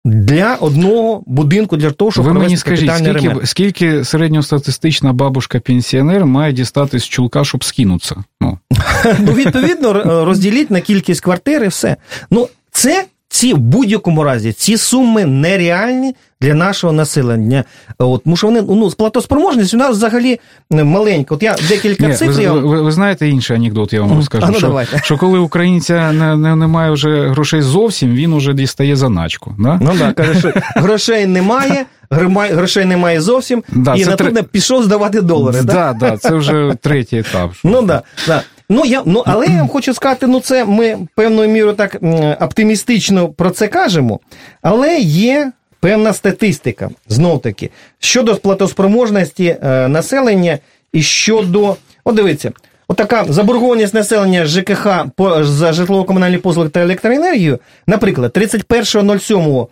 для 0.05 0.55
одного 0.55 1.23
будинку 1.25 1.77
для 1.77 1.91
того, 1.91 2.11
щоб 2.11 2.25
ви 2.25 2.33
мені 2.33 2.57
скажіть, 2.57 2.91
скільки, 2.95 3.11
ремонт. 3.11 3.49
скільки 3.49 4.05
середньостатистична 4.05 5.13
бабушка-пенсіонер 5.13 6.25
має 6.25 6.53
дістати 6.53 6.99
з 6.99 7.07
чулка, 7.07 7.43
щоб 7.43 7.63
скинутися? 7.63 8.15
Ну, 8.41 8.57
ну 9.19 9.33
відповідно, 9.33 9.93
розділіть 10.25 10.71
на 10.71 10.81
кількість 10.81 11.21
квартир 11.21 11.63
і 11.63 11.67
все. 11.67 11.95
Ну, 12.31 12.47
це 12.71 13.05
ці 13.29 13.53
в 13.53 13.57
будь-якому 13.57 14.23
разі 14.23 14.53
ці 14.53 14.77
суми 14.77 15.25
нереальні 15.25 16.15
для 16.41 16.53
нашого 16.53 16.93
населення. 16.93 17.63
От, 17.97 18.23
Тому 18.23 18.37
що 18.37 18.47
вони 18.47 18.61
ну, 18.61 18.89
платоспроможність 18.97 19.73
у 19.73 19.77
нас 19.77 19.91
взагалі 19.91 20.39
маленька. 20.71 21.35
От 21.35 21.43
я 21.43 21.55
декілька 21.69 22.07
Ні, 22.07 22.13
цифр. 22.13 22.31
Ви, 22.31 22.43
я... 22.43 22.51
ви, 22.53 22.81
ви 22.81 22.91
знаєте 22.91 23.27
інший 23.27 23.55
анекдот, 23.57 23.93
я 23.93 24.01
вам 24.01 24.15
розкажу. 24.15 24.45
А 24.47 24.51
ну, 24.51 24.57
що, 24.57 24.67
давайте. 24.67 25.01
що 25.03 25.17
коли 25.17 25.39
українця 25.39 26.11
не, 26.11 26.35
не, 26.35 26.55
не 26.55 26.67
має 26.67 26.91
вже 26.91 27.27
грошей 27.29 27.61
зовсім, 27.61 28.15
він 28.15 28.33
уже 28.33 28.53
дістає 28.53 28.95
заначку. 28.95 29.55
Да? 29.59 29.79
Ну 29.81 29.95
так, 29.99 30.15
каже, 30.15 30.39
що 30.39 30.53
грошей 30.75 31.25
немає, 31.25 31.85
грошей 32.09 32.85
немає 32.85 33.21
зовсім, 33.21 33.63
Да, 33.69 33.95
і 33.95 34.05
натурно 34.05 34.39
тре- 34.41 34.43
пішов 34.43 34.83
здавати 34.83 35.21
долари. 35.21 35.61
да? 35.61 35.73
Да, 35.73 35.93
да, 35.99 36.17
це 36.17 36.35
вже 36.35 36.75
третій 36.81 37.17
етап. 37.17 37.51
Ну 37.63 37.81
да, 37.81 38.01
да. 38.27 38.41
Ну 38.69 38.85
я 38.85 39.03
ну 39.05 39.23
але 39.25 39.47
я 39.47 39.57
вам 39.57 39.67
хочу 39.67 39.93
сказати, 39.93 40.27
ну 40.27 40.39
це 40.39 40.65
ми 40.65 40.97
певною 41.15 41.49
мірою 41.49 41.75
так 41.75 41.97
оптимістично 42.41 43.29
про 43.29 43.49
це 43.49 43.67
кажемо, 43.67 44.19
але 44.61 44.97
є 44.99 45.51
певна 45.79 46.13
статистика 46.13 46.89
знов 47.07 47.41
таки 47.41 47.69
щодо 47.99 48.35
платоспроможності 48.35 49.57
е, 49.63 49.87
населення 49.87 50.57
і 50.93 51.01
щодо, 51.01 51.75
от 52.03 52.15
дивіться, 52.15 52.51
отака 52.87 53.25
заборгованість 53.29 53.93
населення 53.93 54.45
ЖКХ 54.45 54.87
по 55.15 55.43
за 55.43 55.71
житлово-комунальні 55.71 56.37
послуги 56.37 56.69
та 56.69 56.79
електроенергію, 56.79 57.59
наприклад, 57.87 58.31
31.07 58.31 59.67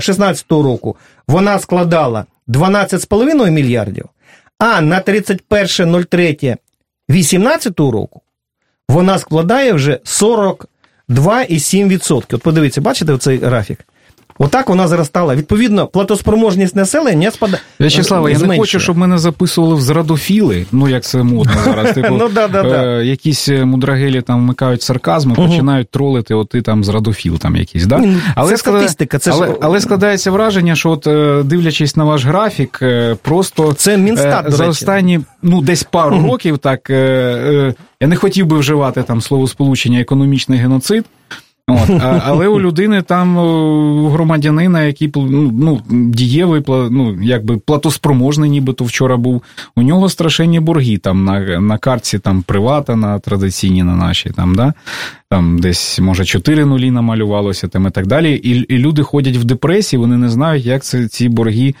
16 0.00 0.50
року 0.50 0.96
вона 1.28 1.58
складала 1.58 2.24
12,5 2.48 3.50
мільярдів, 3.50 4.04
а 4.58 4.80
на 4.80 5.00
31.03 5.00 6.56
2018 7.12 7.80
року 7.80 8.20
вона 8.88 9.18
складає 9.18 9.72
вже 9.72 10.00
42,7%. 10.04 12.34
От 12.34 12.42
подивіться, 12.42 12.80
бачите 12.80 13.18
цей 13.18 13.38
графік? 13.38 13.78
Отак 14.42 14.68
вона 14.68 14.88
зростала. 14.88 15.34
Відповідно, 15.34 15.86
платоспроможність 15.86 16.76
населення 16.76 17.30
спада. 17.30 17.58
В'ячеслава, 17.80 18.30
я 18.30 18.38
не 18.38 18.58
хочу, 18.58 18.80
щоб 18.80 18.96
мене 18.96 19.18
записували 19.18 19.74
в 19.74 19.80
зрадофіли, 19.80 20.66
ну 20.72 20.88
як 20.88 21.02
це 21.02 21.22
модно 21.22 21.52
зараз. 21.64 21.92
Типу, 21.94 22.14
Ну, 22.18 22.28
да, 22.28 22.48
да, 22.48 22.62
да. 22.62 22.84
е, 22.86 23.04
якісь 23.04 23.48
мудрагелі 23.48 24.22
там 24.22 24.40
вмикають 24.40 24.82
сарказм 24.82 25.32
і 25.32 25.34
починають 25.34 25.90
тролити, 25.90 26.34
от 26.34 26.48
ти 26.48 26.62
там 26.62 26.84
зрадофіл 26.84 27.38
там 27.38 27.56
якийсь. 27.56 27.86
Да? 27.86 27.98
Ну, 27.98 28.14
це 28.36 28.42
склада- 28.42 28.56
статистика, 28.56 29.18
це 29.18 29.32
ж- 29.32 29.36
але, 29.40 29.54
але 29.60 29.80
складається 29.80 30.30
враження, 30.30 30.74
що 30.76 30.90
от 30.90 31.06
е, 31.06 31.42
дивлячись 31.44 31.96
на 31.96 32.04
ваш 32.04 32.24
графік, 32.24 32.78
е, 32.82 33.16
просто 33.22 33.72
Це 33.72 33.96
Мінстат, 33.98 34.48
е, 34.48 34.50
за 34.50 34.66
останні 34.66 35.20
ну 35.42 35.62
десь 35.62 35.82
пару 35.82 36.22
років, 36.22 36.58
так 36.58 36.90
е, 36.90 36.94
е, 36.94 37.74
я 38.00 38.08
не 38.08 38.16
хотів 38.16 38.46
би 38.46 38.58
вживати 38.58 39.02
там 39.02 39.20
словосполучення 39.20 40.00
економічний 40.00 40.58
геноцид. 40.58 41.04
От, 41.72 41.90
а, 42.02 42.22
але 42.24 42.48
у 42.48 42.60
людини 42.60 43.02
там 43.02 43.38
е, 43.38 43.40
у 43.40 44.08
громадянина, 44.08 44.82
який 44.82 45.12
ну, 45.14 45.50
ну, 45.60 45.80
дієвий, 45.90 46.62
ну, 46.68 47.18
якби 47.22 47.56
платоспроможний, 47.56 48.50
нібито 48.50 48.84
вчора 48.84 49.16
був. 49.16 49.42
У 49.76 49.82
нього 49.82 50.08
страшенні 50.08 50.60
борги 50.60 50.98
там 50.98 51.24
на, 51.24 51.60
на 51.60 51.78
картці 51.78 52.18
там 52.18 52.42
привата, 52.42 52.96
на 52.96 53.18
традиційні 53.18 53.82
на 53.82 53.96
нашій, 53.96 54.30
там, 54.30 54.54
да? 54.54 54.74
там 55.32 55.58
десь, 55.58 56.00
може, 56.00 56.24
4 56.24 56.64
нулі 56.64 56.90
намалювалося 56.90 57.68
там 57.68 57.86
і 57.86 57.90
так 57.90 58.06
далі. 58.06 58.34
І, 58.34 58.50
і 58.50 58.78
люди 58.78 59.02
ходять 59.02 59.36
в 59.36 59.44
депресії, 59.44 60.00
вони 60.00 60.16
не 60.16 60.28
знають, 60.28 60.66
як 60.66 60.84
це, 60.84 61.08
ці 61.08 61.28
борги 61.28 61.74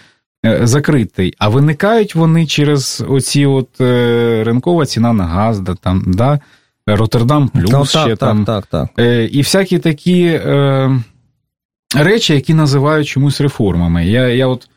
е, 0.46 0.66
закрити. 0.66 1.32
А 1.38 1.48
виникають 1.48 2.14
вони 2.14 2.46
через 2.46 3.04
оці 3.08 3.46
от 3.46 3.80
е, 3.80 4.44
ринкова 4.44 4.86
ціна 4.86 5.12
на 5.12 5.24
газ, 5.24 5.60
да, 5.60 5.74
там, 5.74 6.04
да? 6.06 6.40
Роттердам 6.86 7.48
плюс 7.48 7.70
Ну, 7.70 7.84
ще 7.84 7.98
так, 7.98 8.18
там. 8.18 8.44
так, 8.44 8.66
так, 8.66 8.88
так. 8.96 9.04
Е, 9.04 9.24
і 9.24 9.38
всякі 9.38 9.78
такі 9.78 10.24
е, 10.24 10.90
речі, 11.96 12.34
які 12.34 12.54
називають 12.54 13.08
чомусь 13.08 13.40
реформами. 13.40 14.06
Я, 14.06 14.28
я 14.28 14.46
от 14.46 14.68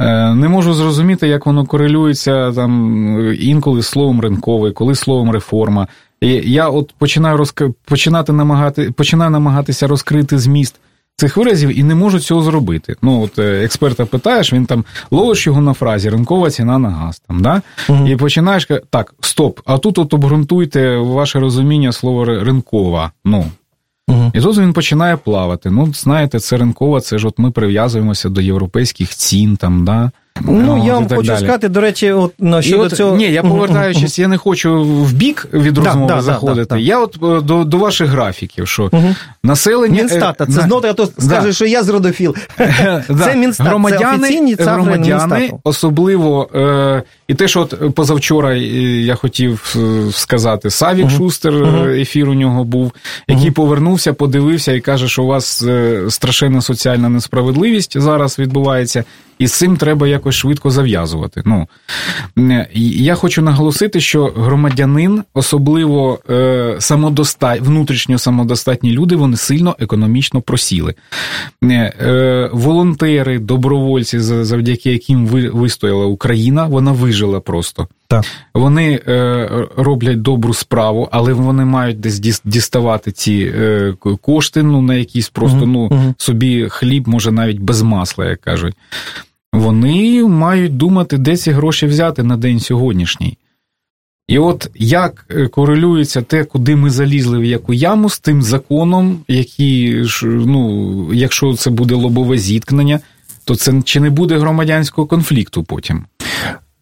е, 0.00 0.34
не 0.34 0.48
можу 0.48 0.74
зрозуміти, 0.74 1.28
як 1.28 1.46
воно 1.46 1.66
корелюється 1.66 2.52
там 2.52 3.34
інколи 3.40 3.82
з 3.82 3.86
словом 3.86 4.20
ринковий, 4.20 4.72
коли 4.72 4.94
словом 4.94 5.30
реформа. 5.30 5.86
І 6.20 6.28
я 6.52 6.68
от 6.68 6.94
починаю 6.98 7.36
розк... 7.36 7.62
починати 7.84 8.32
намагати... 8.32 8.90
починаю 8.90 9.30
намагатися 9.30 9.86
розкрити 9.86 10.38
зміст 10.38 10.80
цих 11.16 11.36
виразів 11.36 11.78
і 11.78 11.82
не 11.82 11.94
можу 11.94 12.20
цього 12.20 12.42
зробити. 12.42 12.96
Ну, 13.02 13.22
от 13.22 13.38
е, 13.38 13.64
експерта 13.64 14.04
питаєш, 14.04 14.52
він 14.52 14.66
там 14.66 14.84
ловиш 15.10 15.46
його 15.46 15.60
на 15.60 15.72
фразі 15.72 16.10
ринкова 16.10 16.50
ціна 16.50 16.78
на 16.78 16.90
газ. 16.90 17.22
Там, 17.28 17.42
да? 17.42 17.62
угу. 17.88 18.08
І 18.08 18.16
починаєш 18.16 18.68
так, 18.90 19.14
стоп, 19.20 19.60
а 19.64 19.78
тут 19.78 19.98
от 19.98 20.14
обґрунтуйте 20.14 20.96
ваше 20.96 21.40
розуміння 21.40 21.92
слова 21.92 22.24
ринкова. 22.24 23.12
Ну, 23.24 23.44
Угу. 24.08 24.30
і 24.34 24.40
тут 24.40 24.58
він 24.58 24.72
починає 24.72 25.16
плавати. 25.16 25.70
Ну, 25.70 25.92
знаєте, 25.94 26.40
це 26.40 26.56
ринкова, 26.56 27.00
це 27.00 27.18
ж 27.18 27.28
от 27.28 27.38
ми 27.38 27.50
прив'язуємося 27.50 28.28
до 28.28 28.40
європейських 28.40 29.14
цін, 29.14 29.56
там, 29.56 29.84
да. 29.84 30.10
Ну, 30.44 30.78
От, 30.78 30.86
я 30.86 30.94
вам 30.94 31.08
хочу 31.08 31.22
далі. 31.22 31.38
сказати, 31.38 31.68
до 31.68 31.80
речі, 31.80 32.12
от 32.12 32.32
ну, 32.38 32.62
щодо 32.62 32.82
от, 32.82 32.92
цього. 32.92 33.16
Ні, 33.16 33.24
я 33.24 33.42
повертаючись, 33.42 34.18
я 34.18 34.28
не 34.28 34.36
хочу 34.36 34.82
в 34.84 35.12
бік 35.12 35.48
від 35.52 35.78
розмови 35.78 36.06
да, 36.08 36.14
да, 36.14 36.22
заходити. 36.22 36.66
да, 36.68 36.74
да. 36.74 36.80
Я 36.80 36.98
от 36.98 37.16
е, 37.22 37.40
до, 37.40 37.64
до 37.64 37.78
ваших 37.78 38.08
графіків, 38.08 38.68
що 38.68 38.90
населення. 39.42 39.94
е, 39.94 40.02
Мінстата, 40.02 40.46
це 40.46 40.52
на- 40.52 40.62
знову 40.62 40.86
я 40.86 40.92
то 40.92 41.08
скаже, 41.18 41.52
що 41.52 41.66
я 41.66 41.82
зродофіл. 41.82 42.34
Да. 43.08 43.24
Це 43.24 43.34
Мінстат, 43.34 43.66
це 43.88 44.08
офіційні 44.08 44.56
цифри 44.56 44.72
громадяни 44.72 45.34
Мінстату. 45.34 45.60
особливо, 45.64 46.48
е, 46.54 47.02
і 47.28 47.34
те, 47.34 47.48
що 47.48 47.60
от 47.60 47.94
позавчора 47.94 48.54
е, 48.54 48.58
я 49.00 49.14
хотів 49.14 49.76
сказати, 50.12 50.70
Савік 50.70 51.10
Шустер, 51.10 51.54
е, 51.54 52.00
ефір 52.00 52.28
у 52.28 52.34
нього 52.34 52.64
був, 52.64 52.92
який 53.28 53.50
повернувся, 53.50 54.12
подивився 54.12 54.72
і 54.72 54.80
каже, 54.80 55.08
що 55.08 55.22
у 55.22 55.26
вас 55.26 55.64
страшенна 56.08 56.62
соціальна 56.62 57.08
несправедливість 57.08 58.00
зараз 58.00 58.38
відбувається, 58.38 59.04
і 59.38 59.46
з 59.46 59.52
цим 59.52 59.76
треба 59.76 60.08
якось 60.08 60.19
швидко 60.32 60.70
зав'язувати. 60.70 61.42
Ну, 61.44 61.68
е, 62.38 62.68
я 62.74 63.14
хочу 63.14 63.42
наголосити, 63.42 64.00
що 64.00 64.32
громадянин, 64.36 65.22
особливо 65.34 66.18
е, 66.30 66.76
самодоста... 66.78 67.56
внутрішньо 67.60 68.18
самодостатні 68.18 68.92
люди, 68.92 69.16
вони 69.16 69.36
сильно 69.36 69.76
економічно 69.78 70.40
просіли. 70.40 70.94
Е, 71.62 71.74
е, 72.00 72.50
волонтери, 72.52 73.38
добровольці, 73.38 74.20
завдяки 74.20 74.92
яким 74.92 75.26
ви, 75.26 75.48
вистояла 75.48 76.06
Україна, 76.06 76.66
вона 76.66 76.92
вижила 76.92 77.40
просто. 77.40 77.88
Так. 78.10 78.24
Вони 78.54 79.00
е, 79.08 79.48
роблять 79.76 80.22
добру 80.22 80.54
справу, 80.54 81.08
але 81.12 81.32
вони 81.32 81.64
мають 81.64 82.00
десь 82.00 82.42
діставати 82.44 83.12
ці 83.12 83.52
е, 83.56 83.94
кошти, 84.20 84.62
ну 84.62 84.82
на 84.82 84.94
якісь 84.94 85.28
просто 85.28 85.66
Мгм, 85.66 85.72
ну 85.72 86.14
собі 86.18 86.68
хліб, 86.68 87.08
може 87.08 87.32
навіть 87.32 87.58
без 87.58 87.82
масла, 87.82 88.26
як 88.26 88.40
кажуть. 88.40 88.74
Вони 89.52 90.24
мають 90.24 90.76
думати, 90.76 91.18
де 91.18 91.36
ці 91.36 91.50
гроші 91.50 91.86
взяти 91.86 92.22
на 92.22 92.36
день 92.36 92.60
сьогоднішній. 92.60 93.38
І 94.28 94.38
от 94.38 94.70
як 94.74 95.26
е, 95.30 95.48
корелюється 95.48 96.22
те, 96.22 96.44
куди 96.44 96.76
ми 96.76 96.90
залізли 96.90 97.38
в 97.38 97.44
яку 97.44 97.74
яму 97.74 98.10
з 98.10 98.20
тим 98.20 98.42
законом, 98.42 99.20
який 99.28 100.04
ну, 100.22 101.14
якщо 101.14 101.54
це 101.54 101.70
буде 101.70 101.94
лобове 101.94 102.38
зіткнення, 102.38 103.00
то 103.44 103.56
це 103.56 103.82
чи 103.84 104.00
не 104.00 104.10
буде 104.10 104.38
громадянського 104.38 105.06
конфлікту 105.06 105.62
потім? 105.62 106.04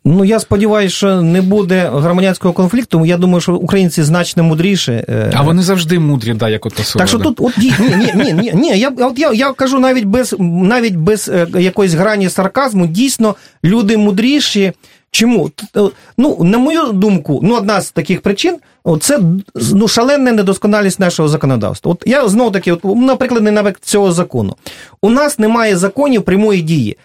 Ну, 0.08 0.24
я 0.24 0.40
сподіваюся, 0.40 0.96
що 0.96 1.22
не 1.22 1.42
буде 1.42 1.90
громадянського 1.94 2.54
конфлікту. 2.54 3.06
Я 3.06 3.16
думаю, 3.16 3.40
що 3.40 3.54
українці 3.56 4.02
значно 4.02 4.42
мудріші. 4.42 4.92
е, 4.92 5.30
А 5.34 5.42
вони 5.42 5.62
завжди 5.62 5.98
мудрі, 5.98 6.34
да, 6.34 6.48
як 6.48 6.66
ота 6.66 6.82
Так 6.96 7.08
що 7.08 7.18
тут, 7.18 7.40
от 7.40 7.58
ні, 7.58 7.74
ні, 7.80 8.12
ні, 8.14 8.32
ні, 8.32 8.52
ні. 8.54 8.78
Я, 8.78 8.92
от 8.98 9.18
я, 9.18 9.32
я 9.32 9.52
кажу 9.52 9.78
навіть 9.78 10.04
без 10.04 10.34
навіть 10.38 10.96
без 10.96 11.28
е, 11.28 11.46
якоїсь 11.58 11.92
грані 11.92 12.30
сарказму, 12.30 12.86
дійсно, 12.86 13.34
люди 13.64 13.96
мудріші. 13.96 14.72
Чому? 15.10 15.50
Е, 15.76 15.80
Ну, 16.18 16.38
на 16.40 16.58
мою 16.58 16.92
думку, 16.92 17.40
ну, 17.42 17.54
одна 17.56 17.80
з 17.80 17.90
таких 17.90 18.20
причин 18.20 18.56
це 19.00 19.20
ну, 19.72 19.88
шалена 19.88 20.32
недосконалість 20.32 21.00
нашого 21.00 21.28
законодавства. 21.28 21.92
От 21.92 22.02
я 22.06 22.28
знову 22.28 22.50
таки, 22.50 22.72
от, 22.72 22.84
наприклад, 22.84 23.42
не 23.42 23.50
навіть 23.50 23.76
цього 23.82 24.12
закону. 24.12 24.56
У 25.02 25.10
нас 25.10 25.38
немає 25.38 25.76
законів 25.76 26.22
прямої 26.22 26.62
дії, 26.62 26.96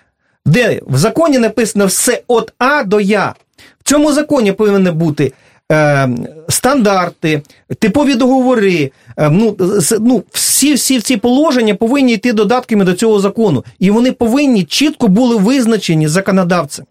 де 0.46 0.82
в 0.88 0.98
законі 0.98 1.38
написано 1.40 1.86
все 1.86 2.24
від 2.30 2.54
А 2.58 2.84
до 2.84 3.00
Я. 3.02 3.34
В 3.80 3.90
цьому 3.90 4.14
законі 4.14 4.52
повинні 4.52 4.92
бути 4.92 5.34
е, 5.72 6.10
стандарти, 6.50 7.42
типові 7.80 8.16
договори. 8.16 8.92
Е, 9.18 9.30
ну, 9.30 9.56
з- 9.60 9.98
ну, 10.02 10.24
всі, 10.32 10.74
всі 10.74 11.02
ці 11.02 11.18
положення 11.18 11.76
повинні 11.76 12.14
йти 12.14 12.34
додатками 12.34 12.86
до 12.86 12.94
цього 12.94 13.20
закону. 13.20 13.64
І 13.80 13.92
вони 13.92 14.12
повинні 14.12 14.64
чітко 14.64 15.08
були 15.08 15.36
визначені 15.36 16.08
законодавцем. 16.08 16.86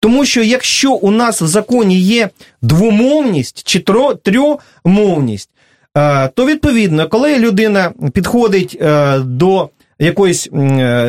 Тому 0.00 0.24
що 0.24 0.42
якщо 0.42 0.92
у 0.92 1.10
нас 1.10 1.42
в 1.42 1.46
законі 1.46 2.00
є 2.00 2.28
двомовність 2.62 3.62
чи 3.68 3.84
трьомовність, 4.22 5.50
е, 5.96 6.28
то 6.34 6.46
відповідно, 6.46 7.08
коли 7.08 7.38
людина 7.38 7.92
підходить 8.12 8.78
е, 8.80 9.18
до 9.18 9.68
якоїсь 10.00 10.48
е, 10.52 10.56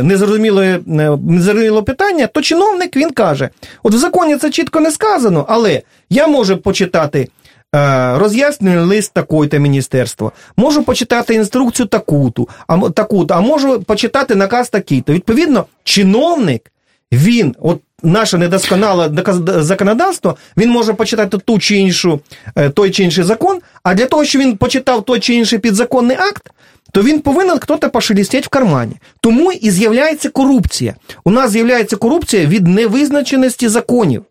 незрозумілої, 0.04 0.74
е, 0.74 0.80
незрозумілого 1.28 1.84
питання, 1.84 2.28
то 2.28 2.42
чиновник 2.42 2.96
він 2.96 3.12
каже: 3.12 3.50
от 3.84 3.94
в 3.94 3.98
законі 3.98 4.36
це 4.36 4.50
чітко 4.50 4.80
не 4.80 4.92
сказано, 4.92 5.46
але 5.50 5.82
я 6.10 6.28
можу 6.28 6.58
почитати 6.58 7.28
е, 7.76 8.18
роз'яснювальний 8.18 8.86
лист 8.86 9.14
такої-то 9.14 9.60
міністерства, 9.60 10.32
можу 10.58 10.84
почитати 10.84 11.34
інструкцію 11.34 11.88
таку-ту, 11.88 12.50
а, 12.68 12.90
таку-то, 12.90 13.34
а 13.34 13.42
можу 13.42 13.82
почитати 13.82 14.36
наказ 14.36 14.70
такий-то. 14.70 15.14
Відповідно, 15.14 15.66
чиновник, 15.84 16.72
він, 17.12 17.56
от 17.60 17.82
наше 18.04 18.38
недосконале 18.38 19.12
законодавство, 19.46 20.38
він 20.58 20.70
може 20.70 20.94
почитати 20.94 21.38
ту 21.38 21.60
чи 21.60 21.76
іншу, 21.76 22.20
той 22.74 22.92
чи 22.92 23.04
інший 23.04 23.24
закон, 23.24 23.60
а 23.84 23.94
для 23.94 24.06
того, 24.06 24.26
щоб 24.26 24.42
він 24.42 24.58
почитав 24.58 25.06
той 25.06 25.20
чи 25.20 25.34
інший 25.34 25.60
підзаконний 25.60 26.18
акт, 26.18 26.52
то 26.92 27.02
він 27.04 27.20
повинен 27.20 27.60
хтось 27.60 27.80
пошелестеть 27.94 28.46
в 28.46 28.50
кармані. 28.50 28.94
Тому 29.22 29.52
і 29.52 29.72
з'являється 29.72 30.30
корупція. 30.30 30.96
У 31.24 31.32
нас 31.32 31.52
з'являється 31.52 31.96
корупція 31.96 32.46
від 32.46 32.68
невизначеності 32.68 33.68
законів. 33.68 34.24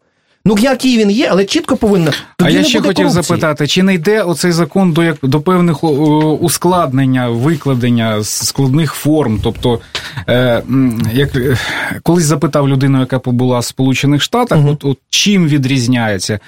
Ну, 0.44 0.56
який 0.60 0.98
він 0.98 1.10
є, 1.10 1.28
але 1.30 1.44
чітко 1.44 1.76
повинно. 1.76 2.10
А 2.38 2.50
я 2.50 2.64
ще 2.64 2.80
хотів 2.80 2.94
корупції. 2.94 3.22
запитати, 3.22 3.66
чи 3.66 3.82
не 3.82 3.94
йде 3.94 4.22
оцей 4.22 4.52
закон 4.52 4.92
до 4.92 5.02
як 5.02 5.16
до 5.22 5.40
певних 5.40 5.84
ускладнення, 6.42 7.28
викладення 7.28 8.24
складних 8.24 8.92
форм? 8.92 9.40
Тобто, 9.42 9.80
е, 10.28 10.62
як 11.12 11.36
е, 11.36 11.58
колись 12.02 12.24
запитав 12.24 12.68
людину, 12.68 13.00
яка 13.00 13.18
побула 13.18 13.58
в 13.58 13.64
Сполучених 13.64 14.22
Штатах, 14.22 14.58
Мгм. 14.58 14.68
от, 14.68 14.84
от 14.84 14.98
чим 15.10 15.48
відрізняється? 15.48 16.40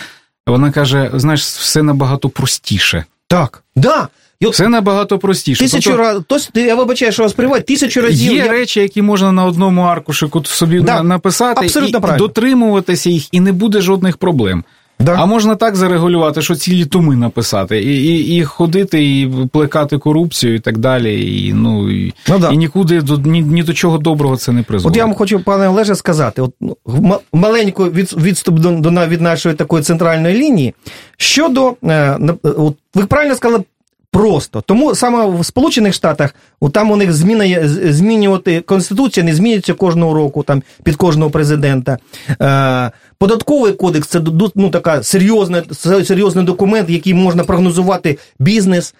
Вона 0.47 0.71
каже: 0.71 1.11
знаєш, 1.15 1.43
все 1.43 1.83
набагато 1.83 2.29
простіше. 2.29 3.05
Так. 3.29 3.63
Да. 3.77 4.09
Все 4.51 4.69
набагато 4.69 5.19
простіше. 5.19 5.63
тисячу 5.65 5.91
Тобто, 5.91 6.03
разів, 6.05 6.25
тось, 6.25 6.51
я 6.55 6.75
вибачаю, 6.75 7.13
що 7.13 7.23
вас 7.23 7.33
приводять, 7.33 7.67
тисячу 7.67 8.01
разів. 8.01 8.33
Є 8.33 8.39
я... 8.39 8.49
речі, 8.49 8.81
які 8.81 9.03
можна 9.03 9.33
на 9.33 9.45
одному 9.45 9.83
аркушику 9.83 10.45
собі 10.45 10.81
Да, 10.81 11.03
написати 11.03 11.65
абсолютно 11.65 11.99
і 11.99 12.01
правильно. 12.01 12.27
дотримуватися 12.27 13.11
їх, 13.11 13.35
і 13.35 13.41
не 13.41 13.53
буде 13.53 13.81
жодних 13.81 14.17
проблем. 14.17 14.65
Да. 15.01 15.15
А 15.19 15.27
можна 15.27 15.55
так 15.57 15.77
зарегулювати, 15.77 16.43
що 16.43 16.55
цілі 16.55 16.85
томи 16.85 17.17
написати, 17.17 17.83
і, 17.83 18.07
і, 18.07 18.37
і 18.37 18.45
ходити, 18.45 19.05
і 19.21 19.31
плекати 19.53 19.99
корупцію, 19.99 20.55
і 20.55 20.59
так 20.59 20.79
далі. 20.79 21.47
І, 21.47 21.53
ну, 21.53 21.91
і, 21.91 22.15
Ну, 22.29 22.39
да. 22.39 22.51
і 22.51 22.57
нікуди 22.57 23.01
до, 23.03 23.17
ні, 23.19 23.41
ні 23.43 23.63
до 23.63 23.75
чого 23.75 23.99
доброго 23.99 24.37
це 24.37 24.53
не 24.53 24.63
призводить. 24.63 24.97
От 24.97 24.99
я 24.99 25.05
вам 25.05 25.15
хочу, 25.15 25.41
пане 25.41 25.69
Олеже, 25.69 25.95
сказати: 25.95 26.43
от 26.43 26.53
ну, 26.61 26.77
м- 26.89 27.15
маленький 27.33 27.87
від, 27.91 28.13
відступ 28.13 28.55
до, 28.59 28.71
до 28.71 29.07
від 29.07 29.21
нашої 29.21 29.55
такої 29.55 29.83
центральної 29.83 30.35
лінії. 30.35 30.75
Щодо, 31.17 31.75
е, 31.85 32.19
от, 32.43 32.77
ви 32.95 33.07
правильно 33.07 33.35
сказали. 33.35 33.65
Просто 34.13 34.61
тому 34.61 34.95
саме 34.95 35.27
в 35.27 35.45
Сполучених 35.45 35.95
Штатах 35.95 36.35
там 36.73 36.91
у 36.91 36.97
них 36.97 37.13
зміна 37.13 37.69
змінювати 37.69 38.61
конституція 38.61 39.27
не 39.27 39.35
змінюється 39.35 39.75
кожного 39.75 40.15
року, 40.15 40.43
там 40.43 40.63
під 40.83 40.97
кожного 40.97 41.31
президента. 41.31 41.99
Е, 42.41 42.91
податковий 43.19 43.73
кодекс 43.73 44.09
це 44.09 44.21
ну, 44.55 44.71
така 44.71 45.03
серйозна, 45.03 45.63
серйозний 46.05 46.45
документ, 46.45 46.91
який 46.91 47.15
можна 47.15 47.45
прогнозувати 47.45 48.19
бізнес. 48.39 48.95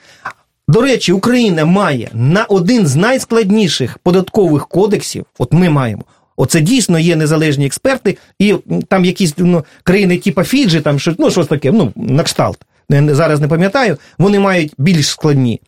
До 0.69 0.81
речі, 0.81 1.13
Україна 1.13 1.65
має 1.65 2.11
на 2.13 2.45
один 2.45 2.87
з 2.87 2.97
найскладніших 2.97 3.99
податкових 3.99 4.69
кодексів. 4.69 5.25
От 5.39 5.53
ми 5.53 5.69
маємо. 5.69 6.03
Оце 6.37 6.61
дійсно 6.61 6.99
є 6.99 7.17
незалежні 7.17 7.67
експерти, 7.67 8.19
і 8.39 8.55
там 8.89 9.05
якісь 9.05 9.35
ну, 9.37 9.65
країни, 9.83 10.19
типу 10.19 10.43
Фіджі, 10.43 10.81
там 10.81 10.99
що, 10.99 11.15
ну, 11.19 11.31
щось 11.31 11.47
таке, 11.47 11.73
ну, 11.73 11.93
на 11.97 12.23
кшталт. 12.23 12.59
Не- 12.89 13.15
Зараз 13.15 13.41
не 13.41 13.49
пам'ятаю, 13.49 13.97
вони 14.19 14.39
мають 14.39 14.75
більш 14.79 15.09
складні. 15.09 15.61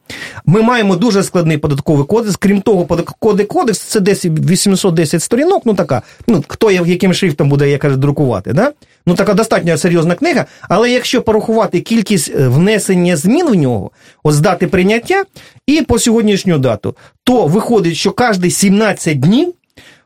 Ми 0.47 0.63
маємо 0.63 0.97
дуже 0.97 1.23
складний 1.23 1.59
податковий 1.59 2.07
кодекс. 2.07 2.37
Крім 2.37 2.61
того, 2.61 2.85
податковий 2.85 3.45
кодекс 3.47 3.79
це 3.79 4.01
десь 4.01 4.25
810 4.25 5.23
сторінок. 5.23 5.63
Ну 5.65 5.75
така, 5.75 6.03
ну 6.29 6.45
хто 6.49 6.71
яким 6.71 7.15
шрифтом 7.15 7.49
буде, 7.49 7.71
я 7.71 7.79
кажу, 7.79 7.97
друкувати. 7.97 8.53
Да? 8.53 8.73
Ну 9.07 9.15
така 9.15 9.35
достатньо 9.35 9.79
серйозна 9.79 10.15
книга. 10.15 10.45
Але 10.69 10.91
якщо 10.91 11.23
порахувати 11.23 11.81
кількість 11.81 12.33
е, 12.35 12.49
внесення 12.49 13.17
змін 13.17 13.47
в 13.49 13.55
нього, 13.55 13.91
от 14.23 14.35
з 14.35 14.41
дати 14.41 14.67
прийняття 14.67 15.25
і 15.67 15.83
по 15.83 15.99
сьогоднішню 15.99 16.59
дату, 16.59 16.97
то 17.25 17.47
виходить, 17.47 17.97
що 17.97 18.11
кожні 18.13 18.51
17 18.51 19.21
днів 19.21 19.55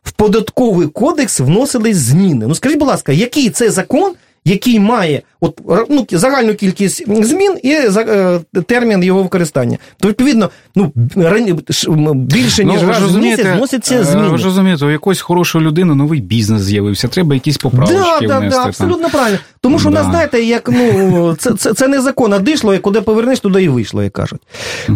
в 0.03 0.13
податковий 0.13 0.89
кодекс 0.89 1.41
вносились 1.41 1.97
зміни. 1.97 2.47
Ну 2.47 2.55
скажіть, 2.55 2.79
будь 2.79 2.89
ласка, 2.89 3.13
який 3.13 3.51
це 3.51 3.71
закон, 3.71 4.13
який 4.45 4.81
має 4.81 5.23
от, 5.41 5.61
ну, 5.91 6.07
загальну 6.11 6.55
кількість 6.55 7.25
змін 7.25 7.57
і 7.63 7.77
за- 7.89 8.01
е, 8.01 8.41
термін 8.67 9.03
його 9.03 9.23
використання? 9.23 9.79
То 10.01 10.09
відповідно, 10.09 10.51
ну 10.75 10.93
більше 12.15 12.65
ніж 12.65 12.81
Ну, 12.83 12.89
раз 12.89 13.03
в 13.17 13.19
місяць 13.19 13.47
вносяться 13.57 13.95
е, 13.95 14.05
зміни. 14.05 14.29
Ви 14.29 14.39
ж 14.39 14.45
розумієте, 14.45 14.85
у 14.85 14.91
якоїсь 14.91 15.21
хорошої 15.21 15.65
людини 15.65 15.95
новий 15.95 16.21
бізнес 16.21 16.63
з'явився, 16.63 17.09
треба 17.09 17.35
якісь 17.35 17.57
поправочки 17.57 17.99
Да, 18.27 18.27
да, 18.29 18.39
внести. 18.39 18.49
да, 18.57 18.63
там. 18.63 18.69
абсолютно 18.69 19.11
правильно. 19.11 19.39
Тому 19.61 19.79
що 19.79 19.89
у 19.89 19.93
нас, 19.93 20.07
знаєте, 20.07 20.41
як 20.43 20.69
ну 20.73 21.35
це, 21.39 21.53
це, 21.53 21.75
це 21.75 21.89
не 21.89 22.01
закон, 22.01 22.33
а 22.33 22.39
дишло, 22.39 22.75
і 22.75 22.79
куди 22.79 23.01
повернеш, 23.01 23.41
туди 23.41 23.63
і 23.63 23.69
вийшло, 23.69 24.03
як 24.03 24.13
кажуть. 24.13 24.41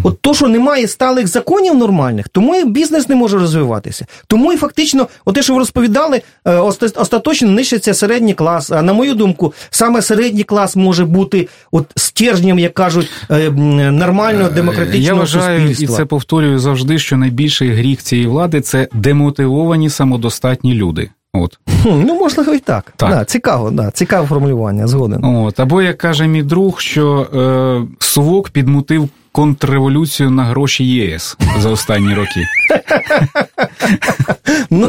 От 0.04 0.20
то, 0.20 0.34
що 0.34 0.48
немає 0.48 0.88
сталих 0.88 1.28
законів 1.28 1.74
нормальних, 1.74 2.28
тому 2.28 2.54
і 2.54 2.64
бізнес 2.64 3.08
не 3.08 3.14
може 3.14 3.38
розвиватися. 3.38 4.06
Тому 4.26 4.52
і 4.52 4.56
фактично, 4.56 5.08
от 5.24 5.34
те, 5.34 5.42
що 5.42 5.52
ви 5.52 5.58
розповідали, 5.58 6.22
е, 6.46 6.56
остаточно 6.96 7.50
нищиться 7.50 7.94
середній 7.94 8.34
клас. 8.34 8.70
А 8.70 8.82
на 8.82 8.92
мою 8.92 9.14
думку, 9.14 9.31
саме 9.70 10.02
середній 10.02 10.42
клас 10.44 10.76
може 10.76 11.04
бути 11.04 11.48
от 11.72 11.86
стержнем, 11.96 12.58
як 12.58 12.74
кажуть, 12.74 13.10
е, 13.30 13.50
нормального 13.90 14.48
демократичного 14.50 15.04
Я 15.06 15.14
вважаю, 15.14 15.68
суспільства. 15.68 15.94
і 15.94 15.98
це 15.98 16.04
повторюю 16.04 16.58
завжди, 16.58 16.98
що 16.98 17.16
найбільший 17.16 17.70
гріх 17.70 18.02
цієї 18.02 18.28
влади 18.28 18.60
це 18.60 18.88
демотивовані 18.94 19.90
самодостатні 19.90 20.74
люди. 20.74 21.10
От. 21.34 21.58
Ну, 21.84 22.18
можливо, 22.20 22.54
і 22.54 22.58
так. 22.58 22.92
Так. 22.96 23.10
Да, 23.10 23.24
цікаво, 23.24 23.70
да, 23.70 23.90
цікаве 23.90 24.26
формулювання, 24.26 24.86
згоден. 24.86 25.24
От. 25.24 25.60
Або, 25.60 25.82
як 25.82 25.98
каже 25.98 26.26
мій 26.26 26.42
друг, 26.42 26.80
що 26.80 27.26
е, 27.34 27.94
Совок 27.98 28.50
підмутив 28.50 29.08
контрреволюцію 29.32 30.30
на 30.30 30.44
гроші 30.44 30.84
єС 30.84 31.36
за 31.58 31.70
останні 31.70 32.14
роки. 32.14 32.44
Ну, 34.70 34.86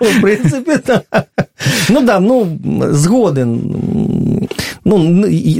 в 0.00 0.20
принципі, 0.20 0.72
так. 0.84 1.02
Ну 1.90 2.00
да, 2.00 2.20
ну 2.20 2.58
згоден. 2.90 3.60
Ну, 4.84 4.98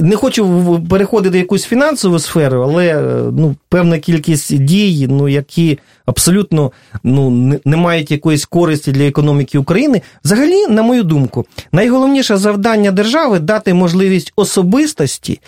не 0.03 0.17
хочу 0.17 0.83
переходити 0.91 1.37
в 1.37 1.41
якусь 1.41 1.65
фінансову 1.65 2.19
сферу, 2.19 2.63
але 2.63 2.95
ну, 3.33 3.57
певна 3.69 3.99
кількість 3.99 4.59
дій, 4.59 5.07
ну, 5.11 5.29
які 5.29 5.79
абсолютно 6.07 6.73
ну, 7.05 7.31
не- 7.65 7.77
мають 7.77 8.11
якоїсь 8.11 8.45
користі 8.45 8.93
для 8.93 9.05
економіки 9.07 9.59
України. 9.59 10.03
Взагалі, 10.25 10.67
на 10.67 10.83
мою 10.83 11.03
думку, 11.03 11.47
найголовніше 11.73 12.37
завдання 12.37 12.91
держави 12.91 13.39
дати 13.39 13.75
можливість 13.75 14.33
особистості, 14.37 15.41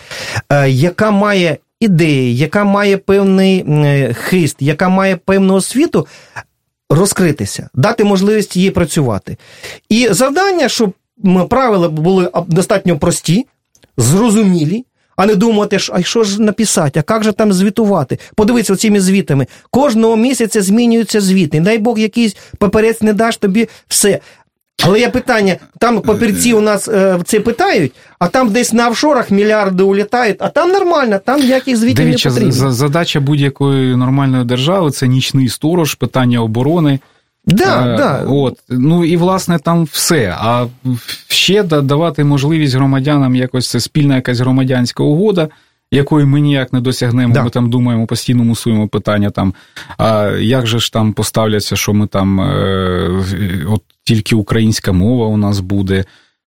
е, 0.49 0.69
яка 0.69 1.11
має 1.11 1.57
ідеї, 1.79 2.37
яка 2.37 2.63
має 2.63 2.97
певний 2.97 3.65
е, 3.67 4.13
хист, 4.13 4.55
яка 4.59 4.89
має 4.89 5.15
певну 5.15 5.53
освіту, 5.53 6.07
розкритися, 6.89 7.69
дати 7.73 8.03
можливість 8.03 8.55
їй 8.55 8.71
працювати. 8.71 9.37
І 9.89 10.07
завдання, 10.11 10.69
щоб 10.69 10.93
правила 11.49 11.89
були 11.89 12.31
достатньо 12.47 12.99
прості, 12.99 13.47
зрозумілі, 13.97 14.85
а 15.15 15.25
не 15.25 15.35
думати, 15.35 15.77
а 15.91 16.03
що 16.03 16.23
ж 16.23 16.41
написати, 16.41 17.03
а 17.07 17.13
як 17.13 17.23
же 17.23 17.31
там 17.31 17.53
звітувати? 17.53 18.19
Подивіться 18.35 18.75
цими 18.75 19.01
звітами. 19.01 19.47
Кожного 19.71 20.15
місяця 20.15 20.61
змінюються 20.61 21.21
звіти. 21.21 21.59
Дай 21.59 21.77
Бог 21.77 21.99
якийсь 21.99 22.37
паперець 22.57 23.01
не 23.01 23.13
даш 23.13 23.37
тобі 23.37 23.69
все. 23.87 24.19
Але 24.83 24.99
є 24.99 25.09
питання, 25.09 25.55
там 25.79 26.01
папірці 26.01 26.53
у 26.53 26.61
нас 26.61 26.87
е, 26.87 27.19
це 27.25 27.39
питають, 27.39 27.91
а 28.19 28.27
там 28.27 28.49
десь 28.51 28.73
на 28.73 28.87
офшорах 28.89 29.31
мільярди 29.31 29.83
улітають, 29.83 30.37
а 30.39 30.49
там 30.49 30.71
нормально, 30.71 31.19
там 31.25 31.39
ніяких 31.39 31.77
звітів 31.77 31.95
Дивіться, 32.05 32.29
не 32.29 32.35
потрібно. 32.35 32.71
задача 32.71 33.19
будь-якої 33.19 33.95
нормальної 33.95 34.45
держави 34.45 34.91
це 34.91 35.07
нічний 35.07 35.49
сторож, 35.49 35.95
питання 35.95 36.39
оборони. 36.41 36.99
Да, 37.45 37.93
Е, 37.93 37.97
да. 37.97 38.23
От. 38.27 38.59
Ну 38.69 39.05
і 39.05 39.17
власне 39.17 39.59
там 39.59 39.83
все. 39.83 40.35
А 40.39 40.65
ще 41.27 41.63
давати 41.63 42.23
можливість 42.23 42.75
громадянам 42.75 43.35
якось 43.35 43.69
це 43.69 43.79
спільна 43.79 44.15
якась 44.15 44.39
громадянська 44.39 45.03
угода, 45.03 45.47
якої 45.91 46.25
ми 46.25 46.39
ніяк 46.39 46.73
не 46.73 46.81
досягнемо. 46.81 47.33
Да. 47.33 47.43
Ми 47.43 47.49
там 47.49 47.69
думаємо, 47.69 48.07
постійно 48.07 48.43
мусуємо 48.43 48.87
питання 48.87 49.29
там. 49.29 49.53
А 49.97 50.27
як 50.39 50.67
же 50.67 50.79
ж 50.79 50.93
там 50.93 51.13
поставляться, 51.13 51.75
що 51.75 51.93
ми 51.93 52.07
там 52.07 52.41
е, 52.41 53.25
от 53.67 53.83
тільки 54.03 54.35
українська 54.35 54.91
мова 54.91 55.25
у 55.25 55.37
нас 55.37 55.59
буде. 55.59 56.05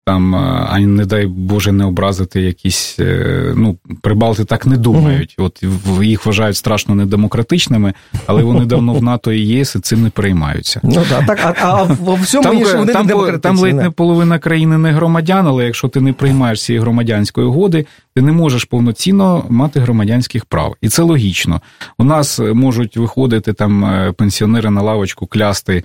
Там, 0.09 0.35
е, 0.35 0.67
а 0.71 0.79
не 0.79 1.05
дай 1.07 1.27
Боже, 1.27 1.73
не 1.73 1.85
образити 1.85 2.41
якісь. 2.41 2.97
е, 3.01 3.53
Ну, 3.57 3.77
прибалти 4.03 4.45
так 4.45 4.67
не 4.67 4.77
думають. 4.77 5.35
От 5.39 5.63
їх 6.03 6.27
вважають 6.27 6.57
страшно 6.57 6.95
недемократичними, 6.95 7.95
але 8.27 8.43
вони 8.43 8.65
давно 8.65 8.93
в 8.95 9.03
НАТО 9.03 9.33
і 9.33 9.41
ЄС 9.41 9.75
і 9.77 9.81
цим 9.81 10.03
не 10.03 10.11
переймаються. 10.11 10.81
Ну 10.83 11.03
так, 11.11 11.27
так, 11.27 11.39
а, 11.43 11.55
а 11.67 11.83
во 11.83 12.15
всьому 12.15 12.43
Там, 12.45 12.59
іншому 12.59 12.79
вони 12.79 12.93
там, 12.93 13.07
не 13.07 13.39
там 13.39 13.59
ледь 13.59 13.77
не 13.77 13.91
половина 13.91 14.39
країни 14.39 14.79
не 14.79 14.93
громадян, 14.93 15.47
але 15.47 15.65
якщо 15.65 15.89
ти 15.89 16.01
не 16.01 16.13
приймаєш 16.13 16.63
цієї 16.63 16.81
громадянської 16.81 17.47
угоди, 17.47 17.87
ти 18.15 18.23
не 18.23 18.33
можеш 18.33 18.65
повноцінно 18.65 19.45
мати 19.49 19.81
громадянських 19.81 20.45
прав. 20.45 20.77
І 20.81 20.89
це 20.89 21.03
логічно. 21.03 21.61
У 21.99 22.05
нас 22.05 22.39
е, 22.41 22.53
можуть 22.53 22.97
виходити 22.97 23.53
там 23.53 23.87
пенсіонери 24.17 24.71
на 24.71 24.83
лавочку 24.83 25.27
клясти 25.27 25.85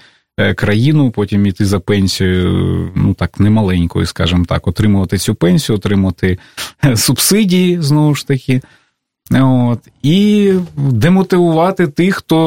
країну, 0.55 1.11
потім 1.11 1.45
іти 1.45 1.65
за 1.65 1.79
пенсією, 1.79 2.91
ну 2.95 3.13
так, 3.13 3.39
немаленькою, 3.39 4.05
скажімо 4.05 4.45
так, 4.47 4.67
отримувати 4.67 5.17
цю 5.17 5.35
пенсію, 5.35 5.75
отримати 5.75 6.37
субсидії 6.95 7.81
знову 7.81 8.15
ж 8.15 8.27
таки. 8.27 8.61
От, 9.39 9.79
І 10.03 10.53
демотивувати 10.77 11.87
тих, 11.87 12.15
хто 12.15 12.37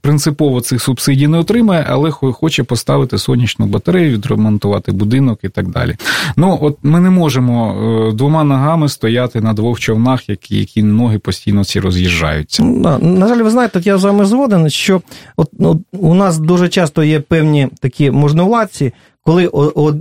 принципово 0.00 0.60
цих 0.60 0.82
субсидій 0.82 1.28
не 1.28 1.38
отримає, 1.38 1.86
але 1.88 2.10
хоче 2.10 2.64
поставити 2.64 3.18
сонячну 3.18 3.66
батарею, 3.66 4.12
відремонтувати 4.12 4.92
будинок 4.92 5.38
і 5.42 5.48
так 5.48 5.68
далі. 5.68 5.96
Ну, 6.36 6.58
от 6.62 6.78
ми 6.82 7.00
не 7.00 7.10
можемо 7.10 7.74
е, 7.74 8.12
двома 8.12 8.44
ногами 8.44 8.88
стояти 8.88 9.40
на 9.40 9.52
двох 9.52 9.80
човнах, 9.80 10.28
які 10.28 10.58
які 10.58 10.82
ноги 10.82 11.18
постійно 11.18 11.64
ці 11.64 11.80
роз'їжджаються. 11.80 12.64
На, 12.64 12.98
на 12.98 13.28
жаль, 13.28 13.42
ви 13.42 13.50
знаєте, 13.50 13.80
я 13.84 13.98
з 13.98 14.04
вами 14.04 14.24
згоден, 14.24 14.70
що 14.70 15.02
от, 15.36 15.50
от 15.58 15.78
у 15.92 16.14
нас 16.14 16.38
дуже 16.38 16.68
часто 16.68 17.04
є 17.04 17.20
певні 17.20 17.68
такі 17.80 18.10
можновладці, 18.10 18.92
коли 19.28 19.50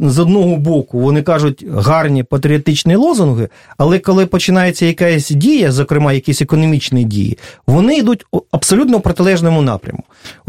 з 0.01 0.19
одного 0.19 0.57
боку 0.57 0.99
вони 0.99 1.21
кажуть 1.21 1.65
гарні 1.73 2.23
патріотичні 2.23 2.95
лозунги, 2.95 3.49
але 3.77 3.99
коли 3.99 4.25
починається 4.25 4.85
якась 4.85 5.29
дія, 5.29 5.71
зокрема 5.71 6.13
якісь 6.13 6.41
економічні 6.41 7.03
дії, 7.03 7.37
вони 7.67 7.97
йдуть 7.97 8.25
абсолютно 8.51 8.97
в 8.97 9.01
протилежному 9.01 9.61
напряму. 9.61 10.03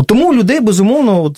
Тому 0.06 0.30
у 0.30 0.34
людей 0.34 0.60
безумовно 0.60 1.32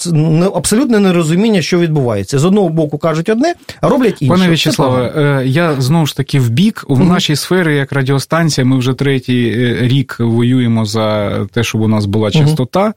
абсолютне 0.55 0.99
нерозуміння, 0.99 1.62
що 1.62 1.78
відбувається. 1.78 2.38
З 2.38 2.45
одного 2.45 2.68
боку 2.68 2.99
кажуть 2.99 3.28
одне, 3.28 3.55
а 3.80 3.88
роблять 3.88 4.22
інше. 4.22 4.34
Пане 4.34 4.49
В'ячеславе, 4.49 5.12
е, 5.16 5.47
я 5.47 5.80
знову 5.80 6.07
ж 6.07 6.16
таки 6.16 6.41
в 6.41 6.51
бік 6.51 6.84
в 6.88 7.05
нашій 7.05 7.36
сфері, 7.36 7.76
як 7.76 7.93
радіостанція, 7.93 8.64
ми 8.64 8.78
вже 8.78 8.93
третій 8.93 9.55
е, 9.57 9.88
рік 9.88 10.16
воюємо 10.18 10.84
за 10.84 11.30
те, 11.47 11.64
щоб 11.64 11.80
у 11.80 11.88
нас 11.88 12.07
була 12.07 12.30
частота. 12.30 12.93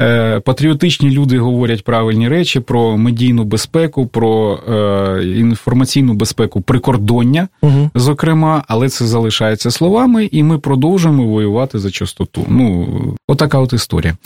Е, 0.00 0.40
патріотичні 0.40 1.10
люди 1.10 1.38
говорять 1.38 1.84
правильні 1.84 2.28
речі 2.28 2.60
про 2.60 2.96
медійну 2.96 3.44
безпеку, 3.44 4.06
про 4.06 4.58
е, 4.68 5.24
інформаційну 5.24 6.14
безпеку 6.14 6.60
прикордоння, 6.60 7.48
угу. 7.60 7.90
зокрема, 7.94 8.64
але 8.68 8.88
це 8.88 9.06
залишається 9.06 9.70
словами, 9.70 10.28
і 10.32 10.42
ми 10.42 10.58
продовжуємо 10.58 11.24
воювати 11.24 11.78
за 11.78 11.90
чистоту. 11.90 12.44
Ну, 12.48 12.88
отака 13.28 13.58
от 13.58 13.72
історія. 13.72 14.16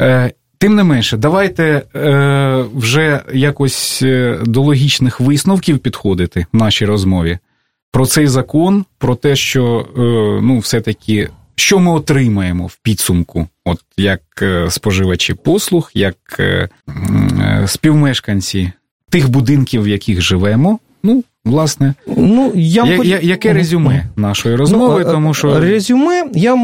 Е, 0.00 0.32
Тим 0.58 0.74
не 0.74 0.84
менше, 0.84 1.16
давайте 1.16 1.82
е, 1.96 2.64
вже 2.74 3.20
якось 3.34 4.02
е, 4.02 4.38
до 4.44 4.62
логічних 4.62 5.20
висновків 5.20 5.78
підходити 5.78 6.46
в 6.52 6.56
нашій 6.56 6.86
розмові 6.86 7.38
про 7.92 8.06
цей 8.06 8.26
закон, 8.26 8.84
про 8.98 9.14
те, 9.14 9.36
що 9.36 9.86
е, 9.96 10.00
ну, 10.42 10.58
все-таки 10.58 11.28
що 11.56 11.78
ми 11.78 11.90
отримаємо 11.90 12.66
в 12.66 12.76
підсумку, 12.82 13.48
от 13.64 13.80
як 13.96 14.22
е, 14.42 14.70
споживачі 14.70 15.34
послуг, 15.34 15.90
як 15.94 16.16
е, 16.40 16.68
е, 16.88 17.64
співмешканці 17.66 18.72
тих 19.10 19.28
будинків, 19.28 19.82
в 19.82 19.88
яких 19.88 20.20
живемо. 20.20 20.78
Ну, 21.02 21.24
власне, 21.44 21.94
ну 22.06 22.52
я, 22.54 22.84
я, 22.84 23.02
я 23.02 23.18
яке 23.20 23.52
резюме 23.52 24.04
нашої 24.16 24.56
розмови, 24.56 25.04
ну, 25.06 25.12
тому 25.12 25.34
що 25.34 25.60
резюме, 25.60 26.24
я 26.34 26.56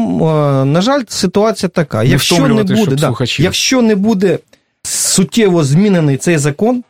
на 0.65 0.81
жаль, 0.81 1.03
ситуація 1.07 1.69
така. 1.69 2.03
Не 2.03 2.09
якщо 2.09 2.47
не 2.47 2.63
буде, 2.63 2.95
да, 2.95 3.13
якщо 3.37 3.81
не 3.81 3.95
буде 3.95 4.39
суттєво 4.83 5.63
змінений 5.63 6.17
цей 6.17 6.37
закон, 6.37 6.83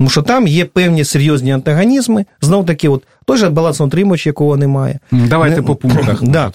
тому 0.00 0.10
що 0.10 0.22
там 0.22 0.46
є 0.46 0.64
певні 0.64 1.04
серйозні 1.04 1.52
антагонізми, 1.52 2.24
знов 2.40 2.66
таки, 2.66 2.88
от 2.88 3.02
той 3.24 3.38
же 3.38 3.50
балансоутримувач, 3.50 4.26
якого 4.26 4.56
немає. 4.56 4.98
Давайте 5.10 5.56
не, 5.56 5.62
по 5.62 5.76
пунктах. 5.76 6.22
Да. 6.28 6.52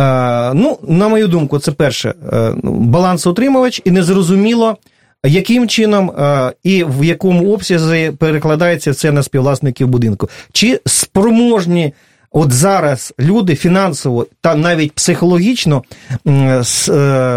Е, 0.00 0.54
ну, 0.54 0.78
на 0.88 1.08
мою 1.08 1.28
думку, 1.28 1.58
це 1.58 1.72
перше 1.72 2.14
е, 2.32 2.52
балансоутримувач, 2.62 3.82
і 3.84 3.90
незрозуміло, 3.90 4.76
яким 5.24 5.68
чином 5.68 6.10
е, 6.10 6.52
і 6.62 6.84
в 6.84 7.04
якому 7.04 7.52
обсязі 7.52 8.12
перекладається 8.18 8.94
це 8.94 9.12
на 9.12 9.22
співвласників 9.22 9.88
будинку. 9.88 10.28
Чи 10.52 10.80
спроможні 10.86 11.94
от 12.30 12.52
зараз 12.52 13.14
люди 13.20 13.54
фінансово 13.54 14.26
та 14.40 14.54
навіть 14.54 14.92
психологічно 14.92 15.82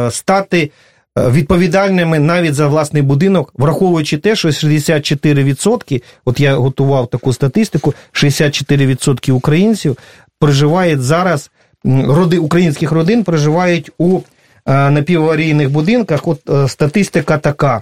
стати 0.09 0.71
відповідальними 1.17 2.19
навіть 2.19 2.55
за 2.55 2.67
власний 2.67 3.03
будинок, 3.03 3.53
враховуючи 3.57 4.17
те, 4.17 4.35
що 4.35 4.47
64%, 4.47 6.01
от 6.25 6.39
я 6.39 6.55
готував 6.55 7.07
таку 7.07 7.33
статистику, 7.33 7.93
64% 8.13 9.31
українців 9.31 9.97
проживають 10.39 11.01
зараз 11.01 11.51
роди 11.85 12.37
українських 12.37 12.91
родин 12.91 13.23
проживають 13.23 13.91
у 13.97 14.19
е, 14.65 14.89
напіваварійних 14.89 15.71
будинках. 15.71 16.27
От 16.27 16.49
е, 16.49 16.67
статистика 16.67 17.37
така. 17.37 17.81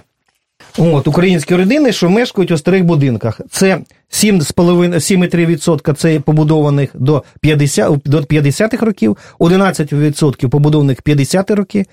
От, 0.78 1.08
Українські 1.08 1.54
родини, 1.54 1.92
що 1.92 2.10
мешкають 2.10 2.50
у 2.50 2.58
старих 2.58 2.84
будинках. 2.84 3.40
Це 3.50 3.78
7,3% 4.10 5.94
це 5.94 6.20
побудованих 6.20 6.90
до 6.94 7.22
50, 7.40 7.98
до 8.04 8.18
50-х 8.18 8.86
років, 8.86 9.16
11% 9.38 10.48
побудованих 10.48 11.02
50-ті 11.02 11.54
роки, 11.54 11.84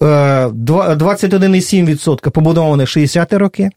21,7% 0.00 2.26
е, 2.26 2.30
побудованих 2.30 2.88
60-ті 2.88 3.36
роки, 3.36 3.70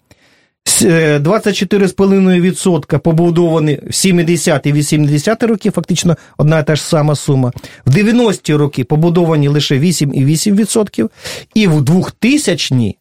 24,5% 0.70 3.00
побудовані 3.00 3.80
в 3.90 3.94
70 3.94 4.66
і 4.66 4.74
80 4.74 5.44
роки, 5.44 5.72
фактично 5.72 6.18
одна 6.38 6.60
і 6.60 6.66
та 6.66 6.76
ж 6.76 6.84
сама 6.84 7.16
сума. 7.16 7.52
В 7.86 7.96
90-ті 7.96 8.56
роки 8.56 8.84
побудовані 8.84 9.48
лише 9.48 9.80
8,8%, 9.80 11.10
і 11.54 11.68
в 11.68 11.82
2000-ні 11.82 12.98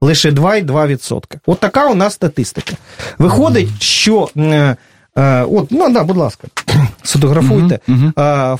лише 0.00 0.30
2,2%. 0.30 1.22
От 1.46 1.60
така 1.60 1.90
у 1.90 1.94
нас 1.94 2.14
статистика. 2.14 2.76
Виходить, 3.18 3.82
що. 3.82 4.28
Е, 4.36 4.76
е, 5.16 5.42
от, 5.42 5.70
ну 5.70 5.92
да, 5.92 6.04
будь 6.04 6.16
ласка, 6.16 6.48
сфотографуйте. 7.02 7.78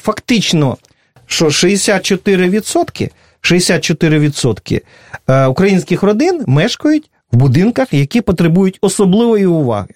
Фактично, 0.02 0.76
що 1.26 1.46
64%, 1.46 3.11
64% 3.42 4.80
е, 5.28 5.46
українських 5.46 6.02
родин 6.02 6.44
мешкають 6.46 7.11
в 7.35 7.37
будинках, 7.37 7.93
які 7.93 8.20
потребують 8.20 8.78
особливої 8.80 9.47
уваги. 9.47 9.95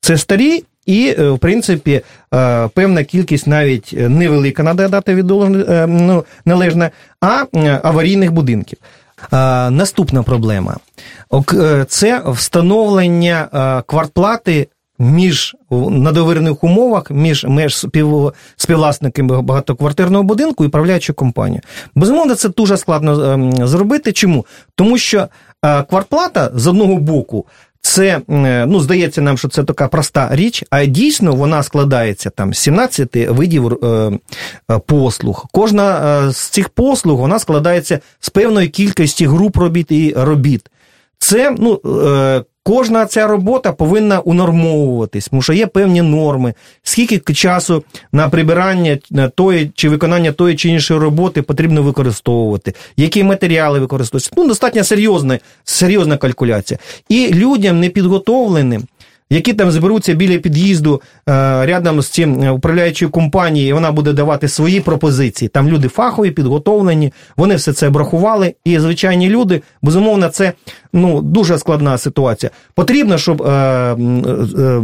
Це 0.00 0.18
старі 0.18 0.64
і, 0.86 1.14
е, 1.18 1.30
в 1.30 1.38
принципі, 1.38 2.00
е, 2.34 2.68
певна 2.74 3.04
кількість 3.04 3.46
навіть 3.46 3.94
невелика, 3.96 4.62
треба 4.62 4.88
дати 4.88 5.12
е, 5.12 5.86
ну, 5.86 6.24
належне, 6.44 6.90
а 7.20 7.44
аварійних 7.82 8.32
будинків. 8.32 8.78
Наступна 9.70 10.22
проблема 10.22 10.76
це 11.88 12.22
встановлення 12.26 13.48
квартплати 13.86 14.68
між 14.98 15.56
на 15.90 16.12
довірених 16.12 16.64
умовах 16.64 17.10
між 17.10 17.46
спів, 17.76 18.32
співвласниками 18.56 19.42
багатоквартирного 19.42 20.24
будинку 20.24 20.64
і 20.64 20.66
управляючою 20.66 21.16
компанією. 21.16 21.62
Безумовно, 21.94 22.34
це 22.34 22.48
дуже 22.48 22.76
складно 22.76 23.32
ем, 23.32 23.66
зробити. 23.66 24.12
Чому? 24.12 24.46
Тому 24.74 24.98
що 24.98 25.18
е, 25.18 25.28
квартплата 25.62 26.50
з 26.54 26.66
одного 26.66 26.96
боку. 26.96 27.46
Це 27.82 28.20
е, 28.30 28.66
ну 28.66 28.80
здається 28.80 29.22
нам, 29.22 29.38
що 29.38 29.48
це 29.48 29.64
така 29.64 29.88
проста 29.88 30.28
річ, 30.32 30.64
а 30.70 30.84
дійсно 30.84 31.34
вона 31.34 31.62
складається 31.62 32.30
там 32.30 32.54
з 32.54 32.58
17 32.58 33.16
видів 33.16 33.84
е, 33.84 33.86
е, 34.70 34.78
послуг. 34.78 35.46
Кожна 35.52 36.18
е, 36.26 36.32
з 36.32 36.36
цих 36.36 36.68
послуг 36.68 37.18
вона 37.18 37.38
складається 37.38 38.00
з 38.20 38.30
певної 38.30 38.68
кількості 38.68 39.26
груп 39.26 39.56
робіт 39.56 39.90
і 39.90 40.14
робіт. 40.16 40.70
Це 41.18 41.56
ну, 41.58 41.80
е, 42.06 42.44
Кожна 42.64 43.06
ця 43.06 43.26
робота 43.26 43.72
повинна 43.72 44.20
унормовуватись, 44.20 45.28
тому 45.28 45.42
що 45.42 45.52
є 45.52 45.66
певні 45.66 46.02
норми, 46.02 46.54
скільки 46.82 47.34
часу 47.34 47.84
на 48.12 48.28
прибирання 48.28 48.98
тої 49.34 49.70
чи 49.74 49.88
виконання 49.88 50.32
тої 50.32 50.56
чи 50.56 50.68
іншої 50.68 51.00
роботи 51.00 51.42
потрібно 51.42 51.82
використовувати, 51.82 52.74
які 52.96 53.24
матеріали 53.24 53.80
використовуються. 53.80 54.30
Ну, 54.36 54.48
достатньо 54.48 54.84
серйозна, 54.84 55.38
серйозна 55.64 56.16
калькуляція. 56.16 56.78
І 57.08 57.34
людям 57.34 57.80
непідготовленим 57.80 58.84
які 59.32 59.52
там 59.52 59.70
зберуться 59.70 60.14
біля 60.14 60.38
під'їзду 60.38 61.02
е, 61.28 61.32
рядом 61.66 62.02
з 62.02 62.08
цим 62.08 62.42
е, 62.42 62.50
управляючою 62.50 63.10
компанією, 63.10 63.70
і 63.70 63.72
вона 63.72 63.92
буде 63.92 64.12
давати 64.12 64.48
свої 64.48 64.80
пропозиції. 64.80 65.48
Там 65.48 65.68
люди 65.68 65.88
фахові, 65.88 66.30
підготовлені, 66.30 67.12
вони 67.36 67.54
все 67.54 67.72
це 67.72 67.88
обрахували. 67.88 68.54
І 68.64 68.78
звичайні 68.78 69.28
люди, 69.28 69.62
безумовно, 69.82 70.28
це 70.28 70.52
ну 70.92 71.22
дуже 71.22 71.58
складна 71.58 71.98
ситуація. 71.98 72.50
Потрібно, 72.74 73.18
щоб. 73.18 73.42
Е, 73.42 73.52
е, 74.58 74.82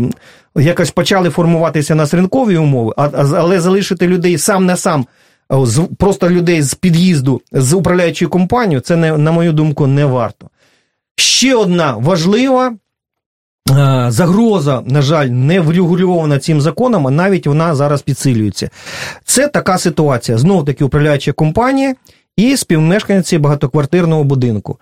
Якось 0.56 0.90
почали 0.90 1.30
формуватися 1.30 1.94
нас 1.94 2.14
ринкові 2.14 2.56
умови, 2.56 2.92
але 3.12 3.60
залишити 3.60 4.06
людей 4.06 4.38
сам 4.38 4.66
на 4.66 4.76
сам, 4.76 5.06
просто 5.98 6.30
людей 6.30 6.62
з 6.62 6.74
під'їзду 6.74 7.40
з 7.52 7.72
управляючою 7.72 8.28
компанією, 8.28 8.80
це 8.80 8.96
на 8.96 9.32
мою 9.32 9.52
думку 9.52 9.86
не 9.86 10.04
варто. 10.04 10.46
Ще 11.16 11.54
одна 11.54 11.96
важлива 11.96 12.72
Е, 12.72 12.87
загроза, 14.08 14.82
на 14.86 15.02
жаль, 15.02 15.26
не 15.26 15.60
врегульована 15.60 16.38
цим 16.38 16.60
законом, 16.60 17.06
а 17.06 17.10
навіть 17.10 17.46
вона 17.46 17.74
зараз 17.74 18.02
підсилюється. 18.02 18.70
Це 19.24 19.48
така 19.48 19.78
ситуація. 19.78 20.38
Знову 20.38 20.64
таки 20.64 20.84
управляюча 20.84 21.32
компанія 21.32 21.94
і 22.36 22.56
співмешканці 22.56 23.38
багатоквартирного 23.38 24.24
будинку. 24.24 24.78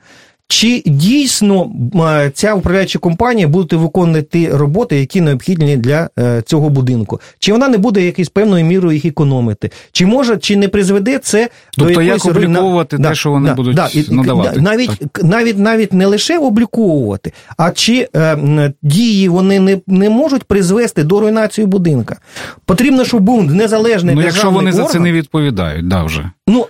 Чи 0.49 0.83
дійсно 0.87 1.71
е, 1.95 2.31
ця 2.35 2.55
управляюча 2.55 2.99
компанія 2.99 3.49
буде 3.49 3.77
виконувати 3.77 4.49
роботи, 4.53 5.01
які 5.01 5.21
необхідні 5.21 5.77
для 5.77 6.11
е, 6.19 6.43
цього 6.47 6.69
будинку? 6.69 7.21
Чи 7.39 7.53
вона 7.53 7.69
не 7.69 7.79
буде 7.79 8.03
якоюсь 8.03 8.29
певною 8.29 8.65
мірою 8.65 8.95
їх 8.95 9.05
економити? 9.05 9.71
Чи 9.93 10.07
може, 10.07 10.37
чи 10.37 10.57
не 10.57 10.69
призведе 10.69 11.19
це 11.19 11.49
тобто 11.71 11.85
до 11.85 11.91
якоїсь 11.91 12.25
як 12.25 12.37
обліковувати 12.37 12.97
руйна... 12.97 13.09
те, 13.09 13.15
що 13.15 13.31
вони 13.31 13.49
да, 13.49 13.55
будуть 13.55 13.77
да, 13.77 13.89
надавати? 14.11 14.61
Навіть, 14.61 15.23
навіть 15.23 15.59
навіть 15.59 15.93
не 15.93 16.07
лише 16.07 16.39
обліковувати, 16.39 17.33
а 17.57 17.71
чи 17.71 18.09
е, 18.17 18.73
дії 18.83 19.29
вони 19.29 19.61
не 19.61 19.81
не 19.87 20.11
можуть 20.11 20.45
призвести 20.45 21.05
до 21.05 21.21
руйнації 21.21 21.67
будинка? 21.67 22.17
Потрібно, 22.65 23.05
щоб 23.05 23.21
був 23.21 23.55
незалежний 23.55 24.15
ну, 24.15 24.23
державний 24.23 24.25
якщо 24.25 24.51
вони 24.51 24.71
орган, 24.71 24.87
за 24.87 24.93
це 24.93 25.01
не 25.01 25.13
відповідають, 25.13 25.89
да 25.89 26.05
вже. 26.05 26.31
Ну 26.49 26.67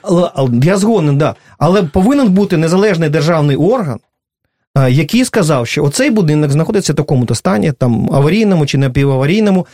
я 0.63 0.77
згоден, 0.77 1.19
да. 1.19 1.35
Але 1.59 1.83
повинен 1.83 2.29
бути 2.29 2.57
незалежний 2.57 3.09
державний 3.09 3.57
орган, 3.57 3.99
е, 4.79 4.91
який 4.91 5.25
сказав, 5.25 5.67
що 5.67 5.85
оцей 5.85 6.11
будинок 6.11 6.51
знаходиться 6.51 6.93
в 6.93 6.97
такому-то 6.97 7.35
стані, 7.35 7.73
там 7.73 8.15
аварійному 8.15 8.67
чи 8.67 8.79
напіваварійному. 8.79 9.67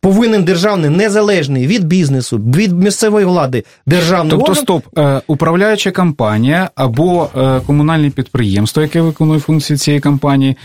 Повинен 0.00 0.44
державний 0.44 0.90
незалежний 0.90 1.66
від 1.66 1.84
бізнесу, 1.84 2.38
від 2.38 2.72
місцевої 2.82 3.26
влади 3.26 3.64
державний 3.86 4.30
тобто, 4.30 4.50
орган. 4.50 4.64
стоп, 4.64 4.98
е, 4.98 5.20
управляюча 5.26 5.90
компанія 5.90 6.70
або 6.74 7.28
е, 7.36 7.60
комунальне 7.66 8.10
підприємство, 8.10 8.82
яке 8.82 9.00
виконує 9.00 9.40
функції 9.40 9.76
цієї 9.76 10.00
компанії, 10.00 10.56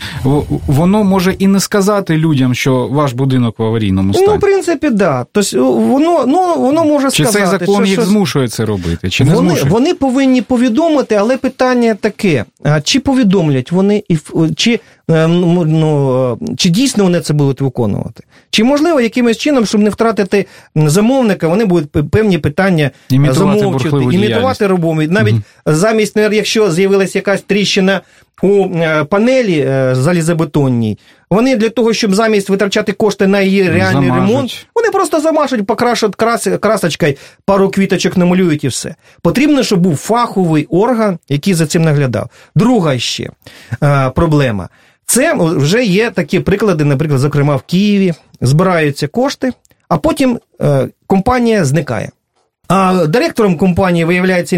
воно 0.66 1.04
може 1.04 1.32
і 1.32 1.46
не 1.46 1.60
сказати 1.60 2.16
людям, 2.16 2.54
що 2.54 2.88
ваш 2.88 3.12
будинок 3.12 3.58
в 3.58 3.62
аварійному 3.62 4.14
стані. 4.14 4.28
Ну, 4.28 4.36
в 4.36 4.40
принципі, 4.40 4.90
да. 4.90 5.26
Тобто 5.32 5.72
воно 5.72 6.24
ну 6.26 6.54
воно 6.58 6.84
може 6.84 7.10
чи 7.10 7.24
сказати. 7.24 7.38
цей 7.38 7.58
закон 7.58 7.74
що, 7.74 7.84
їх 7.84 8.00
що... 8.00 8.02
змушує 8.02 8.48
це 8.48 8.64
робити? 8.64 9.10
Чи 9.10 9.24
не 9.24 9.34
вони, 9.34 9.48
змушує? 9.48 9.72
вони 9.72 9.94
повинні 9.94 10.42
повідомити, 10.42 11.14
але 11.14 11.36
питання 11.36 11.94
таке: 11.94 12.44
чи 12.84 13.00
повідомлять 13.00 13.72
вони 13.72 14.04
і 14.08 14.18
чи 14.56 14.80
ну, 15.08 15.64
ну, 15.64 16.38
чи 16.56 16.68
дійсно 16.68 17.04
вони 17.04 17.20
це 17.20 17.34
будуть 17.34 17.60
виконувати? 17.60 18.24
Чи 18.54 18.64
можливо 18.64 19.00
якимось 19.00 19.38
чином, 19.38 19.66
щоб 19.66 19.80
не 19.80 19.90
втратити 19.90 20.46
замовника, 20.76 21.48
вони 21.48 21.64
будуть 21.64 22.10
певні 22.10 22.38
питання 22.38 22.90
імітувати 23.10 23.38
замовчувати, 23.38 24.16
імітувати 24.16 24.66
робому. 24.66 25.02
Навіть 25.02 25.34
угу. 25.34 25.42
замість, 25.66 26.16
якщо 26.16 26.70
з'явилася 26.70 27.18
якась 27.18 27.42
тріщина 27.42 28.00
у 28.42 28.68
панелі 29.08 29.68
залізобетонній, 29.92 30.98
вони 31.30 31.56
для 31.56 31.68
того, 31.68 31.92
щоб 31.92 32.14
замість 32.14 32.48
витрачати 32.48 32.92
кошти 32.92 33.26
на 33.26 33.40
її 33.40 33.62
реальний 33.62 34.08
Замажуть. 34.08 34.28
ремонт, 34.28 34.66
вони 34.74 34.90
просто 34.90 35.20
замашуть, 35.20 35.66
покрашуть 35.66 36.14
крас, 36.16 36.48
красочкою, 36.60 37.14
пару 37.44 37.70
квіточок 37.70 38.16
намалюють 38.16 38.64
і 38.64 38.68
все. 38.68 38.94
Потрібно, 39.22 39.62
щоб 39.62 39.80
був 39.80 39.96
фаховий 39.96 40.66
орган, 40.70 41.18
який 41.28 41.54
за 41.54 41.66
цим 41.66 41.82
наглядав. 41.82 42.30
Друга 42.54 42.98
ще 42.98 43.30
е, 43.82 44.10
проблема. 44.10 44.68
Це 45.06 45.34
вже 45.34 45.84
є 45.84 46.10
такі 46.10 46.40
приклади, 46.40 46.84
наприклад, 46.84 47.20
зокрема 47.20 47.56
в 47.56 47.62
Києві, 47.62 48.14
збираються 48.40 49.08
кошти, 49.08 49.52
а 49.88 49.96
потім 49.98 50.38
е, 50.60 50.88
компанія 51.06 51.64
зникає. 51.64 52.10
А 52.68 53.06
директором 53.06 53.56
компанії 53.56 54.04
виявляється 54.04 54.56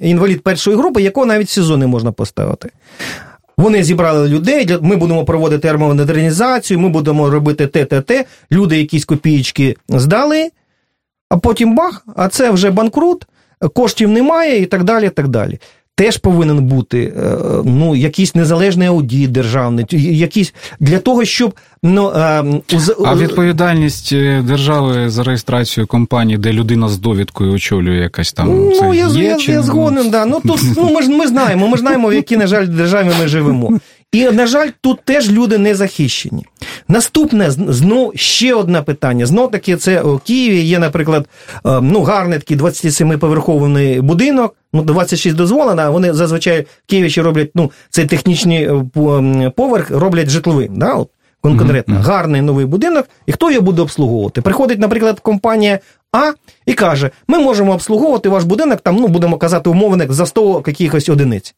інвалід 0.00 0.42
першої 0.42 0.76
групи, 0.76 1.02
якого 1.02 1.26
навіть 1.26 1.50
СІЗО 1.50 1.76
не 1.76 1.86
можна 1.86 2.12
поставити. 2.12 2.70
Вони 3.58 3.84
зібрали 3.84 4.28
людей, 4.28 4.78
ми 4.80 4.96
будемо 4.96 5.24
проводити 5.24 5.68
термомодернізацію, 5.68 6.80
ми 6.80 6.88
будемо 6.88 7.30
робити 7.30 7.66
те, 7.66 7.84
те, 7.84 8.00
те. 8.00 8.24
Люди 8.52 8.78
якісь 8.78 9.04
копієчки 9.04 9.76
здали, 9.88 10.50
а 11.28 11.36
потім 11.36 11.74
бах, 11.74 12.06
а 12.16 12.28
це 12.28 12.50
вже 12.50 12.70
банкрут, 12.70 13.26
коштів 13.74 14.08
немає 14.08 14.62
і 14.62 14.66
так 14.66 14.84
далі. 14.84 15.08
так 15.08 15.28
далі 15.28 15.58
теж 15.96 16.16
повинен 16.16 16.66
бути 16.66 17.12
ну, 17.64 17.96
якийсь 17.96 18.34
незалежний 18.34 18.88
аудіт 18.88 19.32
державний, 19.32 19.86
якийсь 19.90 20.54
для 20.80 20.98
того, 20.98 21.24
щоб 21.24 21.54
ну 21.82 22.12
уз... 22.74 22.92
а 23.04 23.14
відповідальність 23.16 24.12
е, 24.12 24.42
держави 24.46 25.10
за 25.10 25.22
реєстрацію 25.22 25.86
компанії, 25.86 26.38
де 26.38 26.52
людина 26.52 26.88
з 26.88 26.98
довідкою 26.98 27.52
очолює 27.52 27.96
якась 27.96 28.32
там 28.32 28.48
ну, 28.48 28.72
це 28.72 28.86
я, 28.86 29.08
є, 29.08 29.24
я, 29.24 29.36
чи... 29.36 29.52
я 29.52 29.62
згоден, 29.62 30.10
да. 30.10 30.26
Ну 30.26 30.40
тут 30.46 30.60
ну 30.76 30.92
ми 30.94 31.02
ж 31.02 31.08
ми 31.10 31.26
знаємо, 31.26 31.68
ми 31.68 31.78
знаємо, 31.78 32.08
в 32.08 32.14
якій 32.14 32.36
на 32.36 32.46
жаль 32.46 32.66
державі 32.66 33.10
ми 33.20 33.28
живемо. 33.28 33.78
І, 34.16 34.30
на 34.30 34.46
жаль, 34.46 34.68
тут 34.80 35.00
теж 35.04 35.30
люди 35.30 35.58
не 35.58 35.74
захищені. 35.74 36.46
Наступне 36.88 37.50
знов 37.50 38.12
ще 38.14 38.54
одне 38.54 38.82
питання. 38.82 39.26
Знов 39.26 39.50
таки, 39.50 39.76
це 39.76 40.02
у 40.02 40.18
Києві 40.18 40.60
є, 40.60 40.78
наприклад, 40.78 41.28
ну, 41.64 42.02
гарний 42.02 42.38
такий 42.38 42.56
27-поверховий 42.56 44.02
будинок. 44.02 44.54
Ну, 44.72 44.82
26 44.82 45.36
дозволено, 45.36 45.82
а 45.82 45.90
вони 45.90 46.12
зазвичай 46.12 46.60
в 46.62 46.66
Києві 46.86 47.10
ще 47.10 47.22
роблять 47.22 47.50
ну, 47.54 47.70
цей 47.90 48.06
технічний 48.06 48.70
поверх, 49.56 49.90
роблять 49.90 50.28
житловим. 50.28 50.76
Да? 50.76 50.94
От, 50.94 51.08
конкретно, 51.40 51.94
mm-hmm. 51.94 52.02
гарний 52.02 52.42
новий 52.42 52.66
будинок, 52.66 53.08
і 53.26 53.32
хто 53.32 53.50
його 53.50 53.62
буде 53.62 53.82
обслуговувати? 53.82 54.42
Приходить, 54.42 54.78
наприклад, 54.78 55.20
компанія 55.20 55.78
А 56.12 56.32
і 56.66 56.72
каже: 56.72 57.10
ми 57.28 57.38
можемо 57.38 57.72
обслуговувати 57.72 58.28
ваш 58.28 58.44
будинок, 58.44 58.80
там, 58.80 58.96
ну, 58.96 59.08
будемо 59.08 59.38
казати, 59.38 59.70
умовник 59.70 60.12
за 60.12 60.26
100 60.26 60.62
якихось 60.66 61.08
одиниць. 61.08 61.54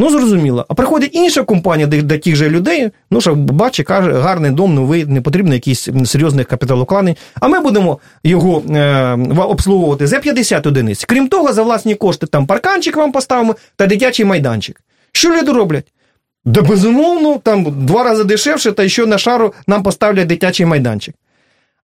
Ну, 0.00 0.10
зрозуміло. 0.10 0.66
А 0.68 0.74
приходить 0.74 1.14
інша 1.14 1.42
компанія 1.42 1.86
до, 1.86 2.18
тих 2.18 2.36
же 2.36 2.50
людей, 2.50 2.90
ну 3.10 3.20
що 3.20 3.34
бачить, 3.34 3.86
каже, 3.86 4.12
гарний 4.12 4.50
дом, 4.50 4.74
новий, 4.74 5.06
не 5.06 5.20
потрібно 5.20 5.54
якісь 5.54 5.88
серйозних 6.04 6.46
капіталовкладень, 6.46 7.16
а 7.40 7.48
ми 7.48 7.60
будемо 7.60 7.98
його 8.24 8.62
е, 8.70 9.18
обслуговувати 9.38 10.06
за 10.06 10.18
50 10.18 10.66
одиниць. 10.66 11.04
Крім 11.04 11.28
того, 11.28 11.52
за 11.52 11.62
власні 11.62 11.94
кошти 11.94 12.26
там 12.26 12.46
парканчик 12.46 12.96
вам 12.96 13.12
поставимо 13.12 13.56
та 13.76 13.86
дитячий 13.86 14.24
майданчик. 14.24 14.80
Що 15.12 15.30
люди 15.30 15.52
роблять? 15.52 15.92
Да 16.44 16.62
безумовно, 16.62 17.38
там 17.38 17.86
два 17.86 18.04
рази 18.04 18.24
дешевше, 18.24 18.72
та 18.72 18.88
ще 18.88 19.06
на 19.06 19.18
шару 19.18 19.54
нам 19.66 19.82
поставлять 19.82 20.26
дитячий 20.26 20.66
майданчик. 20.66 21.14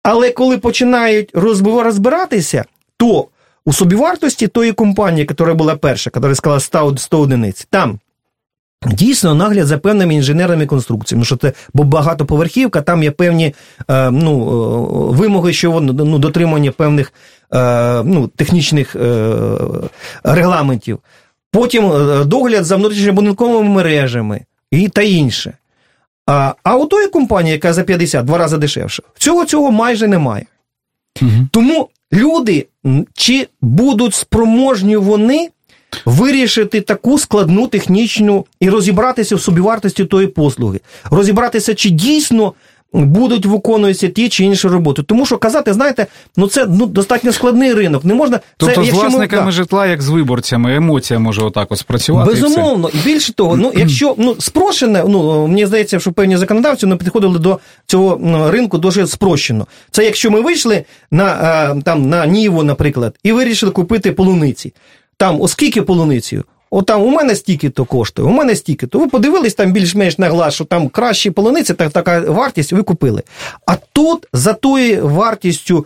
Але 0.04 0.32
коли 0.32 0.58
починають 0.58 1.30
розбиратися, 1.34 2.66
то 2.98 3.28
у 3.66 3.74
собівартості 3.74 4.48
тої 4.48 4.72
компанії, 4.72 5.28
яка 5.30 5.54
була 5.54 5.76
перша, 5.76 6.12
яка 6.16 6.36
сказала 6.36 6.60
100, 6.60 6.98
100 6.98 7.20
одиниць, 7.20 7.68
там 7.70 8.00
дійсно 8.88 9.36
нагляд 9.36 9.68
за 9.68 9.78
певними 9.78 10.14
інженерними 10.14 10.66
конструкціями, 10.66 11.26
що 11.26 11.38
це 11.38 11.54
бо 11.74 11.84
багатоповерхівка, 11.84 12.82
там 12.82 13.04
є 13.04 13.12
певні 13.12 13.56
е, 13.90 14.12
ну, 14.12 14.42
е, 14.42 15.18
вимоги, 15.18 15.54
що 15.54 15.80
ну, 15.82 16.20
дотримання 16.20 16.72
певних 16.72 17.14
е, 17.54 18.04
ну, 18.04 18.28
технічних 18.28 18.96
е, 18.96 19.36
регламентів. 20.24 21.00
Потім 21.52 21.92
е, 21.92 22.26
догляд 22.26 22.66
за 22.66 22.76
внутрішньобудинковими 22.76 23.70
мережами 23.70 24.42
і 24.72 24.90
та 24.90 25.02
інше. 25.02 25.54
А 26.26 26.54
а 26.64 26.76
у 26.76 26.86
тої 26.86 27.08
компанії, 27.08 27.54
яка 27.54 27.74
за 27.74 27.84
50 27.84 28.26
два 28.26 28.38
рази 28.38 28.58
дешевше, 28.58 29.04
цього 29.18 29.46
цього 29.46 29.72
майже 29.72 30.08
немає. 30.08 30.46
Угу. 31.22 31.32
Тому 31.52 31.90
люди, 32.14 32.68
чи 33.14 33.48
будуть 33.62 34.14
спроможні 34.14 34.98
вони 34.98 35.50
вирішити 36.06 36.82
таку 36.82 37.20
складну 37.20 37.68
технічну 37.68 38.46
і 38.60 38.70
розібратися 38.70 39.36
в 39.36 39.42
собівартості 39.42 40.06
тої 40.06 40.28
послуги, 40.28 40.80
розібратися, 41.12 41.76
чи 41.76 41.90
дійсно 41.90 42.54
будуть 42.94 43.46
виконуватися 43.46 44.08
ті 44.08 44.30
чи 44.30 44.44
інші 44.44 44.68
роботи. 44.68 45.04
Тому 45.04 45.26
що 45.26 45.38
казати, 45.38 45.74
знаєте, 45.74 46.08
ну 46.38 46.48
це 46.48 46.66
ну 46.70 46.86
достатньо 46.86 47.34
складний 47.34 47.74
ринок. 47.74 48.06
Не 48.06 48.14
можна 48.14 48.40
тобто 48.58 48.86
це, 48.86 48.92
з 48.92 48.94
власниками 48.94 49.46
ми, 49.46 49.52
житла, 49.52 49.88
як 49.88 50.02
з 50.02 50.10
виборцями, 50.10 50.76
емоція 50.76 51.20
може 51.20 51.42
отак 51.42 51.72
от 51.72 51.80
спрацювати. 51.80 52.32
Безумовно, 52.32 52.90
і, 52.94 52.98
і 52.98 53.02
більше 53.06 53.34
того, 53.34 53.56
ну 53.56 53.72
якщо 53.76 54.16
ну 54.18 54.36
спрощене, 54.40 55.04
ну 55.08 55.48
мені 55.48 55.66
здається, 55.66 56.00
що 56.00 56.12
певні 56.12 56.38
законодавці 56.38 56.86
ну, 56.86 56.98
підходили 56.98 57.40
до 57.40 57.60
цього 57.86 58.18
ну, 58.22 58.52
ринку 58.52 58.78
дуже 58.78 59.08
спрощено. 59.08 59.68
Це 59.92 60.06
якщо 60.06 60.32
ми 60.32 60.42
вийшли 60.42 60.84
на 61.12 61.82
там 61.86 62.10
на 62.10 62.26
Ніву, 62.26 62.64
наприклад, 62.64 63.16
і 63.24 63.32
вирішили 63.32 63.72
купити 63.72 64.12
полуниці. 64.12 64.74
Там 65.18 65.42
оскільки 65.42 65.82
полуницю? 65.82 66.44
От 66.72 66.86
там 66.86 67.02
у 67.02 67.10
мене 67.10 67.36
стільки 67.36 67.70
то 67.70 67.86
коштує, 67.86 68.28
у 68.28 68.32
мене 68.32 68.56
стільки 68.56 68.88
то. 68.88 69.00
Ви 69.00 69.08
подивились 69.08 69.54
там 69.54 69.72
більш-менш 69.72 70.18
на 70.18 70.30
глаз, 70.30 70.54
що 70.54 70.66
там 70.66 70.90
кращі 70.90 71.32
полуниці, 71.32 71.74
так, 71.74 71.92
така 71.92 72.20
вартість, 72.20 72.74
ви 72.74 72.84
купили. 72.84 73.24
А 73.66 73.76
тут 73.94 74.28
за 74.34 74.54
тою 74.54 75.08
вартістю, 75.08 75.86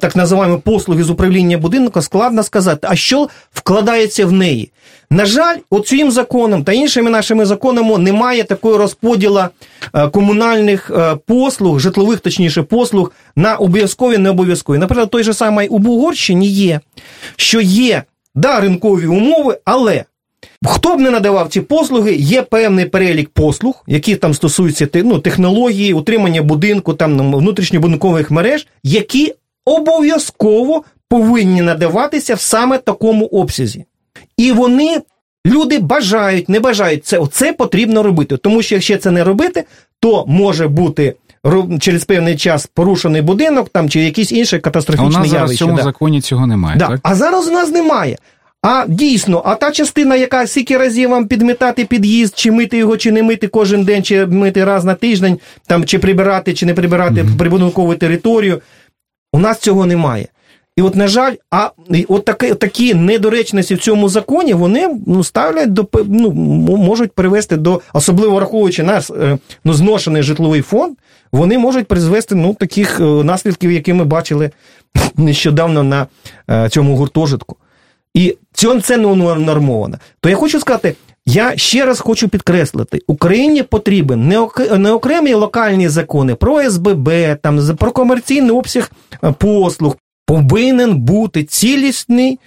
так 0.00 0.16
називаємо 0.16 0.58
послуги 0.58 1.02
з 1.02 1.10
управління 1.10 1.58
будинку, 1.58 2.02
складно 2.02 2.42
сказати, 2.42 2.86
а 2.90 2.96
що 2.96 3.28
вкладається 3.52 4.26
в 4.26 4.32
неї. 4.32 4.70
На 5.10 5.24
жаль, 5.24 5.56
оцим 5.70 6.10
законом 6.10 6.64
та 6.64 6.72
іншими 6.72 7.10
нашими 7.10 7.46
законами 7.46 7.98
немає 7.98 8.44
такої 8.44 8.76
розподіла 8.76 9.48
е, 9.94 10.08
комунальних 10.08 10.90
е, 10.90 11.16
послуг, 11.26 11.80
житлових, 11.80 12.20
точніше, 12.20 12.62
послуг 12.62 13.12
на 13.36 13.56
обов'язкові 13.56 14.18
не 14.18 14.30
обов'язкові. 14.30 14.78
Наприклад, 14.78 15.10
той 15.10 15.22
же 15.22 15.34
самий 15.34 15.68
у 15.68 15.78
Бугорщині 15.78 16.48
є, 16.48 16.80
що 17.36 17.60
є 17.60 18.02
да, 18.34 18.60
ринкові 18.60 19.06
умови, 19.06 19.58
але 19.64 20.04
Хто 20.66 20.96
б 20.96 21.00
не 21.00 21.10
надавав 21.10 21.48
ці 21.48 21.60
послуги, 21.60 22.14
є 22.14 22.42
певний 22.42 22.84
перелік 22.84 23.28
послуг, 23.28 23.84
які 23.86 24.16
там 24.16 24.34
стосуються 24.34 24.88
ну, 24.94 25.18
технології, 25.18 25.92
утримання 25.92 26.42
будинку, 26.42 26.94
там 26.94 27.32
внутрішньобудинкових 27.32 28.30
мереж, 28.30 28.66
які 28.82 29.34
обов'язково 29.64 30.84
повинні 31.08 31.62
надаватися 31.62 32.34
в 32.34 32.40
саме 32.40 32.78
такому 32.78 33.26
обсязі. 33.26 33.84
І 34.36 34.52
вони 34.52 35.02
Люди 35.46 35.78
бажають, 35.78 36.48
не 36.48 36.60
бажають 36.60 37.06
це. 37.06 37.18
Оце 37.18 37.52
потрібно 37.52 38.02
робити. 38.02 38.36
Тому 38.36 38.62
що 38.62 38.74
якщо 38.74 38.96
це 38.96 39.10
не 39.10 39.24
робити, 39.24 39.64
то 40.00 40.24
може 40.26 40.68
бути 40.68 41.14
через 41.80 42.04
певний 42.04 42.36
час 42.36 42.66
порушений 42.66 43.22
будинок 43.22 43.68
там 43.68 43.88
чи 43.88 44.00
якісь 44.00 44.32
інші 44.32 44.58
катастрофічні 44.58 45.14
явища. 45.14 45.36
А 45.36 45.38
у 45.38 45.40
нас 45.40 45.40
зараз 45.40 45.52
в 45.52 45.58
цьому 45.58 45.76
да. 45.76 45.82
законі 45.82 46.20
цього 46.20 46.46
немає. 46.46 46.76
Да. 46.78 46.88
так? 46.88 47.00
А 47.02 47.14
зараз 47.14 47.48
у 47.48 47.50
нас 47.50 47.70
немає. 47.70 48.18
А 48.70 48.86
дійсно, 48.88 49.42
а 49.44 49.54
та 49.54 49.72
частина, 49.72 50.16
яка 50.16 50.46
скільки 50.46 50.78
разів 50.78 51.10
вам 51.10 51.26
підмітати 51.28 51.84
під'їзд, 51.84 52.38
чи 52.38 52.50
мити 52.50 52.76
його, 52.76 52.96
чи 52.96 53.12
не 53.12 53.22
мити 53.22 53.48
кожен 53.48 53.84
день, 53.84 54.02
чи 54.02 54.26
мити 54.26 54.64
раз 54.64 54.84
на 54.84 54.94
тиждень, 54.94 55.38
там 55.66 55.84
чи 55.84 55.98
прибирати, 55.98 56.54
чи 56.54 56.66
не 56.66 56.74
прибирати 56.74 57.22
mm-hmm. 57.22 57.36
прибудинкову 57.36 57.94
територію, 57.94 58.60
у 59.32 59.38
нас 59.38 59.58
цього 59.58 59.86
немає. 59.86 60.28
І 60.76 60.82
от, 60.82 60.96
на 60.96 61.08
жаль, 61.08 61.34
а 61.50 61.70
от 62.08 62.24
такі, 62.24 62.54
такі 62.54 62.94
недоречності 62.94 63.74
в 63.74 63.78
цьому 63.78 64.08
законі 64.08 64.54
вони 64.54 65.00
ну, 65.06 65.24
ставлять 65.24 65.72
до 65.72 65.88
ну, 66.08 66.30
можуть 66.76 67.12
привести 67.12 67.56
до, 67.56 67.80
особливо 67.92 68.34
враховуючи 68.34 68.82
наш 68.82 69.10
е, 69.10 69.38
ну, 69.64 69.72
зношений 69.72 70.22
житловий 70.22 70.62
фонд, 70.62 70.96
вони 71.32 71.58
можуть 71.58 71.86
призвести 71.86 72.34
ну, 72.34 72.54
таких 72.54 73.00
е, 73.00 73.02
наслідків, 73.02 73.72
які 73.72 73.92
ми 73.92 74.04
бачили 74.04 74.50
нещодавно 75.16 75.82
на 75.82 76.06
е, 76.50 76.68
цьому 76.68 76.96
гуртожитку. 76.96 77.56
І 78.18 78.36
це 78.82 78.96
не 78.96 79.14
нормовано. 79.34 79.98
То 80.20 80.28
я 80.28 80.36
хочу 80.36 80.60
сказати, 80.60 80.94
я 81.26 81.56
ще 81.56 81.84
раз 81.86 82.00
хочу 82.00 82.28
підкреслити: 82.28 83.00
Україні 83.06 83.62
потрібен 83.62 84.28
не 84.78 84.92
окремі 84.92 85.34
локальні 85.34 85.88
закони 85.88 86.34
про 86.34 86.70
СББ, 86.70 87.10
там 87.42 87.76
про 87.76 87.92
комерційний 87.92 88.50
обсяг 88.50 88.90
послуг. 89.38 89.96
Повинен 90.26 90.96
бути 90.96 91.44
цілісний 91.44 92.38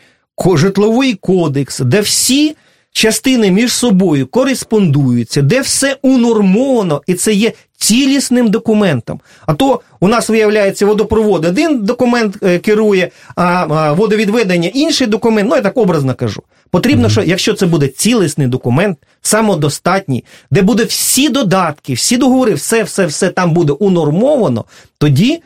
житловий 0.56 1.14
кодекс, 1.14 1.80
де 1.80 2.02
всі 2.02 2.56
частини 2.92 3.52
між 3.52 3.72
собою 3.72 4.28
кореспондуються, 4.28 5.42
де 5.42 5.62
все 5.62 5.98
унормовано, 6.02 7.02
і 7.08 7.14
це 7.14 7.34
є 7.34 7.52
цілісним 7.82 8.48
документом. 8.48 9.20
А 9.46 9.54
то 9.54 9.82
у 10.00 10.08
нас 10.08 10.30
виявляється 10.30 10.86
водопровод 10.86 11.46
один 11.46 11.86
документ 11.86 12.38
е, 12.44 12.60
керує, 12.60 13.10
а 13.36 13.94
водовідведення 13.94 14.70
інший 14.74 15.08
документ. 15.08 15.50
Ну 15.50 15.56
я 15.56 15.62
так 15.62 15.78
образно 15.78 16.16
кажу. 16.16 16.44
Потрібно, 16.70 17.10
що 17.10 17.24
якщо 17.24 17.54
це 17.54 17.66
буде 17.66 17.88
цілісний 17.88 18.48
документ, 18.48 18.98
самодостатній, 19.22 20.24
де 20.52 20.62
буде 20.62 20.84
всі 20.84 21.30
додатки, 21.30 21.94
всі 21.94 22.18
договори, 22.18 22.54
все, 22.54 22.84
все, 22.84 23.06
все 23.06 23.30
там 23.30 23.52
буде 23.52 23.74
унормовано, 23.74 24.66
тоді 24.98 25.42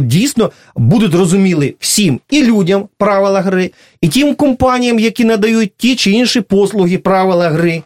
дійсно 0.00 0.50
будуть 0.76 1.14
розуміли 1.14 1.74
всім 1.78 2.20
і 2.30 2.42
людям 2.42 2.88
правила 2.98 3.40
гри, 3.40 3.70
і 4.00 4.08
тим 4.08 4.34
компаніям, 4.34 4.98
які 4.98 5.24
надають 5.24 5.72
ті 5.76 5.96
чи 5.96 6.10
інші 6.10 6.40
послуги 6.40 6.98
правила 6.98 7.48
гри. 7.48 7.82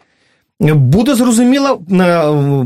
Буде 0.71 1.15
зрозуміло 1.15 1.81
е, 1.91 2.23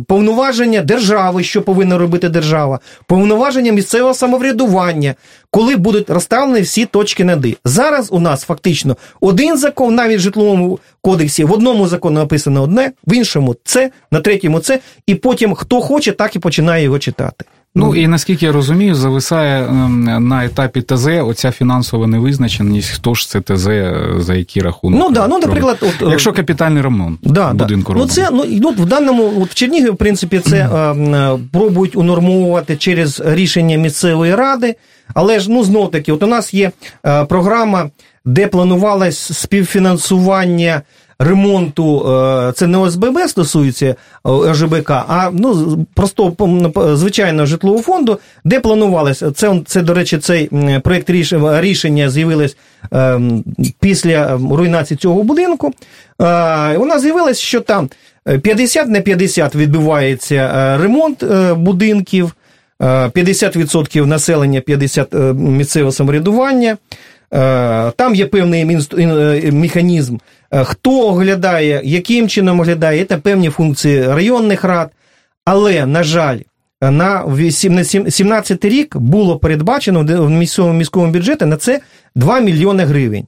повноваження 0.07 0.81
держави, 0.81 1.43
що 1.43 1.61
повинна 1.61 1.97
робити 1.97 2.29
держава, 2.29 2.79
повноваження 3.07 3.71
місцевого 3.71 4.13
самоврядування, 4.13 5.15
коли 5.51 5.75
будуть 5.75 6.09
розставлені 6.09 6.61
всі 6.61 6.85
точки 6.85 7.23
над 7.23 7.45
«і». 7.45 7.57
Зараз 7.65 8.11
у 8.11 8.19
нас 8.19 8.43
фактично 8.43 8.97
один 9.21 9.57
закон, 9.57 9.95
навіть 9.95 10.17
в 10.17 10.21
житловому 10.21 10.79
кодексі, 11.01 11.43
в 11.43 11.51
одному 11.51 11.87
закону 11.87 12.19
написано 12.19 12.63
одне, 12.63 12.91
в 13.07 13.13
іншому 13.13 13.55
це, 13.63 13.91
на 14.11 14.19
третьому 14.19 14.59
це, 14.59 14.79
і 15.07 15.15
потім 15.15 15.53
хто 15.53 15.81
хоче, 15.81 16.11
так 16.11 16.35
і 16.35 16.39
починає 16.39 16.83
його 16.83 16.99
читати. 16.99 17.45
Ну 17.77 17.95
і 17.95 18.07
наскільки 18.07 18.45
я 18.45 18.51
розумію, 18.51 18.95
зависає 18.95 19.65
ем, 19.65 20.27
на 20.27 20.45
етапі 20.45 20.81
ТЗ 20.81 21.07
оця 21.07 21.51
фінансова 21.51 22.07
невизначеність, 22.07 22.89
хто 22.89 23.13
ж 23.13 23.29
це 23.29 23.41
ТЗ, 23.41 23.67
за 24.17 24.35
які 24.35 24.61
рахунок. 24.61 24.99
Ну 24.99 25.09
да, 25.09 25.27
ну 25.27 25.39
наприклад, 25.39 25.77
от, 25.81 26.07
е, 26.07 26.11
якщо 26.11 26.33
капітальний 26.33 26.81
ремонт 26.81 27.19
да, 27.23 27.53
будинку 27.53 27.93
да. 27.93 27.99
Ну 27.99 28.05
це 28.05 28.29
ну, 28.31 28.45
ну 28.47 28.69
в 28.69 28.85
даному 28.85 29.41
от 29.41 29.49
в 29.49 29.53
Чернігові, 29.53 29.89
в 29.89 29.97
принципі, 29.97 30.39
це 30.39 30.57
е, 30.57 30.77
е, 30.93 31.39
пробують 31.51 31.95
унормувати 31.95 32.75
через 32.75 33.21
рішення 33.25 33.77
місцевої 33.77 34.35
ради, 34.35 34.75
але 35.13 35.39
ж 35.39 35.51
ну 35.51 35.63
знов 35.63 35.91
таки, 35.91 36.11
от 36.11 36.23
у 36.23 36.27
нас 36.27 36.53
є 36.53 36.71
е, 37.05 37.25
програма, 37.25 37.89
де 38.25 38.47
планувалось 38.47 39.19
співфінансування 39.37 40.81
ремонту, 41.19 42.13
е, 42.13 42.51
це 42.55 42.67
не 42.67 42.77
ОСББ 42.77 43.19
стосується 43.27 43.85
е, 43.85 44.53
ЖБК, 44.53 44.91
а 44.91 45.29
ну, 45.33 45.77
просто 45.93 46.33
звичайного 46.95 47.45
житлового 47.45 47.83
фонду, 47.83 48.19
де 48.43 48.59
планувалося. 48.59 49.31
Це, 49.31 49.61
це 49.65 49.81
до 49.81 49.93
речі, 49.93 50.17
цей 50.17 50.49
проєкт 50.83 51.09
рішення 51.59 52.09
з'явилось 52.09 52.57
е, 52.93 53.19
після 53.79 54.39
руйнації 54.51 54.97
цього 54.97 55.23
будинку. 55.23 55.73
Вона 56.19 56.99
з'явилася, 56.99 57.41
що 57.41 57.61
там 57.61 57.89
50 58.41 58.87
на 58.87 59.01
50 59.01 59.55
відбувається 59.55 60.77
ремонт 60.81 61.23
будинків. 61.57 62.33
50% 62.79 64.05
населення, 64.05 64.59
50% 64.59 65.33
місцевого 65.33 65.91
самоврядування. 65.91 66.77
Там 67.95 68.15
є 68.15 68.25
певний 68.25 68.79
механізм 69.51 70.15
Е, 70.15 70.19
хто 70.51 71.07
оглядає, 71.07 71.81
яким 71.83 72.29
чином 72.29 72.59
оглядає, 72.59 73.05
це 73.05 73.17
певні 73.17 73.49
функції 73.49 74.07
районних 74.07 74.63
рад. 74.63 74.91
Але, 75.45 75.85
на 75.85 76.03
жаль, 76.03 76.39
на 76.81 77.23
17 78.09 78.65
рік 78.65 78.97
було 78.97 79.39
передбачено 79.39 80.03
в 80.03 80.29
міському 80.29 80.73
міському 80.73 81.11
бюджеті 81.11 81.45
на 81.45 81.57
це 81.57 81.79
2 82.15 82.39
мільйони 82.39 82.83
гривень. 82.83 83.25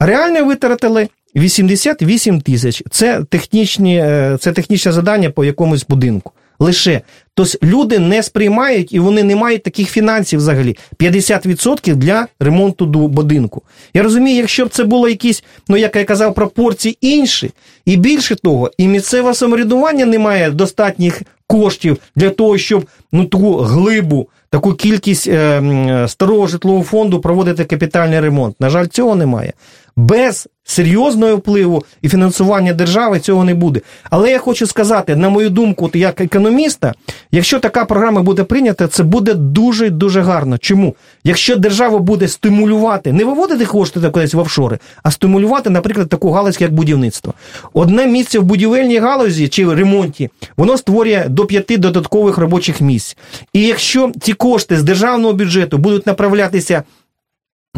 Реально 0.00 0.44
витратили 0.44 1.08
88 1.36 2.40
тисяч. 2.40 2.82
Це 2.90 3.24
технічні, 3.30 3.98
е, 3.98 4.36
це 4.40 4.52
технічне 4.52 4.92
завдання 4.92 5.30
по 5.30 5.44
якомусь 5.44 5.86
будинку 5.88 6.32
лише. 6.58 7.00
Тобто 7.34 7.58
люди 7.62 7.98
не 7.98 8.22
сприймають 8.22 8.92
і 8.92 8.98
вони 8.98 9.22
не 9.22 9.36
мають 9.36 9.62
таких 9.62 9.90
фінансів 9.90 10.38
взагалі. 10.38 10.76
50% 10.98 11.94
для 11.94 12.26
ремонту 12.40 12.86
будинку. 12.86 13.62
Я 13.94 14.02
розумію, 14.02 14.36
якщо 14.36 14.66
б 14.66 14.68
це 14.68 14.84
було 14.84 15.08
якісь, 15.08 15.44
ну 15.68 15.76
як 15.76 15.96
я 15.96 16.04
казав, 16.04 16.34
пропорції 16.34 16.98
інші, 17.00 17.50
і 17.84 17.96
більше 17.96 18.34
того, 18.34 18.70
і 18.78 18.88
місцеве 18.88 19.34
самоврядування 19.34 20.04
не 20.04 20.18
має 20.18 20.50
достатніх 20.50 21.22
коштів 21.46 21.98
для 22.16 22.30
того, 22.30 22.58
щоб 22.58 22.86
ну 23.12 23.24
таку 23.24 23.56
глибу, 23.56 24.28
таку 24.50 24.74
кількість 24.74 25.28
е, 25.28 26.04
старого 26.08 26.46
житлового 26.46 26.84
фонду 26.84 27.20
проводити 27.20 27.64
капітальний 27.64 28.20
ремонт. 28.20 28.60
На 28.60 28.70
жаль, 28.70 28.86
цього 28.86 29.14
немає. 29.14 29.52
Без 29.98 30.48
серйозного 30.64 31.36
впливу 31.36 31.84
і 32.02 32.08
фінансування 32.08 32.72
держави 32.72 33.20
цього 33.20 33.44
не 33.44 33.54
буде. 33.54 33.80
Але 34.10 34.30
я 34.30 34.38
хочу 34.38 34.66
сказати, 34.66 35.16
на 35.16 35.28
мою 35.28 35.50
думку, 35.50 35.90
як 35.94 36.20
економіста, 36.20 36.94
якщо 37.32 37.58
така 37.58 37.84
програма 37.84 38.22
буде 38.22 38.44
прийнята, 38.44 38.88
це 38.88 39.02
буде 39.02 39.34
дуже 39.34 39.90
дуже 39.90 40.20
гарно. 40.20 40.58
Чому? 40.58 40.94
Якщо 41.24 41.56
держава 41.56 41.98
буде 41.98 42.28
стимулювати, 42.28 43.12
не 43.12 43.24
виводити 43.24 43.64
кошти 43.64 44.00
кудись 44.00 44.34
в 44.34 44.38
офшори, 44.38 44.78
а 45.02 45.10
стимулювати, 45.10 45.70
наприклад, 45.70 46.08
таку 46.08 46.30
галузь, 46.30 46.60
як 46.60 46.74
будівництво. 46.74 47.34
Одне 47.72 48.06
місце 48.06 48.38
в 48.38 48.42
будівельній 48.42 48.98
галузі 48.98 49.48
чи 49.48 49.66
в 49.66 49.74
ремонті, 49.74 50.30
воно 50.56 50.78
створює 50.78 51.26
до 51.28 51.46
п'яти 51.46 51.76
додаткових 51.76 52.38
робочих 52.38 52.80
місць. 52.80 53.16
І 53.52 53.62
якщо 53.62 54.12
ці 54.20 54.32
кошти 54.32 54.76
з 54.76 54.82
державного 54.82 55.34
бюджету 55.34 55.78
будуть 55.78 56.06
направлятися 56.06 56.82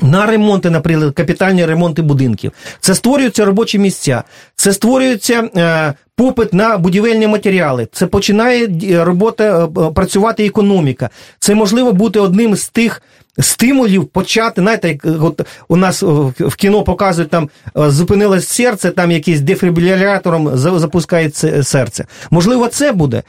на 0.03 0.26
ремонти, 0.26 0.70
наприклад, 0.70 1.14
капітальні 1.14 1.66
ремонти 1.66 2.03
будинків. 2.03 2.53
Це 2.80 2.95
створюються 2.95 3.45
робочі 3.45 3.78
місця, 3.78 4.22
це 4.57 4.72
створюється 4.72 5.51
е, 5.57 5.95
попит 6.16 6.53
на 6.53 6.78
будівельні 6.78 7.26
матеріали. 7.26 7.88
Це 7.93 8.07
починає 8.07 8.68
е, 8.82 9.05
робота 9.05 9.64
е, 9.64 9.91
працювати 9.95 10.47
економіка. 10.47 11.11
Це 11.38 11.55
можливо 11.55 11.93
бути 11.93 12.20
одним 12.20 12.57
з 12.57 12.68
тих 12.68 13.03
стимулів 13.39 14.07
почати. 14.07 14.61
Знаєте, 14.61 14.89
як 14.89 15.07
от 15.22 15.47
у 15.68 15.76
нас 15.76 16.03
в 16.03 16.55
кіно 16.57 16.83
показують 16.83 17.31
там 17.31 17.49
зупинилось 17.74 18.49
серце, 18.49 18.91
там 18.91 19.11
якийсь 19.11 19.41
дефібрилятором 19.41 20.51
запускає 20.57 21.31
серце. 21.62 22.07
Можливо, 22.31 22.68
це 22.68 22.93
буде 22.93 23.22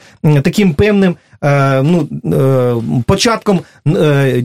таким 0.43 0.74
певним. 0.74 1.16
Е, 1.43 1.82
ну, 1.84 2.08
е, 2.26 3.04
початком 3.06 3.60
е, 3.88 4.43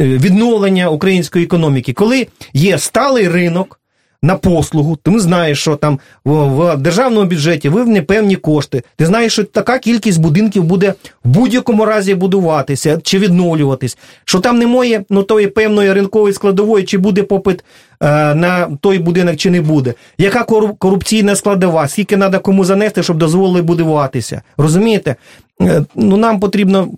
відновлення 0.00 0.88
української 0.88 1.44
економіки, 1.44 1.92
коли 1.92 2.26
є 2.52 2.78
сталий 2.78 3.28
ринок 3.28 3.80
на 4.22 4.36
послугу, 4.36 4.96
ти 4.96 5.18
знаєш, 5.20 5.60
що 5.60 5.76
там 5.76 5.98
в 6.24 6.76
державному 6.76 7.26
бюджеті 7.26 7.68
вивні 7.68 8.02
певні 8.02 8.36
кошти. 8.36 8.82
Ти 8.96 9.06
знаєш, 9.06 9.32
що 9.32 9.44
така 9.44 9.78
кількість 9.78 10.20
будинків 10.20 10.64
буде 10.64 10.94
в 11.24 11.28
будь-якому 11.28 11.84
разі 11.84 12.14
будуватися 12.14 13.00
чи 13.02 13.18
відновлюватись, 13.18 13.98
що 14.24 14.40
там 14.40 14.58
немає 14.58 15.04
ну, 15.10 15.22
тої 15.22 15.46
певної 15.46 15.92
ринкової 15.92 16.34
складової, 16.34 16.84
чи 16.84 16.98
буде 16.98 17.22
попит 17.22 17.64
е, 18.00 18.34
на 18.34 18.68
той 18.80 18.98
будинок, 18.98 19.36
чи 19.36 19.50
не 19.50 19.60
буде. 19.60 19.94
Яка 20.18 20.44
корупційна 20.78 21.36
складова? 21.36 21.88
Скільки 21.88 22.16
треба 22.16 22.38
кому 22.38 22.64
занести, 22.64 23.02
щоб 23.02 23.16
дозволили 23.16 23.62
будуватися? 23.62 24.42
Розумієте? 24.56 25.16
Е, 25.62 25.84
ну, 25.94 26.16
Нам 26.16 26.40
потрібно 26.40 26.88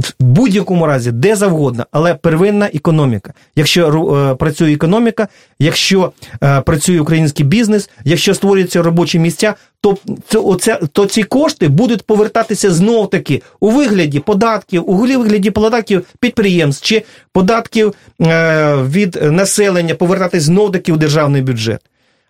в 0.00 0.14
будь-якому 0.24 0.86
разі, 0.86 1.12
де 1.12 1.36
завгодно, 1.36 1.86
але 1.90 2.14
первинна 2.14 2.70
економіка. 2.74 3.34
Якщо 3.56 4.14
е, 4.32 4.34
працює 4.34 4.72
економіка, 4.72 5.28
якщо 5.58 6.12
е, 6.42 6.60
працює 6.60 7.00
український 7.00 7.46
бізнес, 7.46 7.90
якщо 8.04 8.34
створюються 8.34 8.82
робочі 8.82 9.18
місця, 9.18 9.54
то 9.80 9.98
це, 10.28 10.38
оце, 10.38 10.80
то 10.92 11.06
ці 11.06 11.22
кошти 11.22 11.68
будуть 11.68 12.02
повертатися 12.02 12.70
знов 12.70 13.10
таки 13.10 13.42
у 13.60 13.70
вигляді 13.70 14.20
податків, 14.20 14.90
у 14.90 14.94
вигляді 14.94 15.50
податків 15.50 16.04
підприємств 16.20 16.86
чи 16.86 17.02
податків 17.32 17.94
е, 18.20 18.76
від 18.76 19.18
населення 19.22 19.94
повертатись 19.94 20.42
знов 20.42 20.72
таки 20.72 20.92
у 20.92 20.96
державний 20.96 21.42
бюджет. 21.42 21.80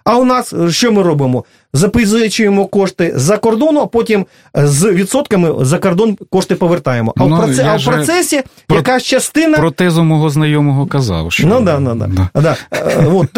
А 0.04 0.16
у 0.18 0.24
нас 0.24 0.54
що 0.70 0.92
ми 0.92 1.02
робимо? 1.02 1.44
Запозичуємо 1.72 2.66
кошти 2.66 3.12
за 3.16 3.36
кордону, 3.36 3.80
а 3.80 3.86
потім 3.86 4.26
е, 4.56 4.66
з 4.66 4.92
відсотками 4.92 5.64
за 5.64 5.78
кордон 5.78 6.16
кошти 6.30 6.54
повертаємо. 6.54 7.14
А, 7.16 7.26
Ну, 7.26 7.36
в, 7.36 7.38
проце, 7.38 7.62
я 7.62 7.74
а 7.74 7.76
в 7.76 7.84
процесі 7.84 8.42
про- 8.66 8.76
якась 8.76 9.02
частина. 9.02 9.58
Про 9.58 9.70
тезу 9.70 10.04
мого 10.04 10.30
знайомого 10.30 10.86
казав, 10.86 11.32
що 11.32 11.46
Ну 11.46 11.60
да, 11.60 11.78
да, 11.78 11.94
да. 11.94 12.28
да. 12.40 12.56
Е, 12.72 13.06
От, 13.14 13.28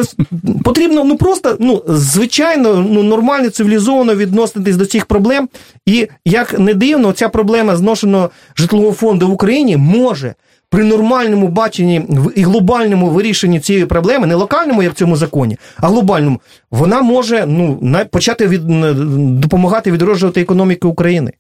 потрібно 0.65 1.05
ну 1.05 1.17
просто 1.17 1.57
ну 1.61 1.83
звичайно, 1.89 2.75
ну 2.91 3.03
нормально, 3.03 3.51
цивілізовано 3.51 4.15
відноситись 4.15 4.77
до 4.77 4.87
цих 4.87 5.07
проблем. 5.07 5.49
І 5.87 6.09
як 6.25 6.59
не 6.59 6.75
дивно, 6.75 7.13
ця 7.13 7.29
проблема 7.29 7.77
зношеного 7.77 8.31
житлового 8.57 8.93
фонду 8.93 9.29
в 9.29 9.33
Україні 9.33 9.77
може. 9.77 10.35
При 10.73 10.85
нормальному 10.85 11.49
баченні 11.49 12.03
і 12.37 12.43
глобальному 12.43 13.11
вирішенні 13.11 13.61
цієї 13.61 13.87
проблеми, 13.87 14.27
не 14.27 14.35
локальному, 14.35 14.83
як 14.83 14.93
в 14.93 14.97
цьому 14.97 15.17
законі, 15.17 15.57
а 15.77 15.87
глобальному, 15.87 16.41
вона 16.71 17.03
може 17.03 17.45
ну 17.47 17.81
почати 18.11 18.47
від 18.47 18.61
допомагати 19.41 19.93
відроджувати 19.93 20.41
економіку 20.41 20.89
України. 20.89 21.33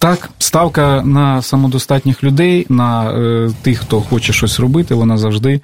Так, 0.00 0.30
ставка 0.38 1.02
на 1.02 1.42
самодостатніх 1.42 2.24
людей, 2.24 2.66
на 2.68 3.10
е, 3.12 3.50
тих, 3.62 3.78
хто 3.78 4.00
хоче 4.00 4.32
щось 4.32 4.60
робити, 4.60 4.94
вона 4.94 5.18
завжди 5.18 5.60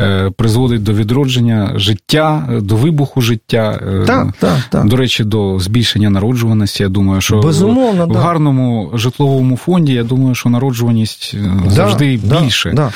е, 0.00 0.30
призводить 0.36 0.82
до 0.82 0.92
відродження 0.92 1.72
життя, 1.76 2.48
до 2.62 2.76
вибуху 2.76 3.20
життя. 3.20 3.80
е, 4.02 4.04
Так, 4.06 4.26
так, 4.40 4.58
так. 4.70 4.86
До 4.88 4.96
речі, 4.96 5.24
до 5.24 5.58
збільшення 5.58 6.10
народжуваності. 6.10 6.82
Я 6.82 6.88
думаю, 6.88 7.20
що 7.20 7.40
Безумовно, 7.40 8.06
в 8.06 8.12
да. 8.12 8.18
гарному 8.18 8.90
житловому 8.94 9.56
фонді, 9.56 9.92
я 9.92 10.04
думаю, 10.04 10.34
що 10.34 10.48
народжуваність 10.48 11.34
е, 11.34 11.70
завжди 11.70 12.20
да, 12.24 12.40
більше. 12.40 12.70
Да. 12.70 12.92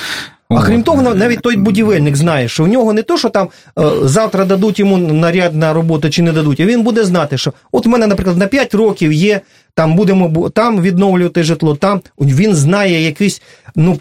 А 0.50 0.62
крім 0.62 0.82
того, 0.82 1.02
навіть 1.14 1.40
той 1.40 1.56
будівельник 1.56 2.16
знає, 2.16 2.48
що 2.48 2.64
в 2.64 2.68
нього 2.68 2.92
не 2.92 3.02
то, 3.02 3.18
що 3.18 3.28
там 3.28 3.48
е, 3.78 3.82
завтра 4.02 4.44
дадуть 4.44 4.78
йому 4.78 4.96
наряд 4.96 5.54
на 5.56 5.72
роботу 5.72 6.10
чи 6.10 6.22
не 6.22 6.32
дадуть, 6.32 6.60
а 6.60 6.64
він 6.64 6.82
буде 6.82 7.04
знати, 7.04 7.38
що 7.38 7.52
от 7.72 7.86
в 7.86 7.88
мене, 7.88 8.06
наприклад, 8.06 8.36
на 8.38 8.46
5 8.46 8.74
років 8.74 9.12
є, 9.12 9.40
там 9.74 9.94
будемо 9.96 10.28
бу- 10.28 10.50
там 10.50 10.80
відновлювати 10.82 11.42
житло, 11.42 11.74
там 11.74 12.00
він 12.20 12.54
знає 12.54 13.02
якийсь, 13.04 13.42
ну 13.76 13.98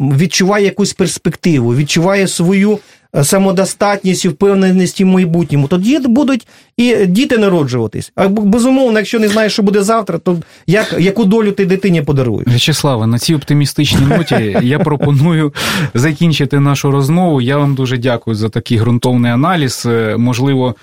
відчуває 0.00 0.64
якусь 0.64 0.92
перспективу, 0.92 1.74
відчуває 1.74 2.28
свою 2.28 2.78
е, 3.16 3.24
самодостатність 3.24 4.24
і 4.24 4.28
впевненість 4.28 5.00
в 5.00 5.04
майбутньому. 5.04 5.68
Тоді 5.68 5.98
будуть 5.98 6.46
і 6.76 7.06
діти 7.06 7.38
народжуватись. 7.38 8.12
А 8.14 8.28
безумовно, 8.28 8.98
якщо 8.98 9.18
не 9.18 9.28
знаєш, 9.28 9.52
що 9.52 9.62
буде 9.62 9.82
завтра, 9.82 10.18
то 10.18 10.38
як, 10.66 10.94
яку 10.98 11.24
долю 11.24 11.52
ти 11.52 11.66
дитині 11.66 12.02
подаруєш? 12.02 12.48
В'ячеславе, 12.48 13.06
на 13.06 13.18
цій 13.18 13.34
оптимістичній 13.34 14.06
ноті 14.06 14.56
я 14.62 14.78
пропоную 14.78 15.54
закінчити 15.94 16.60
нашу 16.60 16.90
розмову. 16.90 17.40
Я 17.40 17.56
вам 17.56 17.74
дуже 17.74 17.98
дякую 17.98 18.34
за 18.34 18.48
такий 18.48 18.78
ґрунтовний 18.78 19.32
аналіз. 19.32 19.82
Е, 19.86 20.16
Можливо, 20.16 20.74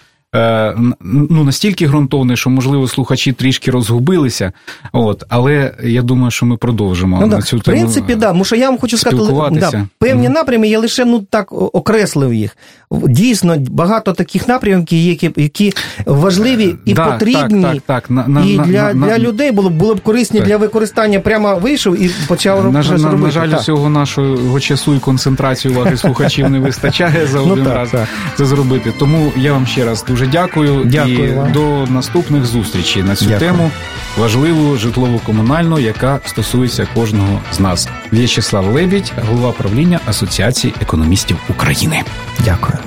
ну 1.02 1.44
настільки 1.44 1.88
ґрунтовний, 1.88 2.38
що 2.38 2.50
можливо 2.50 2.88
слухачі 2.88 3.32
трішки 3.32 3.72
розгубилися. 3.72 4.52
От, 4.92 5.24
але 5.30 5.74
я 5.84 6.02
думаю, 6.02 6.32
що 6.32 6.46
ми 6.46 6.58
продовжимо 6.58 7.18
Ну, 7.22 7.28
на 7.28 7.42
цю 7.42 7.58
В 7.58 7.62
принципі, 7.64 8.16
да. 8.16 8.28
Тому 8.28 8.46
що 8.46 8.56
я 8.56 8.70
вам 8.70 8.80
хочу 8.80 8.98
сказати, 8.98 9.60
да, 9.60 9.88
певні 10.00 10.30
напрями 10.30 10.68
я 10.68 10.80
лише 10.80 11.06
ну 11.06 11.20
так 11.30 11.52
окреслив 11.52 12.34
їх. 12.34 12.58
Дійсно, 12.92 13.56
багато 13.60 14.14
таких 14.14 14.48
напрямків, 14.48 15.00
які, 15.00 15.32
які 15.36 15.74
важливі 16.06 16.76
і 16.86 16.94
Да, 16.94 17.06
потрібні. 17.06 17.64
Так, 17.64 17.74
так, 17.74 17.82
так. 17.86 18.10
На, 18.10 18.46
і 18.46 18.58
на, 18.58 18.64
для, 18.64 18.94
на, 18.94 19.08
для 19.08 19.20
людей 19.20 19.52
було 19.52 19.70
б 19.70 19.74
було 19.74 19.96
б 19.96 20.02
корисні 20.02 20.40
Так. 20.40 20.48
для 20.48 20.58
використання. 20.58 21.20
Прямо 21.20 21.56
вийшов 21.56 22.02
і 22.02 22.10
почав 22.28 22.58
На, 22.74 22.82
робити. 22.82 23.18
на 23.18 23.32
жаль, 23.32 23.50
Так. 23.50 23.60
усього 23.60 23.90
нашого 23.90 24.60
часу 24.60 24.96
і 24.96 25.00
концентрації 25.00 25.74
уваги 25.74 25.98
слухачів 25.98 26.50
не 26.50 26.60
вистачає 26.60 27.28
за 27.28 27.38
Ну, 27.38 27.54
один 27.54 27.68
раз 27.68 27.94
це 28.38 28.46
зробити. 28.46 28.94
Тому 29.00 29.32
я 29.38 29.54
вам 29.54 29.66
ще 29.68 29.86
раз 29.86 30.02
дуже 30.26 30.32
дякую. 30.32 30.82
Дякую 30.86 31.30
і 31.30 31.34
вам. 31.34 31.52
до 31.52 31.86
наступних 31.86 32.46
зустрічей 32.46 33.04
на 33.04 33.16
цю 33.16 33.26
Дякую. 33.26 33.40
тему 33.40 33.72
важливу 34.18 34.78
житлово-комунальну, 34.78 35.80
яка 35.80 36.20
стосується 36.26 36.88
кожного 36.94 37.42
з 37.54 37.60
нас. 37.60 37.90
В'ячеслав 38.12 38.66
Лебідь, 38.66 39.14
голова 39.30 39.52
правління 39.52 40.00
Асоціації 40.06 40.74
економістів 40.82 41.38
України. 41.50 42.02
Дякую. 42.46 42.78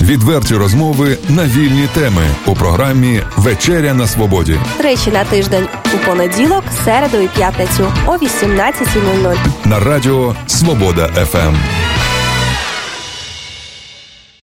Відверті 0.00 0.54
розмови 0.54 1.18
на 1.28 1.44
вільні 1.44 1.88
теми 1.94 2.22
у 2.46 2.54
програмі 2.54 3.20
Вечеря 3.36 3.94
на 3.94 4.06
свободі. 4.06 4.56
Тричі 4.78 5.10
на 5.10 5.24
тиждень 5.24 5.66
у 5.94 6.06
понеділок, 6.06 6.64
середу 6.84 7.16
і 7.16 7.28
п'ятницю 7.28 7.92
о 8.06 8.10
18.00. 8.10 9.36
на 9.64 9.80
радіо 9.80 10.34
Свобода 10.46 11.06
ФМ. 11.08 11.54